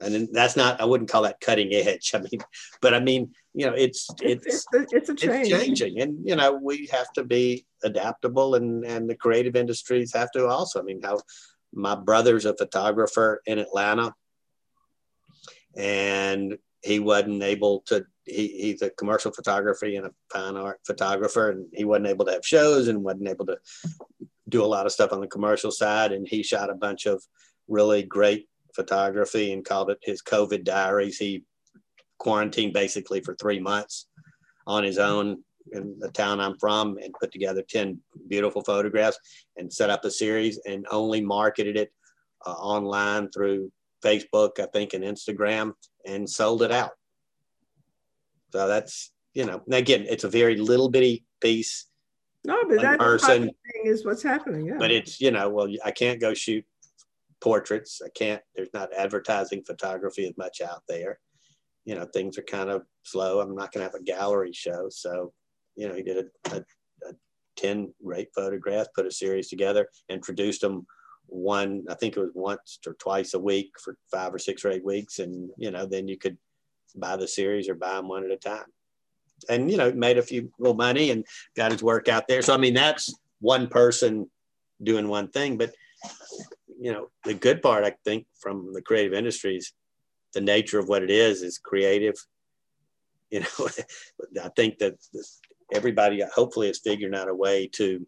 and 0.00 0.28
that's 0.32 0.56
not 0.56 0.80
i 0.80 0.84
wouldn't 0.84 1.10
call 1.10 1.22
that 1.22 1.40
cutting 1.40 1.72
edge 1.72 2.12
i 2.14 2.18
mean 2.18 2.40
but 2.80 2.94
i 2.94 3.00
mean 3.00 3.32
you 3.52 3.66
know 3.66 3.74
it's 3.74 4.08
it's 4.20 4.46
it's, 4.46 4.66
it's, 4.72 4.92
it's 4.92 5.08
a 5.08 5.14
change. 5.14 5.48
it's 5.48 5.64
changing 5.64 6.00
and 6.00 6.26
you 6.26 6.36
know 6.36 6.52
we 6.52 6.88
have 6.90 7.12
to 7.12 7.24
be 7.24 7.64
adaptable 7.84 8.54
and 8.54 8.84
and 8.84 9.08
the 9.08 9.14
creative 9.14 9.56
industries 9.56 10.12
have 10.12 10.30
to 10.32 10.46
also 10.46 10.80
i 10.80 10.82
mean 10.82 11.00
how 11.02 11.18
my 11.74 11.94
brother's 11.94 12.44
a 12.44 12.56
photographer 12.56 13.42
in 13.46 13.58
atlanta 13.58 14.14
and 15.76 16.56
he 16.82 16.98
wasn't 16.98 17.42
able 17.42 17.80
to 17.80 18.04
he, 18.24 18.48
he's 18.48 18.82
a 18.82 18.90
commercial 18.90 19.32
photography 19.32 19.96
and 19.96 20.06
a 20.06 20.10
fine 20.32 20.56
art 20.56 20.80
photographer 20.86 21.50
and 21.50 21.66
he 21.72 21.84
wasn't 21.84 22.06
able 22.06 22.24
to 22.24 22.32
have 22.32 22.46
shows 22.46 22.88
and 22.88 23.04
wasn't 23.04 23.28
able 23.28 23.46
to 23.46 23.58
do 24.48 24.64
a 24.64 24.66
lot 24.66 24.86
of 24.86 24.92
stuff 24.92 25.12
on 25.12 25.20
the 25.20 25.26
commercial 25.26 25.70
side 25.70 26.12
and 26.12 26.26
he 26.28 26.42
shot 26.42 26.70
a 26.70 26.74
bunch 26.74 27.06
of 27.06 27.22
really 27.68 28.02
great 28.02 28.48
photography 28.74 29.52
and 29.52 29.64
called 29.64 29.90
it 29.90 29.98
his 30.02 30.22
COVID 30.22 30.64
diaries. 30.64 31.18
He 31.18 31.44
quarantined 32.18 32.72
basically 32.72 33.20
for 33.20 33.34
three 33.34 33.60
months 33.60 34.06
on 34.66 34.84
his 34.84 34.98
own 34.98 35.42
in 35.72 35.96
the 35.98 36.10
town 36.10 36.40
I'm 36.40 36.58
from 36.58 36.98
and 37.02 37.14
put 37.18 37.32
together 37.32 37.62
10 37.68 37.98
beautiful 38.28 38.62
photographs 38.62 39.18
and 39.56 39.72
set 39.72 39.90
up 39.90 40.04
a 40.04 40.10
series 40.10 40.60
and 40.66 40.86
only 40.90 41.20
marketed 41.20 41.76
it 41.76 41.92
uh, 42.46 42.52
online 42.52 43.30
through 43.30 43.70
Facebook, 44.04 44.60
I 44.60 44.66
think, 44.66 44.92
and 44.92 45.02
Instagram 45.02 45.72
and 46.06 46.28
sold 46.28 46.62
it 46.62 46.70
out. 46.70 46.90
So 48.52 48.68
that's, 48.68 49.12
you 49.32 49.46
know, 49.46 49.62
again, 49.70 50.06
it's 50.08 50.24
a 50.24 50.28
very 50.28 50.56
little 50.56 50.88
bitty 50.88 51.24
piece. 51.40 51.86
No, 52.44 52.62
but 52.68 52.82
that 52.82 52.98
person 52.98 53.44
thing 53.44 53.82
is 53.84 54.04
what's 54.04 54.22
happening. 54.22 54.66
Yeah. 54.66 54.76
But 54.78 54.90
it's, 54.90 55.20
you 55.20 55.30
know, 55.30 55.48
well, 55.48 55.68
I 55.84 55.90
can't 55.90 56.20
go 56.20 56.34
shoot 56.34 56.64
portraits. 57.40 58.02
I 58.04 58.10
can't, 58.14 58.42
there's 58.54 58.72
not 58.74 58.92
advertising 58.94 59.64
photography 59.64 60.26
as 60.26 60.36
much 60.36 60.60
out 60.60 60.82
there. 60.88 61.18
You 61.86 61.94
know, 61.94 62.06
things 62.12 62.38
are 62.38 62.42
kind 62.42 62.70
of 62.70 62.82
slow. 63.02 63.40
I'm 63.40 63.54
not 63.54 63.72
going 63.72 63.86
to 63.86 63.90
have 63.90 64.00
a 64.00 64.04
gallery 64.04 64.52
show. 64.52 64.88
So, 64.90 65.32
you 65.76 65.88
know, 65.88 65.94
he 65.94 66.02
did 66.02 66.26
a, 66.26 66.56
a, 66.56 66.56
a 67.08 67.12
10 67.56 67.92
great 68.04 68.28
photographs, 68.34 68.90
put 68.94 69.06
a 69.06 69.10
series 69.10 69.48
together 69.48 69.88
and 70.08 70.22
produced 70.22 70.60
them 70.60 70.86
one, 71.26 71.84
I 71.88 71.94
think 71.94 72.16
it 72.16 72.20
was 72.20 72.30
once 72.34 72.78
or 72.86 72.94
twice 72.94 73.34
a 73.34 73.38
week 73.38 73.72
for 73.82 73.96
five 74.10 74.34
or 74.34 74.38
six 74.38 74.64
or 74.64 74.70
eight 74.70 74.84
weeks. 74.84 75.18
And, 75.18 75.50
you 75.56 75.70
know, 75.70 75.86
then 75.86 76.06
you 76.06 76.18
could 76.18 76.36
buy 76.94 77.16
the 77.16 77.26
series 77.26 77.68
or 77.68 77.74
buy 77.74 77.94
them 77.94 78.08
one 78.08 78.24
at 78.24 78.30
a 78.30 78.36
time. 78.36 78.66
And, 79.48 79.70
you 79.70 79.76
know, 79.76 79.92
made 79.92 80.18
a 80.18 80.22
few 80.22 80.52
little 80.58 80.76
money 80.76 81.10
and 81.10 81.24
got 81.56 81.72
his 81.72 81.82
work 81.82 82.08
out 82.08 82.28
there. 82.28 82.42
So, 82.42 82.54
I 82.54 82.56
mean, 82.56 82.74
that's 82.74 83.12
one 83.40 83.68
person 83.68 84.30
doing 84.82 85.08
one 85.08 85.28
thing, 85.28 85.56
but 85.56 85.72
you 86.80 86.92
know, 86.92 87.08
the 87.24 87.34
good 87.34 87.62
part, 87.62 87.84
I 87.84 87.94
think, 88.04 88.26
from 88.38 88.72
the 88.72 88.82
creative 88.82 89.14
industries, 89.14 89.72
the 90.32 90.40
nature 90.40 90.78
of 90.78 90.88
what 90.88 91.02
it 91.02 91.10
is 91.10 91.42
is 91.42 91.58
creative. 91.58 92.14
You 93.30 93.40
know, 93.40 93.68
I 94.44 94.48
think 94.50 94.78
that 94.78 94.94
everybody 95.72 96.22
hopefully 96.34 96.68
is 96.68 96.80
figuring 96.82 97.14
out 97.14 97.28
a 97.28 97.34
way 97.34 97.68
to 97.74 98.06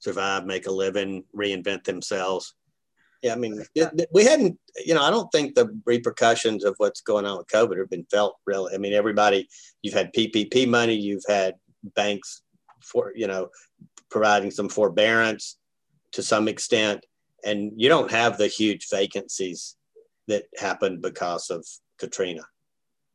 survive, 0.00 0.46
make 0.46 0.66
a 0.66 0.70
living, 0.70 1.24
reinvent 1.34 1.84
themselves. 1.84 2.54
Yeah, 3.22 3.32
I 3.32 3.36
mean, 3.36 3.64
we 4.12 4.24
hadn't, 4.24 4.58
you 4.84 4.92
know, 4.92 5.02
I 5.02 5.10
don't 5.10 5.32
think 5.32 5.54
the 5.54 5.80
repercussions 5.86 6.62
of 6.62 6.74
what's 6.76 7.00
going 7.00 7.24
on 7.24 7.38
with 7.38 7.46
COVID 7.46 7.78
have 7.78 7.88
been 7.88 8.06
felt 8.10 8.36
really. 8.46 8.74
I 8.74 8.78
mean, 8.78 8.92
everybody, 8.92 9.48
you've 9.80 9.94
had 9.94 10.12
PPP 10.12 10.68
money, 10.68 10.94
you've 10.94 11.24
had 11.26 11.54
banks 11.96 12.42
for, 12.82 13.12
you 13.16 13.26
know, 13.26 13.48
providing 14.10 14.50
some 14.50 14.68
forbearance 14.68 15.56
to 16.12 16.22
some 16.22 16.48
extent, 16.48 17.04
and 17.46 17.72
you 17.76 17.88
don't 17.88 18.10
have 18.10 18.36
the 18.36 18.46
huge 18.46 18.88
vacancies 18.90 19.76
that 20.28 20.44
happened 20.56 21.00
because 21.00 21.48
of 21.50 21.66
Katrina. 21.98 22.42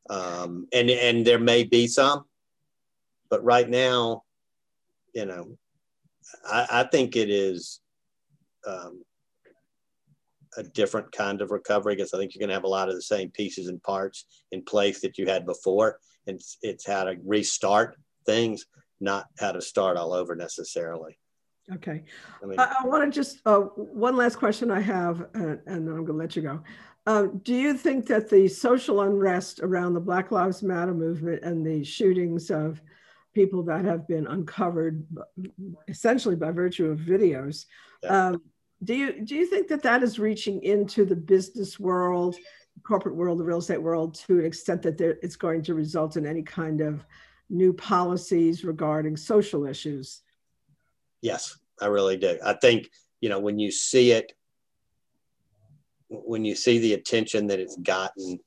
Um, 0.09 0.67
and 0.73 0.89
and 0.89 1.25
there 1.25 1.39
may 1.39 1.63
be 1.63 1.85
some, 1.85 2.25
but 3.29 3.43
right 3.43 3.69
now, 3.69 4.23
you 5.13 5.25
know, 5.25 5.57
I, 6.45 6.67
I 6.71 6.83
think 6.83 7.15
it 7.15 7.29
is 7.29 7.79
um, 8.67 9.03
a 10.57 10.63
different 10.63 11.11
kind 11.11 11.41
of 11.41 11.51
recovery 11.51 11.95
because 11.95 12.13
I 12.13 12.17
think 12.17 12.33
you're 12.33 12.39
going 12.39 12.49
to 12.49 12.55
have 12.55 12.63
a 12.63 12.67
lot 12.67 12.89
of 12.89 12.95
the 12.95 13.01
same 13.01 13.31
pieces 13.31 13.67
and 13.67 13.81
parts 13.81 14.25
in 14.51 14.63
place 14.63 15.01
that 15.01 15.17
you 15.17 15.27
had 15.27 15.45
before. 15.45 15.99
And 16.27 16.35
it's, 16.37 16.57
it's 16.61 16.85
how 16.85 17.05
to 17.05 17.15
restart 17.25 17.97
things, 18.25 18.65
not 18.99 19.27
how 19.39 19.51
to 19.51 19.61
start 19.61 19.97
all 19.97 20.13
over 20.13 20.35
necessarily. 20.35 21.17
Okay. 21.73 22.03
I, 22.41 22.45
mean, 22.45 22.59
I, 22.59 22.77
I 22.81 22.87
want 22.87 23.03
to 23.03 23.15
just, 23.15 23.41
uh, 23.45 23.59
one 23.59 24.17
last 24.17 24.37
question 24.37 24.71
I 24.71 24.81
have, 24.81 25.27
and 25.33 25.59
then 25.65 25.87
I'm 25.87 26.05
going 26.05 26.07
to 26.07 26.13
let 26.13 26.35
you 26.35 26.41
go. 26.41 26.61
Uh, 27.05 27.27
do 27.43 27.55
you 27.55 27.73
think 27.73 28.05
that 28.07 28.29
the 28.29 28.47
social 28.47 29.01
unrest 29.01 29.61
around 29.61 29.93
the 29.93 29.99
Black 29.99 30.31
Lives 30.31 30.61
Matter 30.61 30.93
movement 30.93 31.43
and 31.43 31.65
the 31.65 31.83
shootings 31.83 32.51
of 32.51 32.81
people 33.39 33.63
that 33.63 33.85
have 33.85 34.05
been 34.05 34.27
uncovered 34.27 35.05
essentially 35.87 36.35
by 36.35 36.51
virtue 36.51 36.87
of 36.91 36.99
videos, 36.99 37.65
yeah. 38.03 38.27
um, 38.27 38.41
do 38.83 38.93
you 38.93 39.21
do 39.21 39.33
you 39.35 39.45
think 39.45 39.69
that 39.69 39.83
that 39.83 40.03
is 40.03 40.19
reaching 40.19 40.61
into 40.63 41.05
the 41.05 41.15
business 41.15 41.79
world, 41.79 42.35
corporate 42.83 43.15
world, 43.15 43.39
the 43.39 43.45
real 43.45 43.59
estate 43.59 43.81
world 43.81 44.15
to 44.15 44.39
an 44.39 44.45
extent 44.45 44.81
that 44.81 44.97
there, 44.97 45.17
it's 45.21 45.37
going 45.37 45.61
to 45.63 45.73
result 45.73 46.17
in 46.17 46.25
any 46.25 46.43
kind 46.43 46.81
of 46.81 47.05
new 47.49 47.71
policies 47.71 48.65
regarding 48.65 49.15
social 49.15 49.65
issues? 49.65 50.21
Yes, 51.21 51.57
I 51.81 51.87
really 51.87 52.17
do. 52.17 52.37
I 52.45 52.53
think, 52.53 52.89
you 53.21 53.29
know, 53.29 53.39
when 53.39 53.57
you 53.57 53.71
see 53.71 54.11
it, 54.11 54.33
when 56.09 56.43
you 56.43 56.55
see 56.55 56.79
the 56.79 56.93
attention 56.93 57.47
that 57.47 57.59
it's 57.59 57.77
gotten 57.77 58.39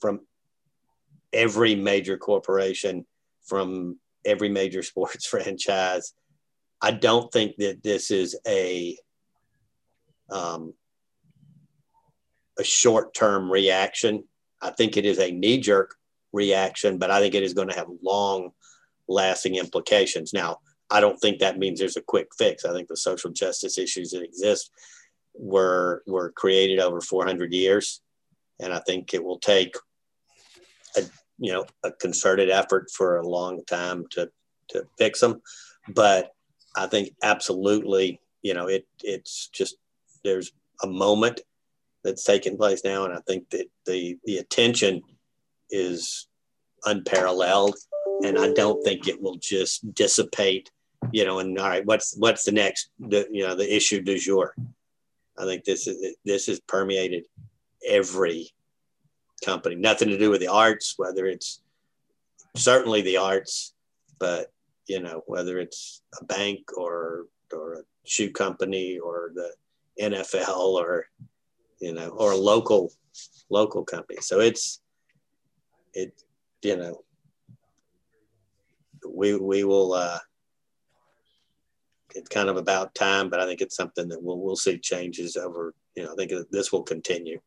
from 0.00 0.20
every 1.32 1.74
major 1.74 2.16
corporation, 2.16 3.04
from 3.48 3.98
every 4.24 4.48
major 4.48 4.82
sports 4.90 5.26
franchise, 5.26 6.12
I 6.80 6.92
don't 6.92 7.32
think 7.32 7.56
that 7.56 7.82
this 7.82 8.10
is 8.10 8.38
a 8.46 8.96
um, 10.30 10.74
a 12.58 12.64
short 12.64 13.14
term 13.14 13.50
reaction. 13.50 14.24
I 14.60 14.70
think 14.70 14.96
it 14.96 15.04
is 15.04 15.18
a 15.18 15.30
knee 15.30 15.60
jerk 15.60 15.94
reaction, 16.32 16.98
but 16.98 17.10
I 17.10 17.20
think 17.20 17.34
it 17.34 17.42
is 17.42 17.54
going 17.54 17.68
to 17.68 17.76
have 17.76 17.86
long 18.02 18.50
lasting 19.08 19.54
implications. 19.54 20.32
Now, 20.32 20.58
I 20.90 21.00
don't 21.00 21.18
think 21.18 21.38
that 21.38 21.58
means 21.58 21.78
there's 21.78 21.96
a 21.96 22.02
quick 22.02 22.28
fix. 22.36 22.64
I 22.64 22.72
think 22.72 22.88
the 22.88 22.96
social 22.96 23.30
justice 23.30 23.78
issues 23.78 24.10
that 24.10 24.22
exist 24.22 24.70
were 25.34 26.02
were 26.06 26.32
created 26.32 26.80
over 26.80 27.00
400 27.00 27.52
years, 27.52 28.00
and 28.60 28.72
I 28.72 28.80
think 28.80 29.14
it 29.14 29.24
will 29.24 29.38
take 29.38 29.74
you 31.38 31.52
know 31.52 31.64
a 31.84 31.92
concerted 31.92 32.50
effort 32.50 32.90
for 32.90 33.18
a 33.18 33.28
long 33.28 33.64
time 33.66 34.04
to 34.10 34.30
to 34.68 34.86
fix 34.98 35.20
them. 35.20 35.40
But 35.88 36.32
I 36.76 36.86
think 36.86 37.10
absolutely, 37.22 38.20
you 38.42 38.54
know, 38.54 38.66
it 38.66 38.86
it's 39.02 39.48
just 39.48 39.76
there's 40.24 40.52
a 40.82 40.86
moment 40.86 41.40
that's 42.04 42.24
taking 42.24 42.56
place 42.56 42.82
now, 42.84 43.04
and 43.04 43.14
I 43.14 43.20
think 43.26 43.50
that 43.50 43.66
the 43.86 44.18
the 44.24 44.38
attention 44.38 45.02
is 45.70 46.28
unparalleled, 46.84 47.76
and 48.24 48.38
I 48.38 48.52
don't 48.52 48.82
think 48.84 49.08
it 49.08 49.20
will 49.20 49.36
just 49.36 49.94
dissipate 49.94 50.70
you 51.12 51.24
know, 51.24 51.38
and 51.38 51.58
all 51.58 51.68
right, 51.68 51.84
what's 51.86 52.16
what's 52.16 52.44
the 52.44 52.52
next, 52.52 52.90
the, 52.98 53.26
you 53.30 53.46
know, 53.46 53.54
the 53.54 53.74
issue 53.74 54.00
du 54.00 54.18
jour? 54.18 54.54
I 55.38 55.44
think 55.44 55.64
this 55.64 55.86
is 55.86 56.16
this 56.24 56.46
has 56.46 56.60
permeated 56.60 57.24
every 57.86 58.50
company. 59.44 59.74
Nothing 59.74 60.08
to 60.08 60.18
do 60.18 60.30
with 60.30 60.40
the 60.40 60.48
arts, 60.48 60.94
whether 60.96 61.26
it's 61.26 61.60
certainly 62.56 63.02
the 63.02 63.16
arts, 63.16 63.74
but 64.18 64.52
you 64.86 65.00
know, 65.00 65.22
whether 65.26 65.58
it's 65.58 66.02
a 66.20 66.24
bank 66.24 66.76
or 66.76 67.26
or 67.52 67.74
a 67.74 67.82
shoe 68.04 68.30
company 68.30 68.98
or 68.98 69.32
the 69.34 69.52
NFL 70.00 70.74
or 70.74 71.06
you 71.80 71.92
know, 71.92 72.08
or 72.08 72.32
a 72.32 72.36
local 72.36 72.92
local 73.50 73.84
company. 73.84 74.20
So 74.20 74.40
it's 74.40 74.80
it 75.94 76.12
you 76.62 76.76
know 76.76 77.02
we 79.08 79.36
we 79.36 79.64
will 79.64 79.92
uh 79.92 80.18
it's 82.14 82.28
kind 82.28 82.48
of 82.48 82.56
about 82.56 82.94
time, 82.94 83.28
but 83.28 83.40
I 83.40 83.46
think 83.46 83.60
it's 83.60 83.76
something 83.76 84.08
that 84.08 84.22
we'll 84.22 84.38
we'll 84.38 84.56
see 84.56 84.78
changes 84.78 85.36
over. 85.36 85.74
You 85.94 86.04
know, 86.04 86.12
I 86.12 86.14
think 86.16 86.32
this 86.50 86.72
will 86.72 86.82
continue. 86.82 87.40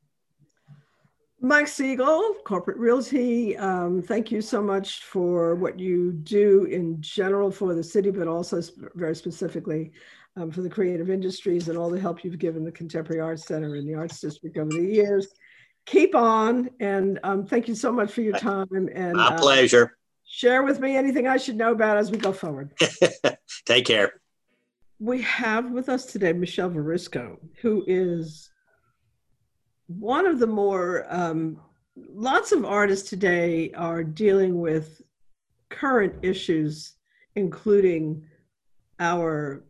Mike 1.43 1.67
Siegel, 1.67 2.35
Corporate 2.43 2.77
Realty. 2.77 3.57
Um, 3.57 4.03
thank 4.03 4.31
you 4.31 4.41
so 4.41 4.61
much 4.61 5.03
for 5.03 5.55
what 5.55 5.79
you 5.79 6.11
do 6.11 6.65
in 6.65 7.01
general 7.01 7.49
for 7.49 7.73
the 7.73 7.83
city, 7.83 8.11
but 8.11 8.27
also 8.27 8.61
sp- 8.61 8.93
very 8.93 9.15
specifically 9.15 9.91
um, 10.35 10.51
for 10.51 10.61
the 10.61 10.69
creative 10.69 11.09
industries 11.09 11.67
and 11.67 11.79
all 11.79 11.89
the 11.89 11.99
help 11.99 12.23
you've 12.23 12.37
given 12.37 12.63
the 12.63 12.71
Contemporary 12.71 13.21
Arts 13.21 13.47
Center 13.47 13.73
and 13.75 13.89
the 13.89 13.95
Arts 13.95 14.21
District 14.21 14.55
over 14.55 14.69
the 14.69 14.85
years. 14.85 15.29
Keep 15.87 16.13
on, 16.13 16.69
and 16.79 17.19
um, 17.23 17.47
thank 17.47 17.67
you 17.67 17.73
so 17.73 17.91
much 17.91 18.11
for 18.11 18.21
your 18.21 18.37
time. 18.37 18.67
And 18.93 19.13
my 19.13 19.29
uh, 19.29 19.37
pleasure. 19.39 19.97
Share 20.23 20.61
with 20.61 20.79
me 20.79 20.95
anything 20.95 21.27
I 21.27 21.37
should 21.37 21.57
know 21.57 21.71
about 21.71 21.97
as 21.97 22.11
we 22.11 22.19
go 22.19 22.33
forward. 22.33 22.71
Take 23.65 23.85
care. 23.85 24.13
We 24.99 25.23
have 25.23 25.71
with 25.71 25.89
us 25.89 26.05
today 26.05 26.33
Michelle 26.33 26.69
Varisco, 26.69 27.37
who 27.61 27.83
is 27.87 28.50
one 29.99 30.25
of 30.25 30.39
the 30.39 30.47
more 30.47 31.05
um, 31.09 31.59
lots 31.95 32.51
of 32.51 32.65
artists 32.65 33.09
today 33.09 33.71
are 33.73 34.03
dealing 34.03 34.59
with 34.59 35.01
current 35.69 36.13
issues, 36.21 36.95
including 37.35 38.23
our 38.99 39.63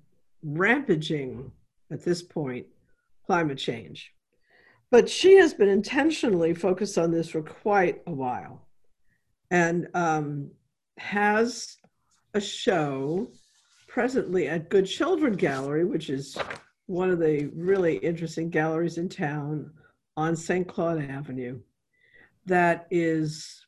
rampaging 0.43 1.51
at 1.91 2.03
this 2.03 2.21
point 2.21 2.65
climate 3.25 3.57
change. 3.57 4.13
But 4.89 5.09
she 5.09 5.35
has 5.37 5.53
been 5.53 5.69
intentionally 5.69 6.53
focused 6.53 6.97
on 6.97 7.11
this 7.11 7.29
for 7.29 7.41
quite 7.41 8.01
a 8.07 8.11
while 8.11 8.67
and 9.49 9.87
um, 9.93 10.51
has 10.97 11.77
a 12.33 12.41
show 12.41 13.31
presently 13.87 14.47
at 14.47 14.69
Good 14.69 14.85
Children 14.85 15.33
Gallery, 15.33 15.85
which 15.85 16.09
is 16.09 16.37
one 16.87 17.09
of 17.09 17.19
the 17.19 17.49
really 17.55 17.97
interesting 17.97 18.49
galleries 18.49 18.97
in 18.97 19.07
town 19.07 19.71
on 20.17 20.35
St. 20.35 20.67
Claude 20.67 21.03
Avenue 21.09 21.59
that 22.45 22.87
is 22.91 23.65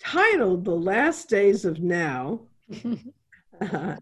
titled 0.00 0.64
The 0.64 0.74
Last 0.74 1.28
Days 1.28 1.64
of 1.64 1.80
Now. 1.80 2.42
uh, 3.60 3.96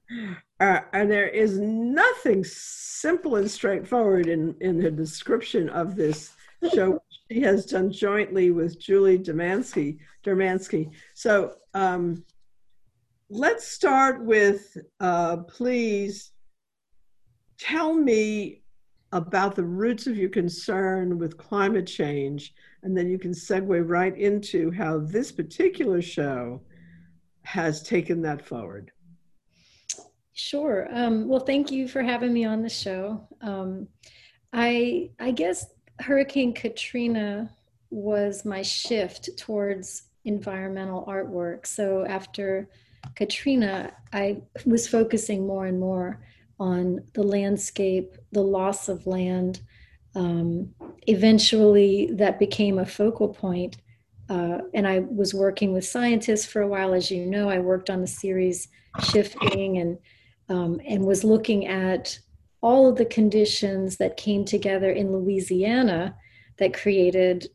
and 0.58 1.10
there 1.10 1.28
is 1.28 1.58
nothing 1.58 2.44
simple 2.44 3.36
and 3.36 3.50
straightforward 3.50 4.26
in, 4.26 4.54
in 4.60 4.78
the 4.78 4.90
description 4.90 5.68
of 5.70 5.96
this 5.96 6.34
show 6.74 7.02
she 7.30 7.40
has 7.40 7.66
done 7.66 7.90
jointly 7.90 8.50
with 8.50 8.78
Julie 8.78 9.18
Dermansky. 9.18 9.98
Dermansky. 10.24 10.90
So 11.14 11.54
um, 11.74 12.24
let's 13.30 13.66
start 13.66 14.24
with, 14.24 14.76
uh, 15.00 15.38
please 15.38 16.32
tell 17.58 17.94
me 17.94 18.61
about 19.12 19.54
the 19.54 19.62
roots 19.62 20.06
of 20.06 20.16
your 20.16 20.30
concern 20.30 21.18
with 21.18 21.36
climate 21.36 21.86
change, 21.86 22.54
and 22.82 22.96
then 22.96 23.10
you 23.10 23.18
can 23.18 23.32
segue 23.32 23.88
right 23.88 24.16
into 24.16 24.70
how 24.70 24.98
this 24.98 25.30
particular 25.30 26.00
show 26.00 26.62
has 27.42 27.82
taken 27.82 28.22
that 28.22 28.44
forward. 28.44 28.90
Sure. 30.32 30.88
Um, 30.90 31.28
well, 31.28 31.40
thank 31.40 31.70
you 31.70 31.86
for 31.86 32.02
having 32.02 32.32
me 32.32 32.44
on 32.44 32.62
the 32.62 32.68
show. 32.68 33.28
Um, 33.42 33.86
I 34.52 35.10
I 35.20 35.30
guess 35.30 35.66
Hurricane 36.00 36.54
Katrina 36.54 37.50
was 37.90 38.44
my 38.44 38.62
shift 38.62 39.36
towards 39.36 40.04
environmental 40.24 41.04
artwork. 41.06 41.66
So 41.66 42.06
after 42.06 42.68
Katrina, 43.14 43.92
I 44.12 44.42
was 44.64 44.88
focusing 44.88 45.46
more 45.46 45.66
and 45.66 45.78
more 45.78 46.24
on 46.62 47.00
the 47.14 47.24
landscape, 47.24 48.16
the 48.30 48.40
loss 48.40 48.88
of 48.88 49.04
land. 49.04 49.60
Um, 50.14 50.72
eventually, 51.08 52.10
that 52.12 52.38
became 52.38 52.78
a 52.78 52.86
focal 52.86 53.28
point. 53.28 53.78
Uh, 54.28 54.58
and 54.72 54.86
I 54.86 55.00
was 55.00 55.34
working 55.34 55.72
with 55.72 55.84
scientists 55.84 56.46
for 56.46 56.62
a 56.62 56.68
while. 56.68 56.94
As 56.94 57.10
you 57.10 57.26
know, 57.26 57.50
I 57.50 57.58
worked 57.58 57.90
on 57.90 58.00
the 58.00 58.06
series 58.06 58.68
Shifting 59.02 59.78
and, 59.78 59.98
um, 60.48 60.80
and 60.86 61.04
was 61.04 61.24
looking 61.24 61.66
at 61.66 62.16
all 62.60 62.88
of 62.88 62.96
the 62.96 63.06
conditions 63.06 63.96
that 63.96 64.16
came 64.16 64.44
together 64.44 64.92
in 64.92 65.12
Louisiana 65.12 66.14
that 66.58 66.74
created 66.74 67.48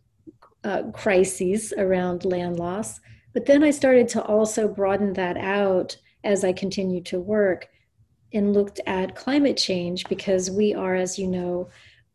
uh, 0.66 0.84
crises 0.92 1.74
around 1.78 2.26
land 2.26 2.60
loss. 2.60 3.00
But 3.34 3.46
then 3.46 3.64
I 3.64 3.72
started 3.72 4.10
to 4.10 4.24
also 4.24 4.68
broaden 4.68 5.14
that 5.14 5.38
out 5.38 5.96
as 6.26 6.44
I 6.44 6.52
continued 6.52 7.06
to 7.06 7.20
work 7.20 7.70
and 8.34 8.54
looked 8.54 8.80
at 8.86 9.16
climate 9.16 9.58
change 9.58 10.08
because 10.10 10.52
we 10.52 10.74
are, 10.74 10.96
as 10.96 11.18
you 11.18 11.28
know, 11.28 11.70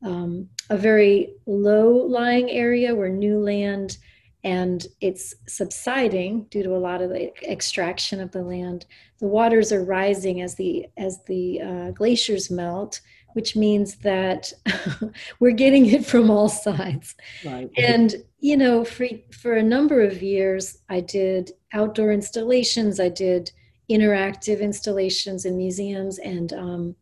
um, 0.05 0.49
a 0.69 0.77
very 0.77 1.35
low 1.47 1.91
lying 1.91 2.51
area 2.51 2.95
where 2.95 3.09
new 3.09 3.39
land 3.39 3.99
and 4.45 4.87
it's 5.01 5.35
subsiding 5.47 6.45
due 6.51 6.63
to 6.63 6.75
a 6.75 6.79
lot 6.79 7.01
of 7.01 7.11
the 7.11 7.33
extraction 7.49 8.21
of 8.21 8.33
the 8.33 8.43
land. 8.43 8.87
The 9.21 9.29
waters 9.29 9.73
are 9.73 9.85
rising 9.85 10.41
as 10.43 10.57
the 10.57 10.87
as 10.97 11.23
the 11.25 11.61
uh, 11.61 11.91
glaciers 11.93 12.51
melt, 12.51 13.01
which 13.35 13.55
means 13.55 13.97
that 13.99 14.53
we're 15.41 15.53
getting 15.53 15.87
it 15.87 16.05
from 16.05 16.31
all 16.31 16.49
sides. 16.49 17.15
Right. 17.45 17.71
And 17.77 18.17
you 18.41 18.57
know, 18.57 18.85
for 18.85 19.07
for 19.31 19.55
a 19.55 19.63
number 19.63 20.03
of 20.03 20.23
years, 20.23 20.79
I 20.89 21.01
did 21.01 21.53
outdoor 21.73 22.11
installations. 22.11 22.99
I 22.99 23.09
did 23.09 23.53
interactive 23.91 24.61
installations 24.61 25.45
in 25.45 25.57
museums. 25.57 26.19
And 26.19 26.53
um, 26.53 26.97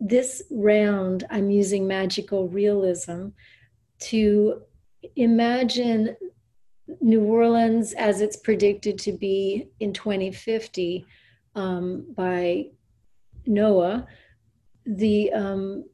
this 0.00 0.42
round, 0.50 1.24
I'm 1.30 1.50
using 1.50 1.86
magical 1.86 2.48
realism 2.48 3.28
to 4.00 4.62
imagine 5.16 6.16
New 7.00 7.22
Orleans 7.22 7.92
as 7.94 8.20
it's 8.20 8.36
predicted 8.36 8.98
to 9.00 9.12
be 9.12 9.68
in 9.80 9.92
2050 9.92 11.06
um, 11.54 12.06
by 12.16 12.66
NOAA. 13.46 14.06
The 14.86 15.32
um, 15.32 15.84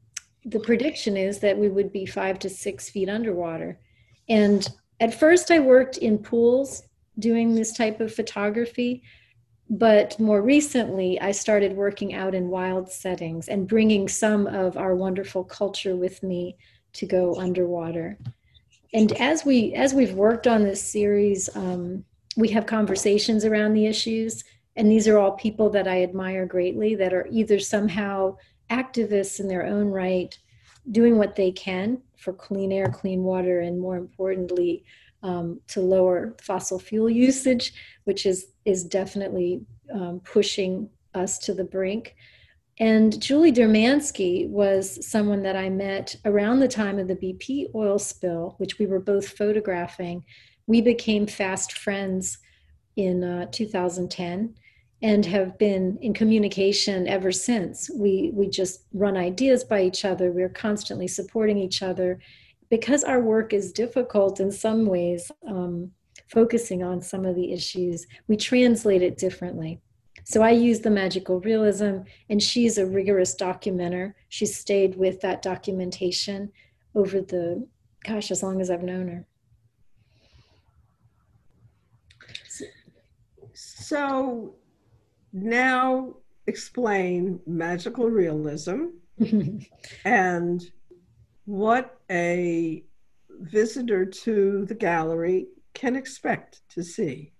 the 0.44 0.60
prediction 0.60 1.16
is 1.16 1.40
that 1.40 1.56
we 1.56 1.68
would 1.68 1.90
be 1.90 2.04
five 2.04 2.38
to 2.40 2.50
six 2.50 2.90
feet 2.90 3.08
underwater. 3.08 3.78
And 4.28 4.68
at 5.00 5.18
first, 5.18 5.50
I 5.50 5.58
worked 5.58 5.96
in 5.96 6.18
pools 6.18 6.82
doing 7.18 7.54
this 7.54 7.72
type 7.72 8.00
of 8.00 8.14
photography, 8.14 9.02
but 9.70 10.18
more 10.20 10.42
recently, 10.42 11.20
I 11.20 11.32
started 11.32 11.74
working 11.74 12.14
out 12.14 12.34
in 12.34 12.48
wild 12.48 12.90
settings 12.90 13.48
and 13.48 13.68
bringing 13.68 14.08
some 14.08 14.46
of 14.46 14.76
our 14.76 14.94
wonderful 14.94 15.44
culture 15.44 15.96
with 15.96 16.22
me 16.22 16.56
to 16.94 17.06
go 17.06 17.34
underwater. 17.36 18.18
And 18.92 19.12
as 19.12 19.44
we 19.44 19.74
as 19.74 19.94
we've 19.94 20.14
worked 20.14 20.46
on 20.46 20.62
this 20.62 20.82
series, 20.82 21.48
um, 21.56 22.04
we 22.36 22.48
have 22.50 22.66
conversations 22.66 23.44
around 23.44 23.74
the 23.74 23.86
issues, 23.86 24.44
and 24.76 24.90
these 24.90 25.08
are 25.08 25.18
all 25.18 25.32
people 25.32 25.70
that 25.70 25.88
I 25.88 26.02
admire 26.02 26.46
greatly 26.46 26.94
that 26.96 27.12
are 27.12 27.26
either 27.30 27.58
somehow 27.58 28.36
activists 28.70 29.40
in 29.40 29.48
their 29.48 29.66
own 29.66 29.88
right, 29.88 30.36
doing 30.90 31.16
what 31.16 31.36
they 31.36 31.52
can 31.52 32.02
for 32.16 32.32
clean 32.32 32.70
air, 32.70 32.88
clean 32.88 33.22
water, 33.22 33.60
and 33.60 33.80
more 33.80 33.96
importantly, 33.96 34.84
um, 35.24 35.60
to 35.68 35.80
lower 35.80 36.36
fossil 36.40 36.78
fuel 36.78 37.10
usage, 37.10 37.72
which 38.04 38.26
is 38.26 38.46
is 38.64 38.84
definitely 38.84 39.62
um, 39.92 40.20
pushing 40.20 40.88
us 41.14 41.38
to 41.38 41.54
the 41.54 41.64
brink. 41.64 42.14
And 42.78 43.20
Julie 43.20 43.52
Dermansky 43.52 44.48
was 44.48 45.06
someone 45.06 45.42
that 45.42 45.56
I 45.56 45.68
met 45.70 46.16
around 46.24 46.60
the 46.60 46.68
time 46.68 46.98
of 46.98 47.08
the 47.08 47.16
BP 47.16 47.74
oil 47.74 47.98
spill, 47.98 48.54
which 48.58 48.78
we 48.78 48.86
were 48.86 49.00
both 49.00 49.28
photographing. 49.28 50.24
We 50.66 50.80
became 50.80 51.26
fast 51.26 51.78
friends 51.78 52.38
in 52.96 53.22
uh, 53.22 53.46
2010 53.52 54.54
and 55.02 55.26
have 55.26 55.56
been 55.58 55.98
in 56.00 56.14
communication 56.14 57.06
ever 57.06 57.30
since. 57.30 57.90
We, 57.94 58.32
we 58.34 58.48
just 58.48 58.86
run 58.92 59.16
ideas 59.16 59.62
by 59.62 59.82
each 59.82 60.04
other. 60.04 60.32
We're 60.32 60.48
constantly 60.48 61.06
supporting 61.06 61.58
each 61.58 61.82
other 61.82 62.18
because 62.76 63.04
our 63.04 63.20
work 63.20 63.52
is 63.52 63.70
difficult 63.70 64.40
in 64.40 64.50
some 64.50 64.84
ways, 64.84 65.30
um, 65.46 65.92
focusing 66.26 66.82
on 66.82 67.00
some 67.00 67.24
of 67.24 67.36
the 67.36 67.52
issues, 67.52 68.04
we 68.26 68.36
translate 68.36 69.00
it 69.00 69.16
differently. 69.16 69.80
So 70.24 70.42
I 70.42 70.50
use 70.50 70.80
the 70.80 70.90
magical 70.90 71.38
realism, 71.38 71.98
and 72.28 72.42
she's 72.42 72.76
a 72.76 72.84
rigorous 72.84 73.36
documenter. 73.36 74.14
She's 74.28 74.56
stayed 74.56 74.96
with 74.96 75.20
that 75.20 75.40
documentation 75.40 76.50
over 76.96 77.20
the, 77.20 77.64
gosh, 78.02 78.32
as 78.32 78.42
long 78.42 78.60
as 78.60 78.70
I've 78.70 78.82
known 78.82 79.06
her. 79.06 79.26
So 83.52 84.56
now 85.32 86.16
explain 86.48 87.38
magical 87.46 88.10
realism 88.10 88.86
and 90.04 90.72
what 91.44 91.98
a 92.10 92.84
visitor 93.40 94.04
to 94.06 94.64
the 94.66 94.74
gallery 94.74 95.48
can 95.74 95.96
expect 95.96 96.62
to 96.70 96.82
see? 96.82 97.32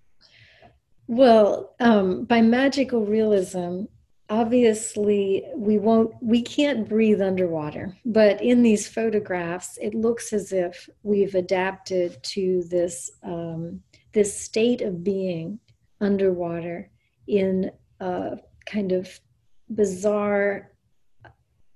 Well, 1.06 1.74
um, 1.80 2.24
by 2.24 2.40
magical 2.40 3.04
realism, 3.04 3.84
obviously 4.30 5.44
we 5.54 5.78
won't 5.78 6.14
we 6.22 6.40
can't 6.40 6.88
breathe 6.88 7.20
underwater 7.20 7.94
but 8.06 8.40
in 8.40 8.62
these 8.62 8.88
photographs 8.88 9.76
it 9.82 9.94
looks 9.94 10.32
as 10.32 10.50
if 10.50 10.88
we've 11.02 11.34
adapted 11.34 12.16
to 12.22 12.62
this 12.70 13.10
um, 13.22 13.80
this 14.12 14.40
state 14.40 14.80
of 14.80 15.04
being 15.04 15.58
underwater 16.00 16.90
in 17.28 17.70
a 18.00 18.38
kind 18.64 18.92
of 18.92 19.20
bizarre 19.68 20.70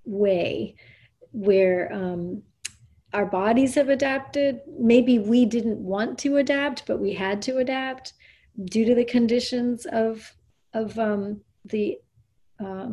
way 0.07 0.75
where 1.33 1.93
um, 1.93 2.43
our 3.13 3.27
bodies 3.27 3.75
have 3.75 3.89
adapted. 3.89 4.61
Maybe 4.79 5.19
we 5.19 5.45
didn't 5.47 5.79
want 5.79 6.19
to 6.21 6.37
adapt 6.37 6.87
but 6.87 6.99
we 6.99 7.15
had 7.15 7.43
to 7.43 7.59
adapt 7.59 8.13
due 8.65 8.85
to 8.85 8.95
the 8.95 9.05
conditions 9.05 9.87
of 9.87 10.35
of 10.75 10.99
um, 10.99 11.41
the 11.65 11.99
uh, 12.61 12.91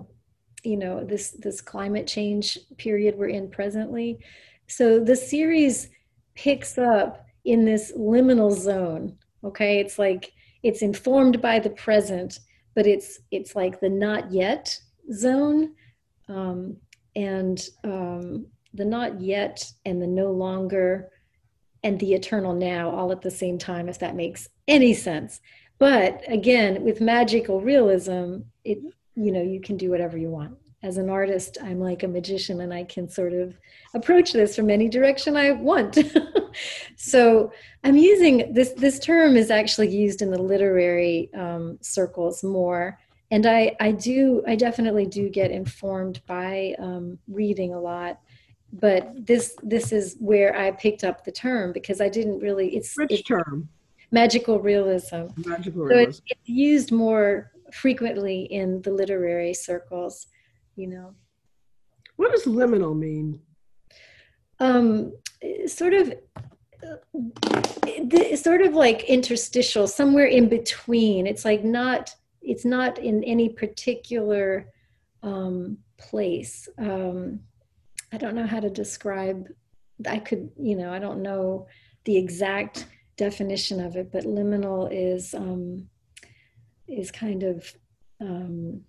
you 0.64 0.78
know 0.78 1.04
this 1.04 1.32
this 1.32 1.62
climate 1.62 2.08
change 2.08 2.58
period 2.78 3.16
we're 3.18 3.28
in 3.28 3.50
presently. 3.50 4.20
So 4.68 5.00
the 5.00 5.16
series 5.16 5.90
picks 6.34 6.78
up 6.78 7.26
in 7.44 7.66
this 7.66 7.92
liminal 7.96 8.52
zone 8.52 9.18
okay? 9.46 9.80
It's 9.80 9.98
like 9.98 10.34
it's 10.64 10.82
informed 10.82 11.42
by 11.42 11.60
the 11.60 11.70
present 11.70 12.40
but 12.76 12.86
it's 12.86 13.20
it's 13.32 13.56
like 13.56 13.80
the 13.80 13.90
not 13.90 14.32
yet 14.32 14.78
zone. 15.14 15.74
Um, 16.28 16.78
and 17.16 17.70
um, 17.84 18.48
the 18.74 18.86
not 18.86 19.22
yet 19.22 19.72
and 19.86 20.02
the 20.02 20.08
no 20.08 20.32
longer 20.32 21.10
and 21.84 22.00
the 22.00 22.14
eternal 22.14 22.54
now 22.54 22.90
all 22.90 23.12
at 23.12 23.22
the 23.22 23.32
same 23.32 23.58
time 23.58 23.88
if 23.88 24.00
that 24.00 24.16
makes 24.16 24.50
any 24.68 24.94
sense. 24.94 25.42
But 25.78 26.22
again 26.28 26.84
with 26.84 27.02
magical 27.02 27.62
realism 27.62 28.40
it 28.64 28.80
you 29.16 29.32
know 29.32 29.42
you 29.42 29.62
can 29.62 29.78
do 29.78 29.90
whatever 29.90 30.18
you 30.18 30.30
want. 30.30 30.58
As 30.84 30.98
an 30.98 31.10
artist 31.10 31.58
i'm 31.64 31.80
like 31.80 32.04
a 32.04 32.08
magician 32.08 32.62
and 32.62 32.74
i 32.74 32.84
can 32.84 33.10
sort 33.10 33.34
of 33.34 33.58
approach 33.94 34.34
this 34.34 34.56
from 34.56 34.70
any 34.70 34.90
direction 34.90 35.36
i 35.36 35.52
want. 35.52 35.98
So 36.96 37.52
i'm 37.84 37.98
using 37.98 38.54
this 38.54 38.72
this 38.72 38.98
term 39.00 39.36
is 39.36 39.52
actually 39.52 39.90
used 39.90 40.22
in 40.22 40.32
the 40.32 40.42
literary 40.42 41.30
um, 41.34 41.78
circles 41.82 42.44
more 42.44 42.98
and 43.36 43.46
i 43.46 43.76
i 43.80 43.92
do 43.92 44.44
i 44.48 44.56
definitely 44.56 45.06
do 45.06 45.30
get 45.30 45.52
informed 45.52 46.22
by 46.26 46.76
um, 46.80 47.18
reading 47.28 47.74
a 47.74 47.80
lot 47.80 48.20
but 48.74 49.02
this 49.26 49.56
this 49.64 49.92
is 49.92 50.16
where 50.20 50.56
i 50.58 50.72
picked 50.72 51.04
up 51.04 51.24
the 51.24 51.32
term 51.32 51.72
because 51.72 52.02
i 52.02 52.10
didn't 52.10 52.40
really 52.40 52.76
it's 52.76 52.96
which 52.98 53.12
it's 53.12 53.24
term 53.24 53.70
magical 54.12 54.60
realism 54.60 55.24
magical 55.46 55.88
so 55.88 55.96
realism 55.96 56.10
it's, 56.10 56.22
it's 56.28 56.50
used 56.50 56.92
more 56.92 57.52
frequently 57.76 58.44
in 58.44 58.82
the 58.82 58.92
literary 58.92 59.54
circles, 59.54 60.28
you 60.76 60.88
know. 60.88 61.14
What 62.16 62.32
does 62.32 62.46
liminal 62.46 62.98
mean? 62.98 63.42
Um, 64.60 65.14
sort 65.68 65.94
of, 65.94 66.14
uh, 66.84 68.36
sort 68.36 68.62
of 68.62 68.74
like 68.74 69.04
interstitial, 69.04 69.88
somewhere 69.88 70.28
in 70.28 70.48
between. 70.48 71.28
It's 71.28 71.44
like 71.44 71.64
not, 71.64 72.16
it's 72.46 72.66
not 72.66 73.00
in 73.00 73.24
any 73.24 73.50
particular 73.50 74.68
um, 75.24 75.78
place. 75.98 76.70
Um, 76.78 77.40
I 78.14 78.18
don't 78.18 78.36
know 78.36 78.46
how 78.46 78.60
to 78.60 78.70
describe. 78.70 79.48
I 80.08 80.20
could, 80.20 80.52
you 80.58 80.76
know, 80.76 80.94
I 80.94 81.00
don't 81.00 81.22
know 81.22 81.68
the 82.06 82.18
exact 82.18 82.88
definition 83.18 83.80
of 83.80 83.96
it, 83.96 84.12
but 84.12 84.24
liminal 84.24 84.90
is 84.92 85.34
um, 85.34 85.88
is 86.88 87.12
kind 87.12 87.44
of 87.44 87.74
um, 88.22 88.82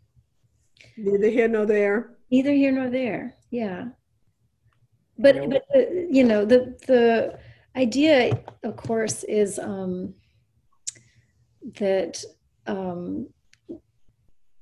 neither 0.96 1.30
here 1.30 1.48
nor 1.48 1.66
there. 1.66 2.16
Neither 2.30 2.52
here 2.52 2.72
nor 2.72 2.90
there. 2.90 3.36
Yeah, 3.50 3.86
but 5.18 5.36
but 5.48 5.62
the, 5.72 6.09
you 6.11 6.24
know 6.24 6.44
the 6.44 6.76
the 6.86 7.38
idea, 7.76 8.42
of 8.62 8.76
course, 8.76 9.22
is 9.24 9.59
um, 9.59 10.14
that 11.78 12.22
um, 12.66 13.28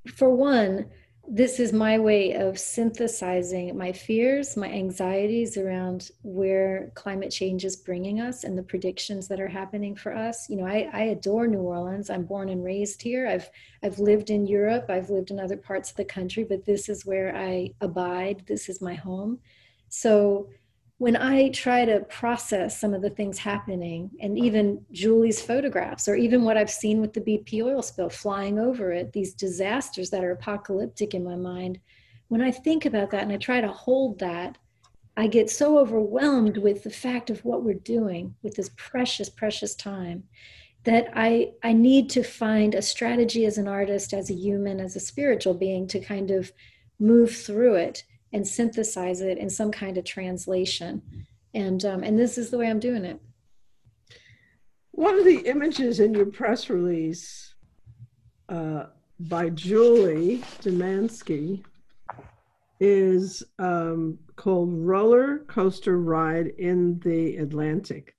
for 0.07 0.31
one 0.31 0.87
this 1.27 1.59
is 1.59 1.73
my 1.73 1.99
way 1.99 2.33
of 2.33 2.59
synthesizing 2.59 3.77
my 3.77 3.93
fears, 3.93 4.57
my 4.57 4.71
anxieties 4.71 5.57
around 5.57 6.11
where 6.23 6.93
climate 6.95 7.31
change 7.31 7.65
is 7.65 7.77
bringing 7.77 8.21
us 8.21 8.45
and 8.45 8.59
the 8.59 8.63
predictions 8.63 9.27
that 9.29 9.41
are 9.41 9.49
happening 9.49 9.97
for 9.97 10.15
us. 10.15 10.51
You 10.51 10.57
know, 10.57 10.67
I, 10.67 10.89
I 10.93 11.03
adore 11.05 11.47
New 11.47 11.61
Orleans. 11.61 12.11
I'm 12.11 12.25
born 12.25 12.51
and 12.51 12.63
raised 12.63 13.01
here. 13.01 13.27
I've 13.27 13.49
I've 13.83 13.99
lived 13.99 14.31
in 14.31 14.47
Europe. 14.47 14.87
I've 14.91 15.09
lived 15.09 15.31
in 15.31 15.41
other 15.41 15.57
parts 15.57 15.91
of 15.91 15.97
the 15.97 16.05
country, 16.05 16.45
but 16.45 16.67
this 16.67 16.89
is 16.89 17.07
where 17.07 17.35
I 17.35 17.71
abide. 17.81 18.45
This 18.47 18.69
is 18.69 18.83
my 18.83 18.95
home. 18.95 19.39
So 19.89 20.49
when 20.99 21.17
I 21.17 21.49
try 21.51 21.85
to 21.85 22.01
process 22.01 22.81
some 22.81 22.95
of 22.95 23.03
the 23.03 23.11
things 23.11 23.39
happening, 23.39 24.11
and 24.21 24.39
even 24.39 24.85
Julie's 24.93 25.43
photographs, 25.43 26.07
or 26.07 26.15
even 26.15 26.45
what 26.45 26.57
I've 26.57 26.71
seen 26.71 27.01
with 27.01 27.13
the 27.13 27.21
BP 27.21 27.63
oil 27.63 27.83
spill 27.83 28.09
flying 28.09 28.59
over 28.59 28.93
it, 28.93 29.13
these 29.13 29.35
disasters 29.35 30.11
that 30.11 30.23
are 30.23 30.33
apocalyptic 30.33 31.15
in 31.15 31.25
my 31.25 31.37
mind, 31.37 31.81
when 32.29 32.41
I 32.41 32.51
think 32.51 32.87
about 32.87 33.11
that 33.11 33.25
and 33.25 33.33
I 33.33 33.37
try 33.37 33.61
to 33.61 33.69
hold 33.69 34.21
that, 34.21 34.57
I 35.17 35.27
get 35.27 35.51
so 35.51 35.79
overwhelmed 35.79 36.59
with 36.59 36.83
the 36.83 36.91
fact 36.91 37.29
of 37.31 37.45
what 37.45 37.63
we're 37.63 37.75
doing 37.75 38.35
with 38.43 38.55
this 38.55 38.71
precious, 38.77 39.29
precious 39.29 39.75
time 39.75 40.25
that 40.85 41.09
I, 41.15 41.53
I 41.63 41.73
need 41.73 42.11
to 42.11 42.23
find 42.23 42.75
a 42.75 42.83
strategy 42.83 43.47
as 43.47 43.59
an 43.59 43.69
artist, 43.69 44.13
as 44.13 44.31
a 44.31 44.35
human, 44.35 44.81
as 44.81 44.97
a 44.97 45.01
spiritual 45.01 45.55
being 45.55 45.87
to 45.89 45.99
kind 45.99 46.31
of 46.31 46.53
move 46.99 47.35
through 47.35 47.75
it 47.75 48.05
and 48.35 48.47
synthesize 48.47 49.21
it 49.21 49.39
in 49.39 49.49
some 49.49 49.71
kind 49.71 49.97
of 49.97 50.05
translation. 50.05 51.01
And 51.55 51.83
um, 51.85 52.03
and 52.03 52.19
this 52.19 52.37
is 52.37 52.51
the 52.51 52.59
way 52.59 52.69
I'm 52.69 52.81
doing 52.81 53.05
it. 53.05 53.21
One 54.91 55.19
of 55.19 55.25
the 55.25 55.39
images 55.47 56.01
in 56.01 56.13
your 56.13 56.27
press 56.27 56.69
release 56.69 57.55
uh, 58.49 58.87
by 59.21 59.51
Julie 59.51 60.39
Dermansky 60.63 61.65
is 62.81 63.43
um, 63.59 64.19
called 64.37 64.71
Roller 64.73 65.39
Coaster 65.47 65.99
Ride 65.99 66.49
in 66.59 66.99
the 67.01 67.37
Atlantic. 67.37 68.15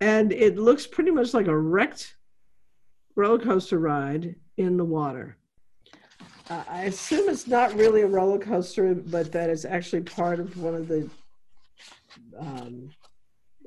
And 0.00 0.32
it 0.32 0.58
looks 0.58 0.86
pretty 0.86 1.10
much 1.10 1.32
like 1.32 1.46
a 1.46 1.58
wrecked 1.58 2.16
roller 3.14 3.38
coaster 3.38 3.78
ride 3.78 4.36
in 4.58 4.76
the 4.76 4.84
water. 4.84 5.38
Uh, 6.48 6.62
I 6.68 6.82
assume 6.84 7.28
it's 7.28 7.48
not 7.48 7.74
really 7.74 8.02
a 8.02 8.06
roller 8.06 8.38
coaster, 8.38 8.94
but 8.94 9.32
that 9.32 9.50
is 9.50 9.64
actually 9.64 10.02
part 10.02 10.38
of 10.38 10.56
one 10.56 10.74
of 10.74 10.86
the 10.86 11.10
um, 12.38 12.90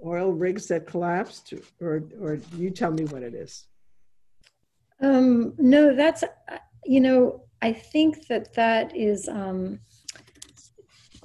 oil 0.06 0.32
rigs 0.32 0.68
that 0.68 0.88
collapsed, 0.88 1.54
or 1.82 2.04
or 2.22 2.40
you 2.56 2.70
tell 2.70 2.92
me 2.92 3.04
what 3.06 3.22
it 3.22 3.34
is. 3.34 3.66
Um, 5.02 5.54
no, 5.58 5.94
that's 5.94 6.24
you 6.86 7.02
know 7.02 7.44
I 7.62 7.74
think 7.74 8.28
that 8.28 8.54
that 8.54 8.96
is 8.96 9.28
um, 9.28 9.80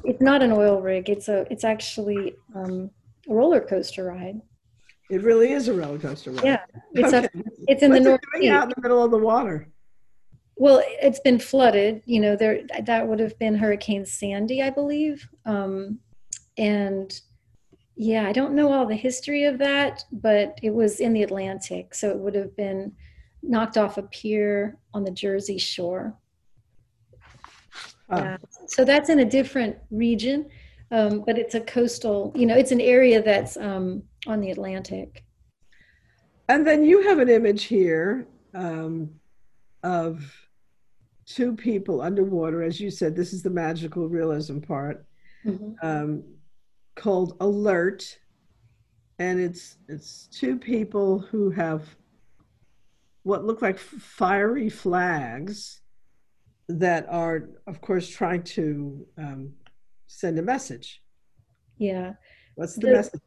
it's 0.02 0.20
not 0.20 0.42
an 0.42 0.50
oil 0.50 0.80
rig. 0.80 1.09
It's 1.09 1.28
a 1.28 1.46
it's 1.52 1.64
actually 1.64 2.34
um, 2.55 2.90
a 3.28 3.34
roller 3.34 3.61
coaster 3.61 4.05
ride. 4.05 4.40
It 5.11 5.22
really 5.22 5.52
is 5.52 5.68
a 5.68 5.74
roller 5.74 5.98
coaster 5.98 6.32
ride. 6.32 6.44
Yeah, 6.44 6.61
it's 6.94 7.14
okay. 7.14 7.26
a, 7.26 7.42
it's 7.68 7.82
in 7.82 7.90
What's 7.92 8.05
the 8.05 8.11
north. 8.11 8.20
out 8.50 8.64
in 8.64 8.72
the 8.74 8.82
middle 8.82 9.05
of 9.05 9.12
the 9.12 9.18
water. 9.18 9.68
Well, 10.57 10.82
it's 10.86 11.20
been 11.20 11.38
flooded. 11.38 12.02
You 12.05 12.20
know, 12.20 12.36
there 12.36 12.61
that 12.84 13.09
would 13.09 13.18
have 13.20 13.38
been 13.38 13.57
Hurricane 13.57 14.07
Sandy, 14.07 14.62
I 14.62 14.70
believe. 14.70 15.28
Um, 15.44 15.98
and 16.57 17.20
yeah, 17.96 18.26
I 18.26 18.32
don't 18.32 18.55
know 18.55 18.72
all 18.72 18.86
the 18.86 18.94
history 18.94 19.44
of 19.44 19.59
that, 19.59 20.05
but 20.12 20.59
it 20.62 20.70
was 20.70 21.00
in 21.00 21.12
the 21.12 21.22
Atlantic, 21.22 21.94
so 21.94 22.11
it 22.11 22.18
would 22.18 22.34
have 22.34 22.57
been 22.57 22.92
knocked 23.42 23.76
off 23.76 23.98
a 23.98 24.02
pier 24.02 24.78
on 24.92 25.05
the 25.05 25.11
Jersey 25.11 25.59
shore. 25.59 26.16
Oh. 28.11 28.36
so 28.66 28.84
that's 28.84 29.09
in 29.09 29.20
a 29.20 29.24
different 29.24 29.76
region, 29.90 30.50
um, 30.90 31.22
but 31.26 31.38
it's 31.38 31.55
a 31.55 31.61
coastal. 31.61 32.32
You 32.34 32.46
know, 32.46 32.55
it's 32.55 32.70
an 32.70 32.80
area 32.80 33.22
that's 33.22 33.57
um, 33.57 34.02
on 34.26 34.40
the 34.40 34.50
Atlantic. 34.50 35.24
And 36.48 36.66
then 36.66 36.84
you 36.84 37.09
have 37.09 37.18
an 37.18 37.30
image 37.30 37.64
here 37.64 38.26
um, 38.52 39.11
of 39.82 40.43
two 41.27 41.55
people 41.55 42.01
underwater, 42.01 42.62
as 42.62 42.81
you 42.81 42.91
said, 42.91 43.16
this 43.16 43.33
is 43.33 43.43
the 43.43 43.51
magical 43.51 44.09
realism 44.09 44.59
part, 44.59 45.05
mm-hmm. 45.45 45.72
um, 45.83 46.25
called 46.95 47.37
Alert. 47.41 48.18
And 49.18 49.39
it's 49.39 49.77
it's 49.89 50.27
two 50.27 50.59
people 50.59 51.20
who 51.20 51.51
have 51.51 51.83
what 53.22 53.45
look 53.45 53.62
like 53.62 53.79
fiery 53.79 54.68
flags 54.68 55.81
that 56.68 57.07
are, 57.09 57.49
of 57.66 57.81
course, 57.81 58.09
trying 58.09 58.43
to 58.43 59.07
um, 59.18 59.53
send 60.07 60.39
a 60.39 60.43
message. 60.43 61.03
Yeah. 61.79 62.14
What's 62.55 62.75
the, 62.75 62.89
the 62.89 62.93
message? 62.93 63.20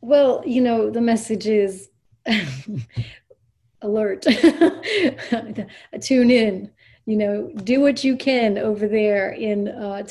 Well, 0.00 0.42
you 0.46 0.60
know, 0.60 0.90
the 0.90 1.00
message 1.00 1.46
is 1.46 1.88
alert. 3.86 4.22
Tune 6.00 6.30
in 6.30 6.70
you 7.06 7.16
know, 7.16 7.50
do 7.62 7.80
what 7.80 8.02
you 8.02 8.16
can 8.16 8.58
over 8.58 8.88
there 8.88 9.30
in 9.30 9.68
uh, 9.68 10.02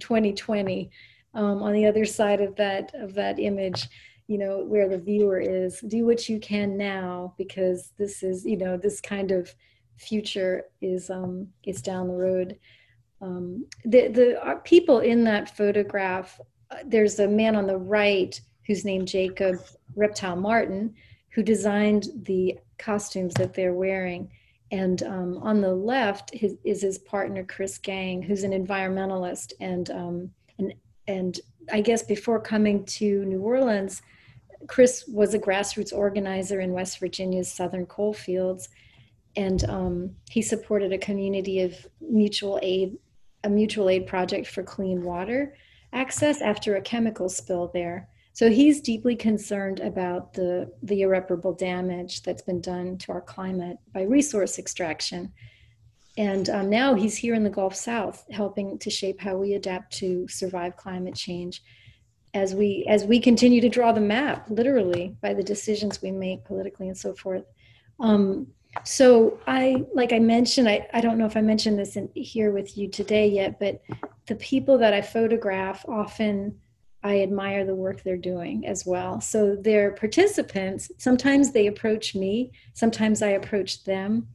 2020 0.00 0.90
um, 1.34 1.62
on 1.62 1.72
the 1.74 1.86
other 1.86 2.04
side 2.04 2.40
of 2.40 2.56
that 2.56 2.92
of 2.94 3.14
that 3.14 3.38
image 3.38 3.88
you 4.26 4.38
know 4.38 4.64
where 4.64 4.88
the 4.88 4.98
viewer 4.98 5.40
is. 5.40 5.80
Do 5.80 6.06
what 6.06 6.28
you 6.28 6.38
can 6.38 6.76
now 6.76 7.34
because 7.36 7.92
this 7.98 8.22
is 8.22 8.44
you 8.44 8.56
know 8.56 8.76
this 8.76 9.00
kind 9.00 9.32
of 9.32 9.52
future 9.96 10.66
is 10.80 11.10
um 11.10 11.48
is 11.64 11.82
down 11.82 12.08
the 12.08 12.14
road. 12.14 12.56
Um 13.20 13.66
the 13.84 14.08
the 14.08 14.60
people 14.64 15.00
in 15.00 15.24
that 15.24 15.56
photograph 15.56 16.40
uh, 16.70 16.76
there's 16.86 17.18
a 17.18 17.26
man 17.28 17.56
on 17.56 17.66
the 17.66 17.76
right 17.76 18.40
who's 18.66 18.84
named 18.84 19.08
jacob 19.08 19.56
reptile 19.96 20.36
martin 20.36 20.94
who 21.30 21.42
designed 21.42 22.06
the 22.22 22.56
costumes 22.80 23.34
that 23.34 23.54
they're 23.54 23.74
wearing. 23.74 24.30
And 24.72 25.02
um, 25.02 25.38
on 25.38 25.60
the 25.60 25.74
left 25.74 26.32
his, 26.32 26.56
is 26.64 26.82
his 26.82 26.98
partner 26.98 27.44
chris 27.44 27.78
gang 27.78 28.22
who's 28.22 28.44
an 28.44 28.52
environmentalist. 28.52 29.52
And 29.60 29.90
um, 29.90 30.30
and 30.60 30.74
and 31.08 31.40
i 31.72 31.80
guess 31.80 32.02
before 32.02 32.40
coming 32.40 32.84
to 32.84 33.24
new 33.24 33.40
orleans 33.40 34.02
chris 34.66 35.04
was 35.08 35.34
a 35.34 35.38
grassroots 35.38 35.92
organizer 35.92 36.60
in 36.60 36.72
west 36.72 36.98
virginia's 37.00 37.52
southern 37.52 37.86
coal 37.86 38.12
fields 38.12 38.68
and 39.36 39.64
um, 39.70 40.10
he 40.28 40.42
supported 40.42 40.92
a 40.92 40.98
community 40.98 41.60
of 41.60 41.74
mutual 42.00 42.58
aid 42.62 42.96
a 43.44 43.48
mutual 43.48 43.88
aid 43.88 44.06
project 44.06 44.46
for 44.46 44.62
clean 44.62 45.02
water 45.02 45.54
access 45.92 46.40
after 46.40 46.76
a 46.76 46.80
chemical 46.80 47.28
spill 47.28 47.70
there 47.72 48.08
so 48.40 48.48
he's 48.48 48.80
deeply 48.80 49.16
concerned 49.16 49.80
about 49.80 50.32
the, 50.32 50.72
the 50.82 51.02
irreparable 51.02 51.52
damage 51.52 52.22
that's 52.22 52.40
been 52.40 52.62
done 52.62 52.96
to 52.96 53.12
our 53.12 53.20
climate 53.20 53.76
by 53.92 54.00
resource 54.00 54.58
extraction. 54.58 55.30
And 56.16 56.48
um, 56.48 56.70
now 56.70 56.94
he's 56.94 57.18
here 57.18 57.34
in 57.34 57.44
the 57.44 57.50
Gulf 57.50 57.74
South, 57.74 58.24
helping 58.30 58.78
to 58.78 58.88
shape 58.88 59.20
how 59.20 59.36
we 59.36 59.52
adapt 59.52 59.92
to 59.98 60.26
survive 60.26 60.78
climate 60.78 61.14
change 61.14 61.62
as 62.32 62.54
we 62.54 62.86
as 62.88 63.04
we 63.04 63.20
continue 63.20 63.60
to 63.60 63.68
draw 63.68 63.92
the 63.92 64.00
map, 64.00 64.48
literally 64.48 65.14
by 65.20 65.34
the 65.34 65.42
decisions 65.42 66.00
we 66.00 66.10
make 66.10 66.42
politically 66.46 66.88
and 66.88 66.96
so 66.96 67.12
forth. 67.12 67.44
Um, 67.98 68.46
so 68.84 69.38
I, 69.46 69.84
like 69.92 70.14
I 70.14 70.18
mentioned, 70.18 70.66
I, 70.66 70.88
I 70.94 71.02
don't 71.02 71.18
know 71.18 71.26
if 71.26 71.36
I 71.36 71.42
mentioned 71.42 71.78
this 71.78 71.94
in, 71.94 72.08
here 72.14 72.52
with 72.52 72.78
you 72.78 72.88
today 72.88 73.28
yet, 73.28 73.60
but 73.60 73.82
the 74.28 74.36
people 74.36 74.78
that 74.78 74.94
I 74.94 75.02
photograph 75.02 75.84
often 75.86 76.58
I 77.02 77.22
admire 77.22 77.64
the 77.64 77.74
work 77.74 78.02
they're 78.02 78.16
doing 78.16 78.66
as 78.66 78.84
well. 78.84 79.20
So 79.20 79.56
they're 79.56 79.92
participants. 79.92 80.90
Sometimes 80.98 81.52
they 81.52 81.66
approach 81.66 82.14
me, 82.14 82.52
sometimes 82.74 83.22
I 83.22 83.30
approach 83.30 83.84
them, 83.84 84.28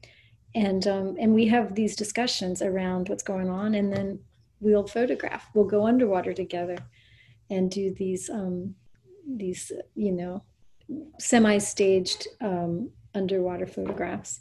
and 0.56 0.88
um, 0.88 1.16
and 1.20 1.34
we 1.34 1.48
have 1.48 1.76
these 1.76 1.96
discussions 1.96 2.62
around 2.62 3.10
what's 3.10 3.24
going 3.24 3.50
on, 3.50 3.76
and 3.76 3.92
then 3.92 4.20
we'll 4.62 4.88
photograph. 4.88 5.48
We'll 5.54 5.66
go 5.66 5.86
underwater 5.86 6.34
together, 6.34 6.78
and 7.50 7.70
do 7.70 7.94
these 7.94 8.30
um, 8.30 8.76
these 9.28 9.72
you 9.96 10.12
know 10.12 10.44
semi-staged 11.20 12.28
um, 12.42 12.90
underwater 13.14 13.68
photographs. 13.68 14.40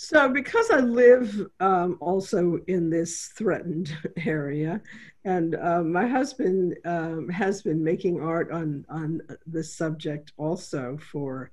So, 0.00 0.28
because 0.28 0.70
I 0.70 0.78
live 0.78 1.48
um, 1.58 1.98
also 1.98 2.60
in 2.68 2.88
this 2.88 3.32
threatened 3.34 3.92
area, 4.24 4.80
and 5.24 5.56
uh, 5.56 5.82
my 5.82 6.06
husband 6.06 6.76
um, 6.84 7.28
has 7.30 7.62
been 7.62 7.82
making 7.82 8.20
art 8.20 8.52
on 8.52 8.86
on 8.88 9.20
this 9.44 9.74
subject 9.74 10.32
also 10.36 10.98
for 11.10 11.50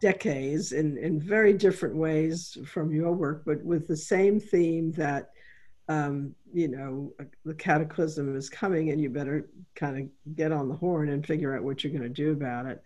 decades 0.00 0.72
in 0.72 0.98
in 0.98 1.20
very 1.20 1.52
different 1.52 1.94
ways 1.94 2.58
from 2.66 2.92
your 2.92 3.12
work, 3.12 3.44
but 3.46 3.62
with 3.62 3.86
the 3.86 3.96
same 3.96 4.40
theme 4.40 4.90
that 4.92 5.30
um, 5.88 6.34
you 6.52 6.66
know 6.66 7.12
the 7.44 7.54
cataclysm 7.54 8.34
is 8.34 8.50
coming, 8.50 8.90
and 8.90 9.00
you 9.00 9.10
better 9.10 9.48
kind 9.76 9.96
of 9.96 10.34
get 10.34 10.50
on 10.50 10.68
the 10.68 10.74
horn 10.74 11.10
and 11.10 11.24
figure 11.24 11.54
out 11.56 11.62
what 11.62 11.84
you're 11.84 11.92
going 11.92 12.02
to 12.02 12.08
do 12.08 12.32
about 12.32 12.66
it. 12.66 12.82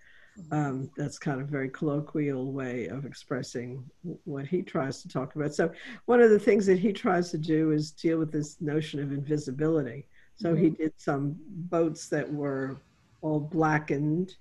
Um, 0.53 0.91
that's 0.97 1.19
kind 1.19 1.41
of 1.41 1.49
very 1.49 1.69
colloquial 1.69 2.53
way 2.53 2.87
of 2.87 3.05
expressing 3.05 3.85
what 4.25 4.47
he 4.47 4.63
tries 4.63 5.03
to 5.03 5.09
talk 5.09 5.35
about. 5.35 5.55
So 5.55 5.71
one 6.07 6.21
of 6.21 6.31
the 6.31 6.39
things 6.39 6.67
that 6.67 6.79
he 6.79 6.93
tries 6.93 7.31
to 7.31 7.39
do 7.39 7.73
is 7.73 7.91
deal 7.91 8.19
with 8.19 8.33
this 8.33 8.61
notion 8.61 9.01
of 9.01 9.13
invisibility. 9.13 10.07
So 10.37 10.55
he 10.55 10.67
mm-hmm. 10.67 10.83
did 10.83 10.93
some 10.97 11.37
boats 11.49 12.09
that 12.09 12.31
were 12.33 12.81
all 13.21 13.41
blackened, 13.41 14.37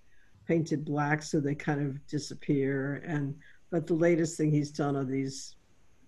painted 0.48 0.86
black, 0.86 1.22
so 1.22 1.40
they 1.40 1.56
kind 1.56 1.82
of 1.82 2.06
disappear. 2.08 3.04
And 3.06 3.36
but 3.70 3.86
the 3.86 3.94
latest 3.94 4.38
thing 4.38 4.52
he's 4.52 4.72
done 4.72 4.96
are 4.96 5.04
these 5.04 5.56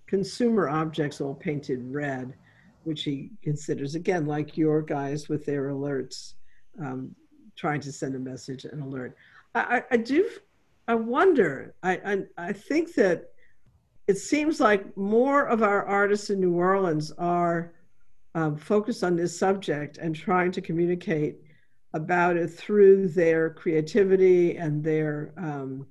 consumer 0.08 0.68
objects 0.68 1.22
all 1.22 1.36
painted 1.36 1.80
red, 1.84 2.34
which 2.84 3.04
he 3.04 3.32
considers 3.44 3.96
again 3.96 4.26
like 4.26 4.58
your 4.58 4.82
guys 4.82 5.30
with 5.30 5.46
their 5.46 5.70
alerts, 5.70 6.34
um, 6.80 7.16
trying 7.56 7.82
to 7.82 7.92
send 7.92 8.16
a 8.16 8.20
message 8.20 8.66
and 8.66 8.82
alert. 8.82 9.16
I, 9.54 9.84
I 9.91 9.97
do. 9.97 10.30
I 10.88 10.95
wonder. 10.95 11.76
I, 11.84 11.93
I 12.38 12.47
I 12.49 12.54
think 12.54 12.93
that 12.95 13.32
it 14.08 14.18
seems 14.18 14.60
like 14.60 14.95
more 14.97 15.45
of 15.45 15.64
our 15.64 15.86
artists 15.86 16.30
in 16.30 16.39
New 16.39 16.54
Orleans 16.54 17.12
are 17.18 17.74
um, 18.36 18.56
focused 18.56 19.04
on 19.04 19.16
this 19.16 19.38
subject 19.38 19.97
and 19.97 20.16
trying 20.16 20.52
to 20.54 20.62
communicate 20.62 21.38
about 21.93 22.38
it 22.38 22.47
through 22.47 23.08
their 23.10 23.49
creativity 23.49 24.58
and 24.58 24.84
their 24.84 25.34
um, 25.38 25.86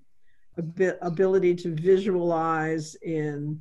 ab- 0.59 0.99
ability 1.03 1.55
to 1.55 1.75
visualize 1.75 2.95
in 2.97 3.61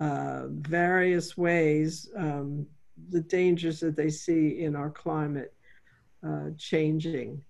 uh, 0.00 0.44
various 0.48 1.36
ways 1.36 2.10
um, 2.16 2.66
the 3.10 3.20
dangers 3.20 3.80
that 3.80 3.96
they 3.96 4.10
see 4.10 4.60
in 4.60 4.76
our 4.76 4.90
climate 4.90 5.52
uh, 6.26 6.50
changing. 6.56 7.42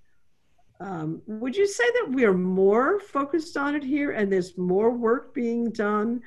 Um, 0.85 1.22
would 1.26 1.57
you 1.57 1.66
say 1.66 1.85
that 1.95 2.11
we 2.12 2.26
are 2.26 2.35
more 2.35 3.01
focused 3.01 3.57
on 3.57 3.74
it 3.74 3.82
here 3.82 4.11
and 4.11 4.30
there's 4.30 4.59
more 4.59 4.91
work 4.91 5.32
being 5.32 5.70
done 5.70 6.20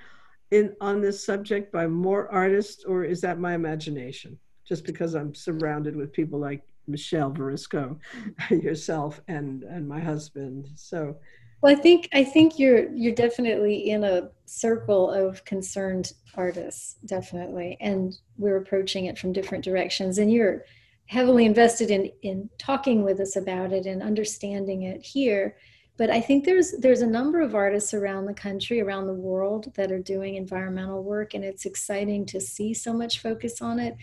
in 0.49 0.75
on 0.81 0.99
this 0.99 1.23
subject 1.23 1.71
by 1.71 1.85
more 1.85 2.27
artists, 2.31 2.83
or 2.83 3.03
is 3.03 3.21
that 3.21 3.37
my 3.37 3.53
imagination? 3.53 4.39
Just 4.65 4.83
because 4.83 5.13
I'm 5.13 5.35
surrounded 5.35 5.95
with 5.95 6.11
people 6.11 6.39
like 6.39 6.63
Michelle 6.87 7.31
Varisco, 7.31 7.99
yourself, 8.49 9.21
and 9.27 9.61
and 9.63 9.87
my 9.87 9.99
husband. 9.99 10.69
So, 10.73 11.17
well, 11.61 11.77
I 11.77 11.79
think 11.79 12.09
I 12.13 12.23
think 12.23 12.57
you're 12.57 12.91
you're 12.91 13.13
definitely 13.13 13.91
in 13.91 14.03
a 14.05 14.31
circle 14.45 15.11
of 15.11 15.45
concerned 15.45 16.13
artists, 16.33 16.95
definitely, 17.05 17.77
and 17.79 18.17
we're 18.37 18.57
approaching 18.57 19.05
it 19.05 19.19
from 19.19 19.33
different 19.33 19.63
directions. 19.63 20.17
And 20.17 20.31
you're 20.31 20.63
heavily 21.07 21.45
invested 21.45 21.89
in 21.89 22.11
in 22.21 22.49
talking 22.57 23.03
with 23.03 23.19
us 23.19 23.35
about 23.35 23.71
it 23.71 23.85
and 23.85 24.03
understanding 24.03 24.83
it 24.83 25.01
here. 25.01 25.57
But 25.97 26.09
i 26.11 26.21
think 26.21 26.45
there's 26.45 26.73
there's 26.79 27.01
a 27.01 27.07
number 27.07 27.41
of 27.41 27.55
artists 27.55 27.93
around 27.93 28.25
the 28.25 28.33
country 28.33 28.81
around 28.81 29.07
the 29.07 29.13
world 29.13 29.73
that 29.75 29.91
are 29.91 29.99
doing 29.99 30.35
environmental 30.35 31.03
work 31.03 31.33
and 31.33 31.43
it's 31.43 31.65
exciting 31.65 32.25
to 32.27 32.39
see 32.39 32.73
so 32.73 32.93
much 32.93 33.21
focus 33.21 33.61
on 33.61 33.79
it. 33.79 33.95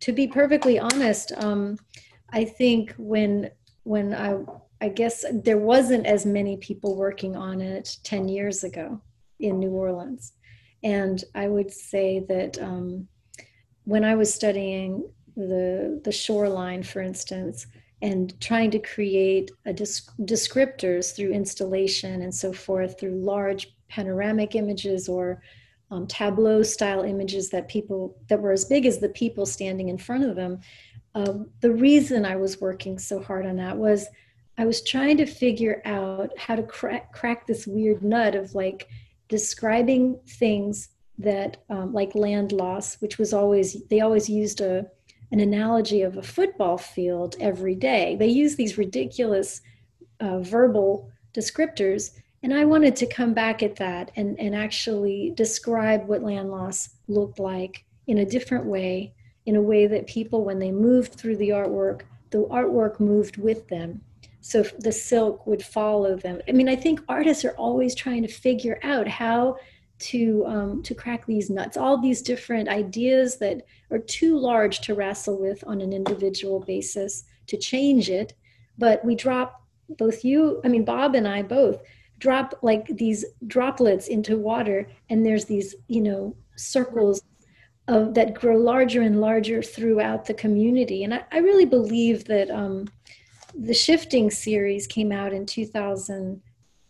To 0.00 0.12
be 0.12 0.26
perfectly 0.26 0.78
honest 0.78 1.32
um, 1.36 1.78
i 2.32 2.44
think 2.44 2.94
when 2.98 3.50
when 3.84 4.14
i 4.14 4.36
i 4.80 4.88
guess 4.88 5.24
there 5.32 5.58
wasn't 5.58 6.06
as 6.06 6.26
many 6.26 6.56
people 6.56 6.96
working 6.96 7.36
on 7.36 7.60
it 7.60 7.96
10 8.02 8.28
years 8.28 8.64
ago 8.64 9.00
in 9.38 9.58
new 9.58 9.70
orleans. 9.70 10.32
And 10.82 11.22
i 11.34 11.46
would 11.46 11.70
say 11.70 12.20
that 12.28 12.58
um, 12.58 13.08
when 13.84 14.04
i 14.04 14.14
was 14.14 14.32
studying 14.34 15.08
the 15.38 16.00
the 16.04 16.12
shoreline, 16.12 16.82
for 16.82 17.00
instance, 17.00 17.66
and 18.02 18.38
trying 18.40 18.70
to 18.72 18.78
create 18.78 19.50
descriptors 19.66 21.14
through 21.14 21.32
installation 21.32 22.22
and 22.22 22.34
so 22.34 22.52
forth 22.52 22.98
through 22.98 23.14
large 23.14 23.74
panoramic 23.88 24.54
images 24.54 25.08
or 25.08 25.42
um, 25.90 26.06
tableau 26.06 26.62
style 26.62 27.02
images 27.02 27.48
that 27.50 27.68
people 27.68 28.16
that 28.28 28.40
were 28.40 28.52
as 28.52 28.64
big 28.64 28.84
as 28.84 28.98
the 28.98 29.08
people 29.08 29.46
standing 29.46 29.88
in 29.88 29.96
front 29.96 30.24
of 30.24 30.36
them. 30.36 30.60
Uh, 31.14 31.34
the 31.60 31.72
reason 31.72 32.24
I 32.24 32.36
was 32.36 32.60
working 32.60 32.98
so 32.98 33.22
hard 33.22 33.46
on 33.46 33.56
that 33.56 33.76
was 33.76 34.06
I 34.58 34.66
was 34.66 34.82
trying 34.82 35.16
to 35.18 35.26
figure 35.26 35.80
out 35.84 36.30
how 36.36 36.56
to 36.56 36.62
crack, 36.62 37.12
crack 37.12 37.46
this 37.46 37.66
weird 37.66 38.02
nut 38.02 38.34
of 38.34 38.54
like 38.54 38.88
describing 39.28 40.18
things 40.26 40.90
that 41.18 41.58
um, 41.70 41.92
like 41.92 42.14
land 42.14 42.52
loss, 42.52 42.96
which 43.00 43.18
was 43.18 43.32
always 43.32 43.82
they 43.88 44.00
always 44.00 44.28
used 44.28 44.60
a 44.60 44.86
an 45.30 45.40
analogy 45.40 46.02
of 46.02 46.16
a 46.16 46.22
football 46.22 46.78
field 46.78 47.36
every 47.40 47.74
day. 47.74 48.16
They 48.16 48.28
use 48.28 48.56
these 48.56 48.78
ridiculous 48.78 49.60
uh, 50.20 50.40
verbal 50.40 51.10
descriptors. 51.34 52.12
And 52.42 52.54
I 52.54 52.64
wanted 52.64 52.96
to 52.96 53.06
come 53.06 53.34
back 53.34 53.62
at 53.62 53.76
that 53.76 54.10
and, 54.16 54.38
and 54.38 54.54
actually 54.54 55.32
describe 55.34 56.06
what 56.06 56.22
land 56.22 56.50
loss 56.50 56.90
looked 57.08 57.38
like 57.38 57.84
in 58.06 58.18
a 58.18 58.26
different 58.26 58.64
way, 58.64 59.12
in 59.44 59.56
a 59.56 59.62
way 59.62 59.86
that 59.86 60.06
people, 60.06 60.44
when 60.44 60.58
they 60.58 60.70
moved 60.70 61.14
through 61.14 61.36
the 61.36 61.50
artwork, 61.50 62.02
the 62.30 62.38
artwork 62.44 63.00
moved 63.00 63.36
with 63.36 63.68
them. 63.68 64.00
So 64.40 64.62
the 64.78 64.92
silk 64.92 65.46
would 65.46 65.62
follow 65.62 66.16
them. 66.16 66.40
I 66.48 66.52
mean, 66.52 66.68
I 66.68 66.76
think 66.76 67.00
artists 67.08 67.44
are 67.44 67.56
always 67.56 67.94
trying 67.94 68.22
to 68.22 68.28
figure 68.28 68.78
out 68.82 69.08
how 69.08 69.56
to 69.98 70.44
um, 70.46 70.82
to 70.82 70.94
crack 70.94 71.26
these 71.26 71.50
nuts. 71.50 71.76
All 71.76 72.00
these 72.00 72.22
different 72.22 72.68
ideas 72.68 73.36
that 73.38 73.62
are 73.90 73.98
too 73.98 74.38
large 74.38 74.80
to 74.82 74.94
wrestle 74.94 75.38
with 75.38 75.62
on 75.66 75.80
an 75.80 75.92
individual 75.92 76.60
basis 76.60 77.24
to 77.46 77.56
change 77.56 78.10
it, 78.10 78.34
but 78.76 79.04
we 79.04 79.14
drop 79.14 79.62
both 79.88 80.24
you, 80.24 80.60
I 80.64 80.68
mean 80.68 80.84
Bob 80.84 81.14
and 81.14 81.26
I 81.26 81.42
both 81.42 81.80
drop 82.18 82.58
like 82.62 82.86
these 82.88 83.24
droplets 83.46 84.08
into 84.08 84.36
water, 84.36 84.88
and 85.08 85.24
there's 85.24 85.46
these 85.46 85.74
you 85.88 86.00
know 86.00 86.36
circles 86.56 87.22
of 87.86 88.14
that 88.14 88.34
grow 88.34 88.56
larger 88.56 89.00
and 89.00 89.20
larger 89.20 89.62
throughout 89.62 90.26
the 90.26 90.34
community. 90.34 91.04
And 91.04 91.14
I, 91.14 91.24
I 91.32 91.38
really 91.38 91.64
believe 91.64 92.26
that 92.26 92.50
um, 92.50 92.86
the 93.54 93.72
shifting 93.72 94.30
series 94.30 94.86
came 94.86 95.10
out 95.10 95.32
in 95.32 95.46
2000 95.46 96.42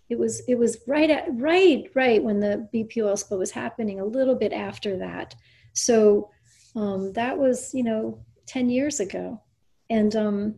it 0.09 0.19
was 0.19 0.41
it 0.49 0.57
was 0.57 0.79
right 0.87 1.11
at 1.11 1.27
right 1.33 1.91
right 1.95 2.23
when 2.23 2.41
the 2.41 2.69
BPO 2.73 3.05
OSPA 3.05 3.39
was 3.39 3.51
happening 3.51 4.01
a 4.01 4.05
little 4.05 4.35
bit 4.35 4.53
after 4.53 4.97
that. 4.99 5.35
So 5.75 6.31
um, 6.75 7.13
that 7.13 7.37
was 7.37 7.75
you 7.75 7.83
know 7.83 8.25
10 8.47 8.71
years 8.71 9.01
ago. 9.01 9.41
And 9.91 10.15
um, 10.17 10.55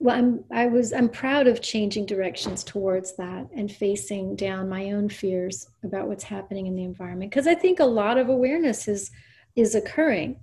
well 0.00 0.16
I'm 0.16 0.44
I 0.52 0.66
was 0.66 0.92
I'm 0.92 1.08
proud 1.08 1.46
of 1.46 1.62
changing 1.62 2.06
directions 2.06 2.64
towards 2.64 3.16
that 3.16 3.48
and 3.56 3.70
facing 3.70 4.34
down 4.34 4.68
my 4.68 4.92
own 4.92 5.08
fears 5.08 5.68
about 5.84 6.08
what's 6.08 6.24
happening 6.24 6.66
in 6.66 6.74
the 6.74 6.84
environment. 6.84 7.30
Because 7.30 7.46
I 7.46 7.54
think 7.54 7.78
a 7.78 7.84
lot 7.84 8.18
of 8.18 8.28
awareness 8.28 8.88
is 8.88 9.10
is 9.54 9.76
occurring 9.76 10.40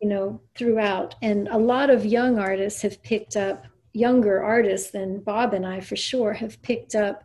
you 0.00 0.08
know 0.08 0.40
throughout. 0.56 1.14
And 1.22 1.48
a 1.48 1.58
lot 1.58 1.90
of 1.90 2.04
young 2.04 2.38
artists 2.38 2.82
have 2.82 3.02
picked 3.02 3.36
up 3.36 3.66
younger 3.92 4.42
artists 4.42 4.90
than 4.90 5.20
Bob 5.20 5.54
and 5.54 5.66
I 5.66 5.80
for 5.80 5.96
sure 5.96 6.34
have 6.34 6.60
picked 6.60 6.94
up 6.94 7.24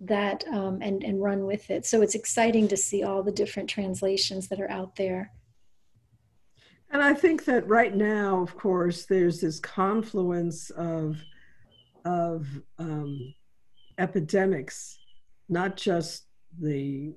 that 0.00 0.44
um, 0.48 0.80
and 0.82 1.02
and 1.02 1.22
run 1.22 1.46
with 1.46 1.70
it. 1.70 1.86
So 1.86 2.02
it's 2.02 2.14
exciting 2.14 2.68
to 2.68 2.76
see 2.76 3.02
all 3.02 3.22
the 3.22 3.32
different 3.32 3.68
translations 3.68 4.48
that 4.48 4.60
are 4.60 4.70
out 4.70 4.96
there. 4.96 5.32
And 6.90 7.02
I 7.02 7.14
think 7.14 7.44
that 7.46 7.66
right 7.66 7.94
now, 7.94 8.40
of 8.40 8.56
course, 8.56 9.06
there's 9.06 9.40
this 9.40 9.58
confluence 9.60 10.70
of 10.70 11.22
of 12.04 12.46
um, 12.78 13.34
epidemics, 13.98 14.98
not 15.48 15.76
just 15.76 16.26
the 16.60 17.14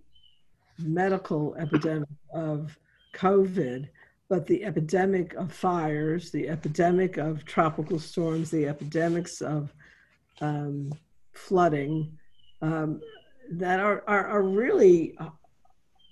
medical 0.80 1.56
epidemic 1.56 2.10
of 2.34 2.78
COVID, 3.14 3.88
but 4.30 4.46
the 4.46 4.64
epidemic 4.64 5.34
of 5.36 5.52
fires, 5.52 6.32
the 6.32 6.50
epidemic 6.50 7.18
of 7.18 7.46
tropical 7.46 8.00
storms, 8.00 8.52
the 8.52 8.68
epidemics 8.68 9.42
of 9.42 9.74
um, 10.42 10.92
flooding 11.34 12.18
um, 12.62 13.02
that 13.52 13.80
are, 13.80 14.04
are, 14.08 14.28
are 14.28 14.44
really 14.44 15.18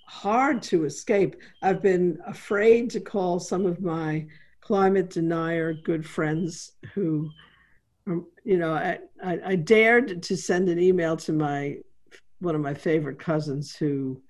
hard 0.06 0.62
to 0.62 0.84
escape. 0.84 1.36
I've 1.62 1.82
been 1.82 2.18
afraid 2.26 2.90
to 2.90 3.00
call 3.00 3.40
some 3.40 3.66
of 3.66 3.80
my 3.80 4.26
climate 4.60 5.10
denier 5.10 5.74
good 5.74 6.06
friends 6.06 6.72
who, 6.94 7.30
um, 8.06 8.26
you 8.44 8.56
know, 8.56 8.72
I, 8.72 8.98
I, 9.22 9.40
I 9.44 9.56
dared 9.56 10.22
to 10.24 10.36
send 10.36 10.68
an 10.68 10.78
email 10.78 11.16
to 11.18 11.32
my 11.32 11.78
one 12.40 12.54
of 12.54 12.60
my 12.60 12.74
favorite 12.74 13.18
cousins 13.18 13.74
who 13.74 14.20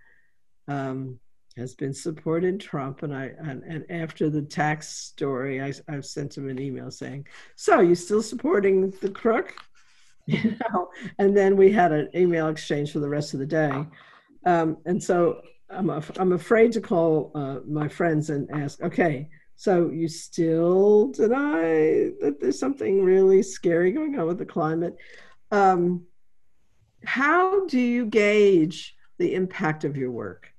um, 0.69 1.19
has 1.57 1.75
been 1.75 1.95
supporting 1.95 2.59
Trump, 2.59 3.03
and 3.03 3.14
I 3.14 3.33
and, 3.39 3.62
and 3.64 3.85
after 3.91 4.29
the 4.29 4.43
tax 4.43 4.89
story, 4.89 5.62
I, 5.62 5.73
I've 5.89 6.07
sent 6.07 6.37
him 6.37 6.49
an 6.49 6.61
email 6.61 6.91
saying, 6.91 7.27
"So 7.57 7.81
you 7.81 7.95
still 7.95 8.23
supporting 8.23 8.91
the 9.01 9.11
crook?" 9.11 9.55
You 10.29 10.57
know, 10.72 10.89
and 11.18 11.37
then 11.37 11.57
we 11.57 11.70
had 11.70 11.93
an 11.93 12.09
email 12.12 12.49
exchange 12.49 12.91
for 12.93 12.99
the 12.99 13.09
rest 13.09 13.33
of 13.33 13.39
the 13.39 13.47
day, 13.47 13.87
um, 14.45 14.79
and 14.85 15.01
so 15.01 15.41
I'm 15.70 15.89
af- 15.89 16.18
I'm 16.18 16.33
afraid 16.33 16.72
to 16.72 16.81
call 16.81 17.31
uh, 17.37 17.59
my 17.64 17.87
friends 17.87 18.31
and 18.31 18.51
ask, 18.51 18.83
"Okay, 18.83 19.29
so 19.55 19.91
you 19.91 20.09
still 20.09 21.12
deny 21.12 22.11
that 22.20 22.39
there's 22.41 22.59
something 22.59 23.05
really 23.05 23.41
scary 23.43 23.93
going 23.93 24.18
on 24.18 24.27
with 24.27 24.39
the 24.39 24.47
climate?" 24.47 24.97
Um, 25.53 26.07
how 27.05 27.66
do 27.66 27.79
you 27.79 28.07
gauge 28.07 28.97
the 29.18 29.33
impact 29.35 29.85
of 29.85 29.97
your 29.97 30.11
work? 30.11 30.53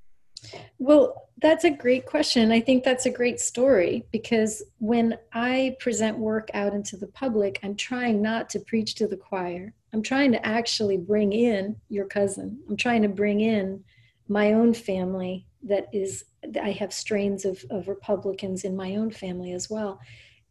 Well, 0.80 1.30
that's 1.40 1.66
a 1.66 1.70
great 1.70 2.06
question. 2.06 2.52
I 2.52 2.60
think 2.60 2.84
that's 2.84 3.06
a 3.06 3.12
great 3.12 3.40
story 3.40 4.06
because 4.12 4.64
when 4.80 5.18
I 5.34 5.76
present 5.80 6.18
work 6.18 6.50
out 6.54 6.74
into 6.74 6.98
the 6.98 7.08
public, 7.08 7.60
I'm 7.64 7.76
trying 7.76 8.22
not 8.22 8.50
to 8.52 8.60
preach 8.60 8.96
to 8.96 9.08
the 9.08 9.18
choir. 9.18 9.74
I'm 9.94 10.02
trying 10.02 10.32
to 10.32 10.46
actually 10.46 10.98
bring 10.98 11.34
in 11.34 11.76
your 11.90 12.06
cousin. 12.06 12.60
I'm 12.68 12.78
trying 12.78 13.04
to 13.04 13.10
bring 13.10 13.42
in 13.42 13.84
my 14.28 14.54
own 14.54 14.74
family 14.74 15.46
that 15.64 15.88
is, 15.94 16.26
I 16.62 16.72
have 16.72 16.94
strains 16.94 17.46
of, 17.46 17.64
of 17.70 17.88
Republicans 17.88 18.64
in 18.64 18.76
my 18.76 18.96
own 18.96 19.12
family 19.12 19.54
as 19.54 19.70
well. 19.70 20.00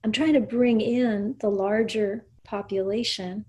I'm 0.05 0.13
trying 0.13 0.35
to 0.35 0.41
bring 0.41 0.81
in 0.81 1.37
the 1.41 1.49
larger 1.49 2.27
population. 2.45 3.45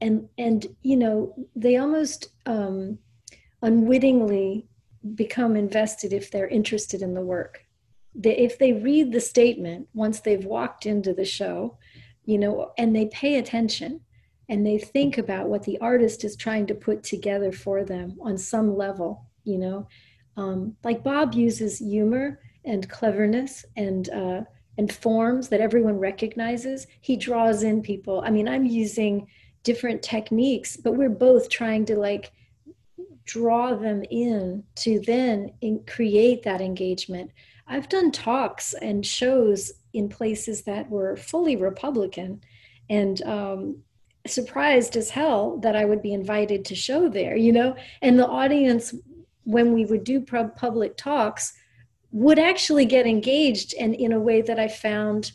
And, 0.00 0.28
and 0.36 0.66
you 0.82 0.96
know, 0.96 1.34
they 1.56 1.76
almost 1.76 2.28
um, 2.46 2.98
unwittingly 3.62 4.66
become 5.14 5.56
invested 5.56 6.12
if 6.12 6.30
they're 6.30 6.48
interested 6.48 7.02
in 7.02 7.14
the 7.14 7.20
work. 7.20 7.64
They, 8.14 8.36
if 8.36 8.58
they 8.58 8.72
read 8.72 9.12
the 9.12 9.20
statement 9.20 9.88
once 9.94 10.20
they've 10.20 10.44
walked 10.44 10.86
into 10.86 11.14
the 11.14 11.24
show, 11.24 11.78
you 12.24 12.38
know, 12.38 12.72
and 12.78 12.94
they 12.94 13.06
pay 13.06 13.38
attention 13.38 14.00
and 14.48 14.66
they 14.66 14.78
think 14.78 15.18
about 15.18 15.48
what 15.48 15.62
the 15.62 15.78
artist 15.78 16.24
is 16.24 16.36
trying 16.36 16.66
to 16.66 16.74
put 16.74 17.02
together 17.02 17.52
for 17.52 17.84
them 17.84 18.16
on 18.20 18.36
some 18.36 18.76
level, 18.76 19.26
you 19.44 19.58
know, 19.58 19.88
um, 20.36 20.76
like 20.84 21.02
Bob 21.02 21.34
uses 21.34 21.78
humor 21.78 22.40
and 22.64 22.88
cleverness 22.88 23.64
and 23.76 24.08
uh, 24.10 24.42
and 24.78 24.92
forms 24.92 25.48
that 25.48 25.60
everyone 25.60 25.98
recognizes. 25.98 26.86
He 27.00 27.16
draws 27.16 27.62
in 27.62 27.82
people. 27.82 28.22
I 28.24 28.30
mean, 28.30 28.48
I'm 28.48 28.64
using 28.64 29.26
different 29.64 30.02
techniques, 30.02 30.76
but 30.76 30.92
we're 30.92 31.10
both 31.10 31.48
trying 31.48 31.84
to 31.86 31.96
like 31.96 32.32
draw 33.32 33.74
them 33.74 34.02
in 34.10 34.62
to 34.74 35.00
then 35.00 35.50
in 35.62 35.82
create 35.86 36.42
that 36.42 36.60
engagement. 36.60 37.30
I've 37.66 37.88
done 37.88 38.12
talks 38.12 38.74
and 38.74 39.06
shows 39.06 39.72
in 39.94 40.10
places 40.10 40.62
that 40.62 40.90
were 40.90 41.16
fully 41.16 41.56
Republican 41.56 42.42
and 42.90 43.22
um, 43.22 43.78
surprised 44.26 44.96
as 44.96 45.08
hell 45.08 45.56
that 45.62 45.74
I 45.74 45.86
would 45.86 46.02
be 46.02 46.12
invited 46.12 46.66
to 46.66 46.74
show 46.74 47.08
there, 47.08 47.34
you 47.34 47.52
know? 47.52 47.74
And 48.02 48.18
the 48.18 48.26
audience, 48.26 48.94
when 49.44 49.72
we 49.72 49.86
would 49.86 50.04
do 50.04 50.20
public 50.20 50.98
talks, 50.98 51.54
would 52.10 52.38
actually 52.38 52.84
get 52.84 53.06
engaged 53.06 53.72
and 53.80 53.94
in 53.94 54.12
a 54.12 54.20
way 54.20 54.42
that 54.42 54.58
I 54.58 54.68
found 54.68 55.32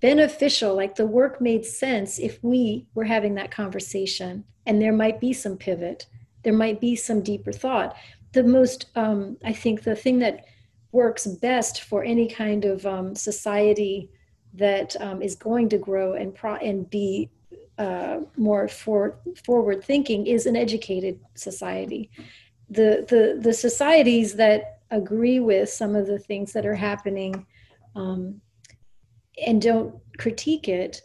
beneficial. 0.00 0.76
Like 0.76 0.94
the 0.94 1.06
work 1.06 1.40
made 1.40 1.64
sense 1.64 2.20
if 2.20 2.38
we 2.44 2.86
were 2.94 3.04
having 3.04 3.34
that 3.34 3.50
conversation 3.50 4.44
and 4.66 4.80
there 4.80 4.92
might 4.92 5.20
be 5.20 5.32
some 5.32 5.56
pivot 5.56 6.06
there 6.42 6.52
might 6.52 6.80
be 6.80 6.96
some 6.96 7.22
deeper 7.22 7.52
thought. 7.52 7.96
The 8.32 8.44
most, 8.44 8.86
um, 8.96 9.36
I 9.44 9.52
think, 9.52 9.82
the 9.82 9.96
thing 9.96 10.18
that 10.20 10.44
works 10.92 11.26
best 11.26 11.82
for 11.82 12.02
any 12.02 12.28
kind 12.28 12.64
of 12.64 12.86
um, 12.86 13.14
society 13.14 14.10
that 14.54 14.96
um, 15.00 15.22
is 15.22 15.34
going 15.34 15.68
to 15.70 15.78
grow 15.78 16.14
and 16.14 16.34
pro- 16.34 16.56
and 16.56 16.88
be 16.88 17.30
uh, 17.78 18.20
more 18.36 18.68
for, 18.68 19.18
forward 19.44 19.84
thinking 19.84 20.26
is 20.26 20.46
an 20.46 20.56
educated 20.56 21.20
society. 21.34 22.10
The, 22.70 23.06
the 23.08 23.40
the 23.40 23.54
societies 23.54 24.34
that 24.34 24.80
agree 24.90 25.40
with 25.40 25.70
some 25.70 25.94
of 25.94 26.06
the 26.06 26.18
things 26.18 26.52
that 26.52 26.66
are 26.66 26.74
happening 26.74 27.46
um, 27.94 28.40
and 29.46 29.60
don't 29.62 29.94
critique 30.18 30.68
it 30.68 31.02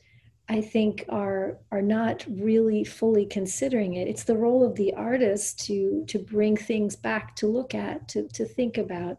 I 0.54 0.62
think 0.62 1.06
are 1.10 1.58
are 1.72 1.82
not 1.82 2.24
really 2.30 2.84
fully 2.84 3.26
considering 3.26 3.96
it. 3.96 4.08
It's 4.08 4.24
the 4.24 4.38
role 4.38 4.64
of 4.64 4.76
the 4.76 4.94
artist 4.94 5.66
to 5.66 6.06
to 6.08 6.20
bring 6.20 6.56
things 6.56 6.96
back 6.96 7.36
to 7.38 7.48
look 7.48 7.74
at, 7.74 8.08
to 8.10 8.28
to 8.28 8.46
think 8.46 8.78
about. 8.78 9.18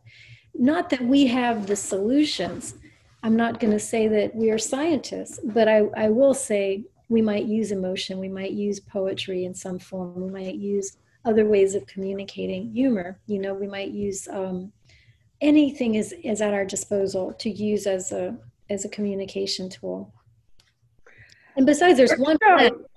Not 0.55 0.91
that 0.91 1.03
we 1.03 1.27
have 1.27 1.67
the 1.67 1.75
solutions. 1.75 2.77
I'm 3.25 3.35
not 3.35 3.59
going 3.59 3.73
to 3.73 3.81
say 3.81 4.07
that 4.07 4.33
we 4.37 4.53
are 4.53 4.59
scientists, 4.59 5.41
but 5.43 5.67
I, 5.67 5.79
I 5.97 6.09
will 6.09 6.35
say 6.35 6.85
we 7.09 7.21
might 7.21 7.47
use 7.47 7.73
emotion, 7.73 8.21
we 8.21 8.29
might 8.29 8.53
use 8.53 8.79
poetry 8.79 9.45
in 9.45 9.55
some 9.55 9.81
form, 9.81 10.15
we 10.27 10.31
might 10.31 10.55
use 10.55 10.99
other 11.25 11.47
ways 11.47 11.75
of 11.75 11.87
communicating 11.89 12.71
humor. 12.71 13.19
You 13.27 13.41
know, 13.41 13.55
we 13.55 13.67
might 13.67 13.91
use 13.91 14.29
um, 14.29 14.73
anything 15.41 15.97
is 15.97 16.15
is 16.23 16.41
at 16.41 16.55
our 16.55 16.65
disposal 16.65 17.33
to 17.41 17.51
use 17.51 17.89
as 17.89 18.13
a 18.13 18.37
as 18.71 18.85
a 18.85 18.89
communication 18.89 19.69
tool. 19.69 20.14
And 21.57 21.67
besides, 21.67 21.97
there's 21.99 22.15
one 22.19 22.37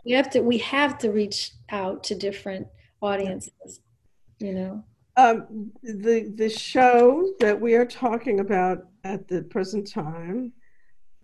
we 0.06 0.12
have 0.14 0.30
to 0.32 0.42
we 0.42 0.58
have 0.60 0.98
to 1.00 1.12
reach 1.12 1.52
out 1.70 2.04
to 2.06 2.16
different 2.16 2.68
audiences. 3.02 3.82
You 4.40 4.54
know. 4.54 4.84
Um, 5.16 5.72
the 5.82 6.32
the 6.36 6.50
show 6.50 7.34
that 7.40 7.60
we 7.60 7.74
are 7.76 7.86
talking 7.86 8.40
about 8.40 8.86
at 9.04 9.28
the 9.28 9.44
present 9.44 9.92
time, 9.92 10.54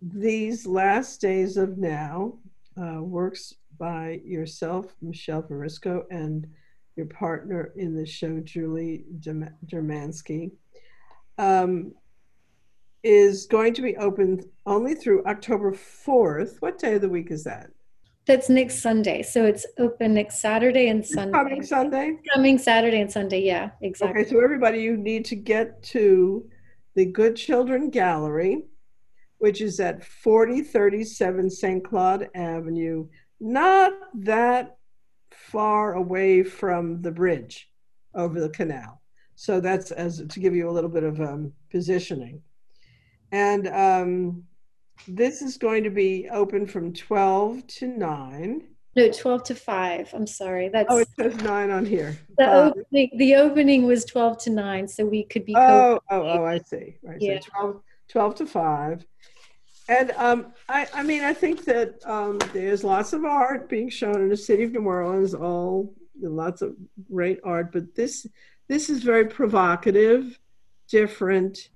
these 0.01 0.65
last 0.65 1.21
days 1.21 1.57
of 1.57 1.77
now, 1.77 2.39
uh, 2.81 3.01
works 3.01 3.53
by 3.77 4.21
yourself, 4.23 4.95
Michelle 5.01 5.43
Varisco, 5.43 6.03
and 6.11 6.47
your 6.95 7.07
partner 7.07 7.73
in 7.75 7.95
the 7.95 8.05
show, 8.05 8.39
Julie 8.39 9.05
Dermansky, 9.19 10.51
um, 11.37 11.93
is 13.03 13.45
going 13.47 13.73
to 13.73 13.81
be 13.81 13.95
open 13.97 14.41
only 14.65 14.95
through 14.95 15.25
October 15.25 15.73
4th. 15.73 16.57
What 16.61 16.79
day 16.79 16.95
of 16.95 17.01
the 17.01 17.09
week 17.09 17.31
is 17.31 17.43
that? 17.43 17.67
That's 18.25 18.49
next 18.49 18.81
Sunday. 18.81 19.21
So 19.21 19.43
it's 19.45 19.65
open 19.77 20.13
next 20.13 20.39
Saturday 20.39 20.87
and 20.87 21.05
Sunday. 21.05 21.37
Coming 21.37 21.63
Sunday? 21.63 22.17
Coming 22.33 22.57
Saturday 22.57 23.01
and 23.01 23.11
Sunday, 23.11 23.41
yeah, 23.41 23.71
exactly. 23.81 24.21
Okay, 24.21 24.29
so 24.29 24.41
everybody, 24.41 24.81
you 24.81 24.95
need 24.95 25.25
to 25.25 25.35
get 25.35 25.83
to 25.83 26.47
the 26.95 27.05
Good 27.05 27.35
Children 27.35 27.89
Gallery, 27.89 28.63
which 29.39 29.59
is 29.59 29.81
at 29.81 30.05
4037 30.05 31.49
St. 31.49 31.83
Claude 31.83 32.29
Avenue, 32.33 33.07
not 33.41 33.91
that 34.13 34.77
far 35.31 35.95
away 35.95 36.43
from 36.43 37.01
the 37.01 37.11
bridge 37.11 37.69
over 38.15 38.39
the 38.39 38.49
canal. 38.49 39.01
So 39.35 39.59
that's 39.59 39.91
as 39.91 40.23
to 40.29 40.39
give 40.39 40.55
you 40.55 40.69
a 40.69 40.71
little 40.71 40.89
bit 40.89 41.03
of 41.03 41.19
um, 41.19 41.51
positioning. 41.71 42.41
And 43.33 43.67
um, 43.67 44.43
this 45.07 45.41
is 45.41 45.57
going 45.57 45.83
to 45.83 45.89
be 45.89 46.29
open 46.31 46.67
from 46.67 46.93
12 46.93 47.65
to 47.67 47.87
9. 47.87 48.63
No, 48.95 49.11
12 49.11 49.43
to 49.45 49.55
5. 49.55 50.13
I'm 50.13 50.27
sorry. 50.27 50.69
That's 50.69 50.85
Oh, 50.87 50.99
it 50.99 51.07
says 51.19 51.35
9 51.41 51.71
on 51.71 51.83
here. 51.83 52.17
The 52.37 52.53
opening 52.53 53.09
the 53.17 53.35
opening 53.35 53.87
was 53.87 54.05
12 54.05 54.37
to 54.43 54.49
9, 54.51 54.87
so 54.87 55.03
we 55.03 55.23
could 55.23 55.45
be 55.45 55.55
Oh, 55.57 55.99
oh, 56.11 56.21
oh, 56.21 56.45
I 56.45 56.59
see. 56.59 56.95
Right. 57.01 57.17
Yeah. 57.19 57.39
So 57.39 57.49
12, 57.59 57.81
12 58.09 58.35
to 58.35 58.45
5. 58.45 59.05
And 59.89 60.11
um, 60.11 60.53
I, 60.69 60.87
I 60.93 61.01
mean, 61.01 61.23
I 61.23 61.33
think 61.33 61.65
that 61.65 61.95
um, 62.05 62.37
there's 62.53 62.83
lots 62.83 63.13
of 63.13 63.25
art 63.25 63.67
being 63.67 63.89
shown 63.89 64.21
in 64.21 64.29
the 64.29 64.37
city 64.37 64.63
of 64.63 64.71
New 64.71 64.85
Orleans, 64.85 65.33
all 65.33 65.93
lots 66.21 66.61
of 66.61 66.75
great 67.11 67.39
art, 67.43 67.71
but 67.71 67.95
this 67.95 68.27
this 68.69 68.89
is 68.89 69.03
very 69.03 69.25
provocative, 69.25 70.39
different, 70.87 71.69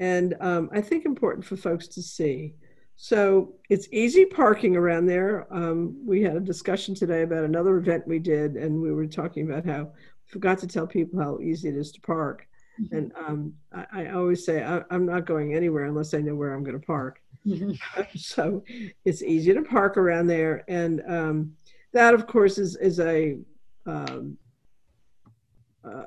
and 0.00 0.34
um, 0.40 0.70
I 0.72 0.80
think 0.80 1.04
important 1.04 1.44
for 1.44 1.56
folks 1.56 1.86
to 1.88 2.02
see. 2.02 2.54
So 2.96 3.54
it's 3.68 3.88
easy 3.92 4.24
parking 4.24 4.76
around 4.76 5.06
there. 5.06 5.46
Um, 5.50 5.96
we 6.04 6.22
had 6.22 6.36
a 6.36 6.40
discussion 6.40 6.94
today 6.94 7.22
about 7.22 7.44
another 7.44 7.76
event 7.76 8.08
we 8.08 8.18
did, 8.18 8.56
and 8.56 8.80
we 8.80 8.92
were 8.92 9.06
talking 9.06 9.48
about 9.48 9.64
how 9.64 9.92
forgot 10.26 10.58
to 10.58 10.66
tell 10.66 10.86
people 10.86 11.20
how 11.20 11.38
easy 11.40 11.68
it 11.68 11.76
is 11.76 11.92
to 11.92 12.00
park. 12.00 12.46
Mm-hmm. 12.80 12.96
And 12.96 13.12
um, 13.16 13.52
I, 13.72 13.86
I, 13.92 14.10
always 14.10 14.44
say 14.44 14.62
I, 14.62 14.82
am 14.90 15.04
not 15.04 15.26
going 15.26 15.54
anywhere 15.54 15.84
unless 15.84 16.14
I 16.14 16.18
know 16.18 16.34
where 16.34 16.54
I'm 16.54 16.62
going 16.62 16.78
to 16.78 16.86
park. 16.86 17.20
Mm-hmm. 17.46 17.72
so 18.16 18.64
it's 19.04 19.22
easy 19.22 19.52
to 19.52 19.62
park 19.62 19.96
around 19.96 20.26
there, 20.26 20.64
and 20.68 21.02
um, 21.08 21.52
that, 21.92 22.14
of 22.14 22.26
course, 22.26 22.58
is 22.58 22.76
is 22.76 23.00
a 23.00 23.38
um, 23.86 24.36
a, 25.84 26.04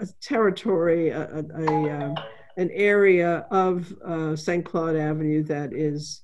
a, 0.00 0.06
territory, 0.20 1.10
a, 1.10 1.44
a, 1.54 1.90
um, 1.90 2.14
an 2.56 2.70
area 2.72 3.46
of 3.50 3.92
uh, 4.04 4.36
St. 4.36 4.64
Claude 4.64 4.96
Avenue 4.96 5.42
that 5.44 5.72
is 5.72 6.22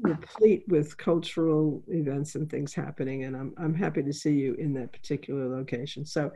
replete 0.00 0.64
with 0.68 0.96
cultural 0.96 1.82
events 1.88 2.34
and 2.34 2.48
things 2.48 2.72
happening. 2.72 3.24
And 3.24 3.36
I'm, 3.36 3.54
I'm 3.58 3.74
happy 3.74 4.02
to 4.02 4.12
see 4.12 4.32
you 4.32 4.54
in 4.54 4.72
that 4.74 4.92
particular 4.92 5.48
location. 5.48 6.06
So 6.06 6.30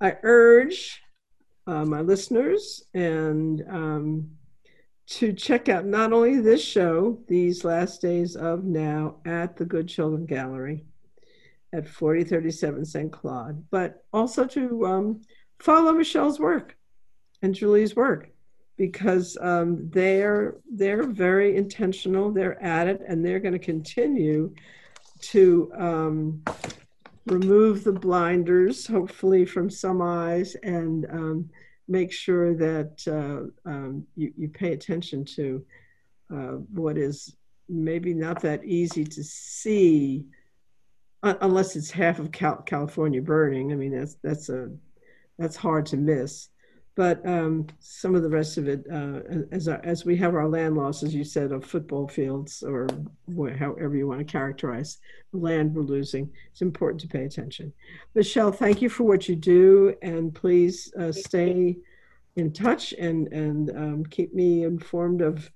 I 0.00 0.16
urge 0.22 1.00
uh, 1.66 1.84
my 1.84 2.00
listeners 2.00 2.84
and 2.94 3.62
um, 3.68 4.30
to 5.08 5.32
check 5.32 5.68
out 5.68 5.86
not 5.86 6.12
only 6.12 6.40
this 6.40 6.64
show, 6.64 7.18
these 7.28 7.64
last 7.64 8.02
days 8.02 8.34
of 8.34 8.64
now 8.64 9.16
at 9.24 9.56
the 9.56 9.64
Good 9.64 9.88
Children 9.88 10.26
Gallery 10.26 10.84
at 11.72 11.88
4037 11.88 12.84
St. 12.84 13.12
Claude, 13.12 13.64
but 13.70 14.04
also 14.12 14.46
to 14.46 14.86
um, 14.86 15.22
follow 15.60 15.92
Michelle's 15.92 16.40
work 16.40 16.76
and 17.42 17.54
Julie's 17.54 17.94
work 17.94 18.30
because 18.76 19.38
um, 19.40 19.88
they're 19.90 20.56
they're 20.70 21.04
very 21.04 21.56
intentional. 21.56 22.30
They're 22.30 22.62
at 22.62 22.88
it, 22.88 23.02
and 23.06 23.24
they're 23.24 23.40
going 23.40 23.52
to 23.52 23.58
continue 23.58 24.54
to 25.20 25.72
um, 25.76 26.42
remove 27.26 27.84
the 27.84 27.92
blinders, 27.92 28.86
hopefully 28.86 29.44
from 29.44 29.70
some 29.70 30.02
eyes, 30.02 30.56
and 30.62 31.06
um, 31.10 31.50
make 31.88 32.12
sure 32.12 32.54
that 32.54 33.02
uh, 33.06 33.68
um, 33.68 34.06
you, 34.16 34.32
you 34.36 34.48
pay 34.48 34.72
attention 34.72 35.24
to 35.24 35.64
uh, 36.32 36.56
what 36.72 36.98
is 36.98 37.36
maybe 37.68 38.14
not 38.14 38.40
that 38.42 38.64
easy 38.64 39.04
to 39.04 39.24
see 39.24 40.24
unless 41.22 41.76
it's 41.76 41.90
half 41.90 42.18
of 42.18 42.30
Cal- 42.30 42.62
California 42.62 43.22
burning. 43.22 43.72
I 43.72 43.74
mean, 43.74 43.96
that's 43.96 44.16
that's 44.22 44.48
a 44.48 44.70
that's 45.38 45.56
hard 45.56 45.86
to 45.86 45.96
miss. 45.96 46.48
But 46.96 47.24
um, 47.26 47.66
some 47.78 48.14
of 48.14 48.22
the 48.22 48.30
rest 48.30 48.56
of 48.56 48.68
it, 48.68 48.86
uh, 48.90 49.20
as, 49.52 49.68
our, 49.68 49.80
as 49.84 50.06
we 50.06 50.16
have 50.16 50.34
our 50.34 50.48
land 50.48 50.76
loss, 50.76 51.02
as 51.02 51.14
you 51.14 51.24
said, 51.24 51.52
of 51.52 51.62
football 51.62 52.08
fields 52.08 52.62
or 52.62 52.88
however 53.58 53.94
you 53.94 54.08
want 54.08 54.20
to 54.20 54.24
characterize 54.24 54.96
the 55.30 55.38
land 55.38 55.74
we're 55.74 55.82
losing, 55.82 56.30
it's 56.50 56.62
important 56.62 57.02
to 57.02 57.08
pay 57.08 57.24
attention. 57.24 57.70
Michelle, 58.14 58.50
thank 58.50 58.80
you 58.80 58.88
for 58.88 59.04
what 59.04 59.28
you 59.28 59.36
do, 59.36 59.94
and 60.00 60.34
please 60.34 60.90
uh, 60.98 61.12
stay 61.12 61.76
in 62.36 62.52
touch 62.52 62.94
and 62.94 63.28
and 63.32 63.70
um, 63.76 64.04
keep 64.06 64.34
me 64.34 64.64
informed 64.64 65.20
of 65.20 65.50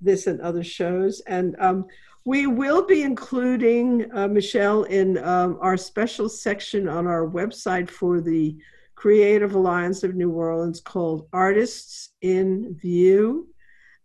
this 0.00 0.26
and 0.26 0.40
other 0.40 0.64
shows. 0.64 1.20
And 1.26 1.56
um, 1.58 1.86
we 2.24 2.46
will 2.46 2.86
be 2.86 3.02
including 3.02 4.10
uh, 4.14 4.28
Michelle 4.28 4.84
in 4.84 5.18
um, 5.18 5.58
our 5.60 5.76
special 5.76 6.28
section 6.28 6.88
on 6.88 7.06
our 7.06 7.26
website 7.26 7.88
for 7.90 8.20
the 8.20 8.56
Creative 8.96 9.54
Alliance 9.54 10.02
of 10.02 10.14
New 10.14 10.30
Orleans 10.30 10.80
called 10.80 11.28
Artists 11.32 12.10
in 12.22 12.74
View. 12.74 13.48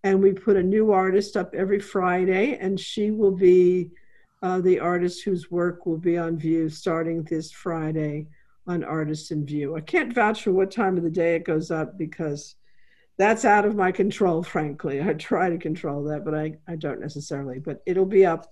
And 0.04 0.22
we 0.22 0.34
put 0.34 0.58
a 0.58 0.64
new 0.64 0.92
artist 0.92 1.38
up 1.38 1.54
every 1.56 1.80
Friday, 1.80 2.58
and 2.58 2.80
she 2.80 3.12
will 3.12 3.32
be 3.32 3.92
uh, 4.44 4.60
the 4.60 4.80
artist 4.80 5.24
whose 5.24 5.50
work 5.50 5.86
will 5.86 5.98
be 5.98 6.18
on 6.18 6.38
view 6.38 6.70
starting 6.70 7.24
this 7.24 7.52
Friday 7.52 8.28
on 8.68 8.84
Artists 8.84 9.32
in 9.32 9.46
View. 9.46 9.76
I 9.76 9.82
can't 9.82 10.14
vouch 10.14 10.44
for 10.44 10.52
what 10.52 10.72
time 10.72 10.98
of 10.98 11.04
the 11.04 11.10
day 11.10 11.36
it 11.36 11.46
goes 11.46 11.72
up 11.72 11.98
because 11.98 12.56
that's 13.18 13.46
out 13.46 13.66
of 13.66 13.76
my 13.76 13.92
control, 13.92 14.44
frankly. 14.44 15.02
I 15.02 15.14
try 15.14 15.50
to 15.50 15.58
control 15.58 16.04
that, 16.06 16.26
but 16.26 16.34
I, 16.34 16.56
I 16.68 16.76
don't 16.76 17.00
necessarily. 17.00 17.60
But 17.60 17.82
it'll 17.86 18.06
be 18.06 18.26
up 18.26 18.52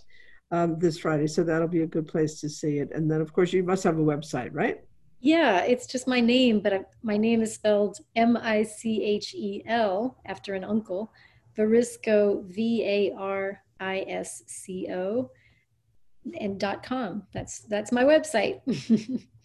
um, 0.52 0.80
this 0.80 1.00
Friday, 1.00 1.28
so 1.28 1.44
that'll 1.44 1.68
be 1.68 1.82
a 1.82 1.88
good 1.88 2.08
place 2.08 2.40
to 2.42 2.50
see 2.50 2.78
it. 2.78 2.92
And 2.94 3.10
then, 3.10 3.20
of 3.20 3.34
course, 3.34 3.52
you 3.52 3.64
must 3.64 3.84
have 3.84 3.98
a 3.98 4.04
website, 4.04 4.52
right? 4.54 4.78
Yeah, 5.22 5.64
it's 5.64 5.86
just 5.86 6.08
my 6.08 6.22
name, 6.22 6.62
but 6.62 6.74
I, 6.74 6.82
my 7.04 7.18
name 7.18 7.42
is 7.42 7.54
spelled 7.54 8.00
M 8.16 8.38
I 8.38 8.64
C 8.64 9.04
H 9.04 9.34
E 9.34 9.64
L 9.66 10.18
after 10.26 10.54
an 10.54 10.64
uncle. 10.64 11.12
Varisco, 11.58 12.46
V 12.46 12.84
A 12.86 13.14
R 13.18 13.62
I 13.80 14.06
S 14.08 14.44
C 14.48 14.88
O, 14.92 15.30
and 16.40 16.60
dot 16.60 16.84
com. 16.84 17.24
That's 17.34 17.60
that's 17.62 17.92
my 17.92 18.04
website. 18.04 18.62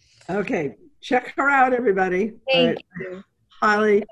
okay, 0.29 0.75
check 1.01 1.33
her 1.35 1.49
out, 1.49 1.73
everybody. 1.73 2.33
Thank 2.51 2.79
you. 2.99 3.23
Highly. 3.49 4.05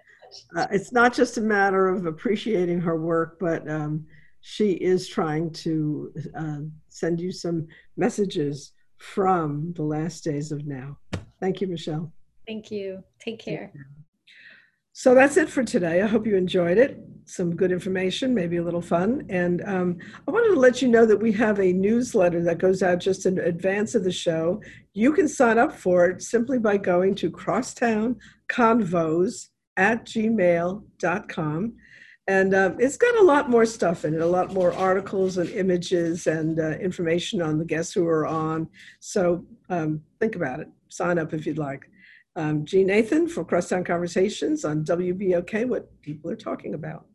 Uh, 0.55 0.67
it's 0.71 0.91
not 0.91 1.13
just 1.13 1.37
a 1.37 1.41
matter 1.41 1.87
of 1.87 2.07
appreciating 2.07 2.81
her 2.81 2.99
work, 2.99 3.37
but 3.39 3.69
um, 3.69 4.05
she 4.41 4.71
is 4.71 5.07
trying 5.07 5.51
to 5.51 6.11
uh, 6.37 6.59
send 6.89 7.21
you 7.21 7.31
some 7.31 7.67
messages 7.95 8.73
from 8.97 9.73
the 9.75 9.83
last 9.83 10.23
days 10.23 10.51
of 10.51 10.65
now. 10.65 10.97
Thank 11.43 11.59
you, 11.59 11.67
Michelle. 11.67 12.09
Thank 12.47 12.71
you. 12.71 13.03
Take 13.19 13.37
care. 13.37 13.73
So 14.93 15.13
that's 15.13 15.35
it 15.35 15.49
for 15.49 15.61
today. 15.61 16.01
I 16.01 16.07
hope 16.07 16.25
you 16.25 16.37
enjoyed 16.37 16.77
it. 16.77 16.97
Some 17.25 17.53
good 17.53 17.73
information, 17.73 18.33
maybe 18.33 18.55
a 18.55 18.63
little 18.63 18.81
fun. 18.81 19.25
And 19.27 19.61
um, 19.65 19.97
I 20.25 20.31
wanted 20.31 20.53
to 20.53 20.59
let 20.61 20.81
you 20.81 20.87
know 20.87 21.05
that 21.05 21.19
we 21.19 21.33
have 21.33 21.59
a 21.59 21.73
newsletter 21.73 22.41
that 22.45 22.59
goes 22.59 22.81
out 22.81 22.99
just 22.99 23.25
in 23.25 23.39
advance 23.39 23.93
of 23.93 24.05
the 24.05 24.11
show. 24.11 24.61
You 24.93 25.11
can 25.11 25.27
sign 25.27 25.57
up 25.57 25.73
for 25.73 26.05
it 26.05 26.21
simply 26.21 26.59
by 26.59 26.77
going 26.77 27.13
to 27.15 27.29
crosstownconvos 27.29 29.49
at 29.75 30.05
gmail.com. 30.05 31.73
And 32.25 32.53
uh, 32.53 32.71
it's 32.79 32.95
got 32.95 33.17
a 33.17 33.23
lot 33.23 33.49
more 33.49 33.65
stuff 33.65 34.05
in 34.05 34.13
it, 34.13 34.21
a 34.21 34.25
lot 34.25 34.53
more 34.53 34.71
articles 34.71 35.39
and 35.39 35.49
images 35.49 36.25
and 36.25 36.57
uh, 36.57 36.77
information 36.77 37.41
on 37.41 37.59
the 37.59 37.65
guests 37.65 37.91
who 37.91 38.07
are 38.07 38.25
on. 38.25 38.69
So 39.01 39.45
um, 39.69 40.03
think 40.21 40.37
about 40.37 40.61
it 40.61 40.69
sign 40.93 41.17
up 41.17 41.33
if 41.33 41.45
you'd 41.45 41.57
like. 41.57 41.89
Um, 42.35 42.65
Jeanne 42.65 42.87
Nathan 42.87 43.27
for 43.27 43.45
Crosstown 43.45 43.83
Conversations 43.83 44.65
on 44.65 44.83
WBOK, 44.83 45.67
what 45.67 46.01
people 46.01 46.31
are 46.31 46.35
talking 46.35 46.73
about. 46.73 47.05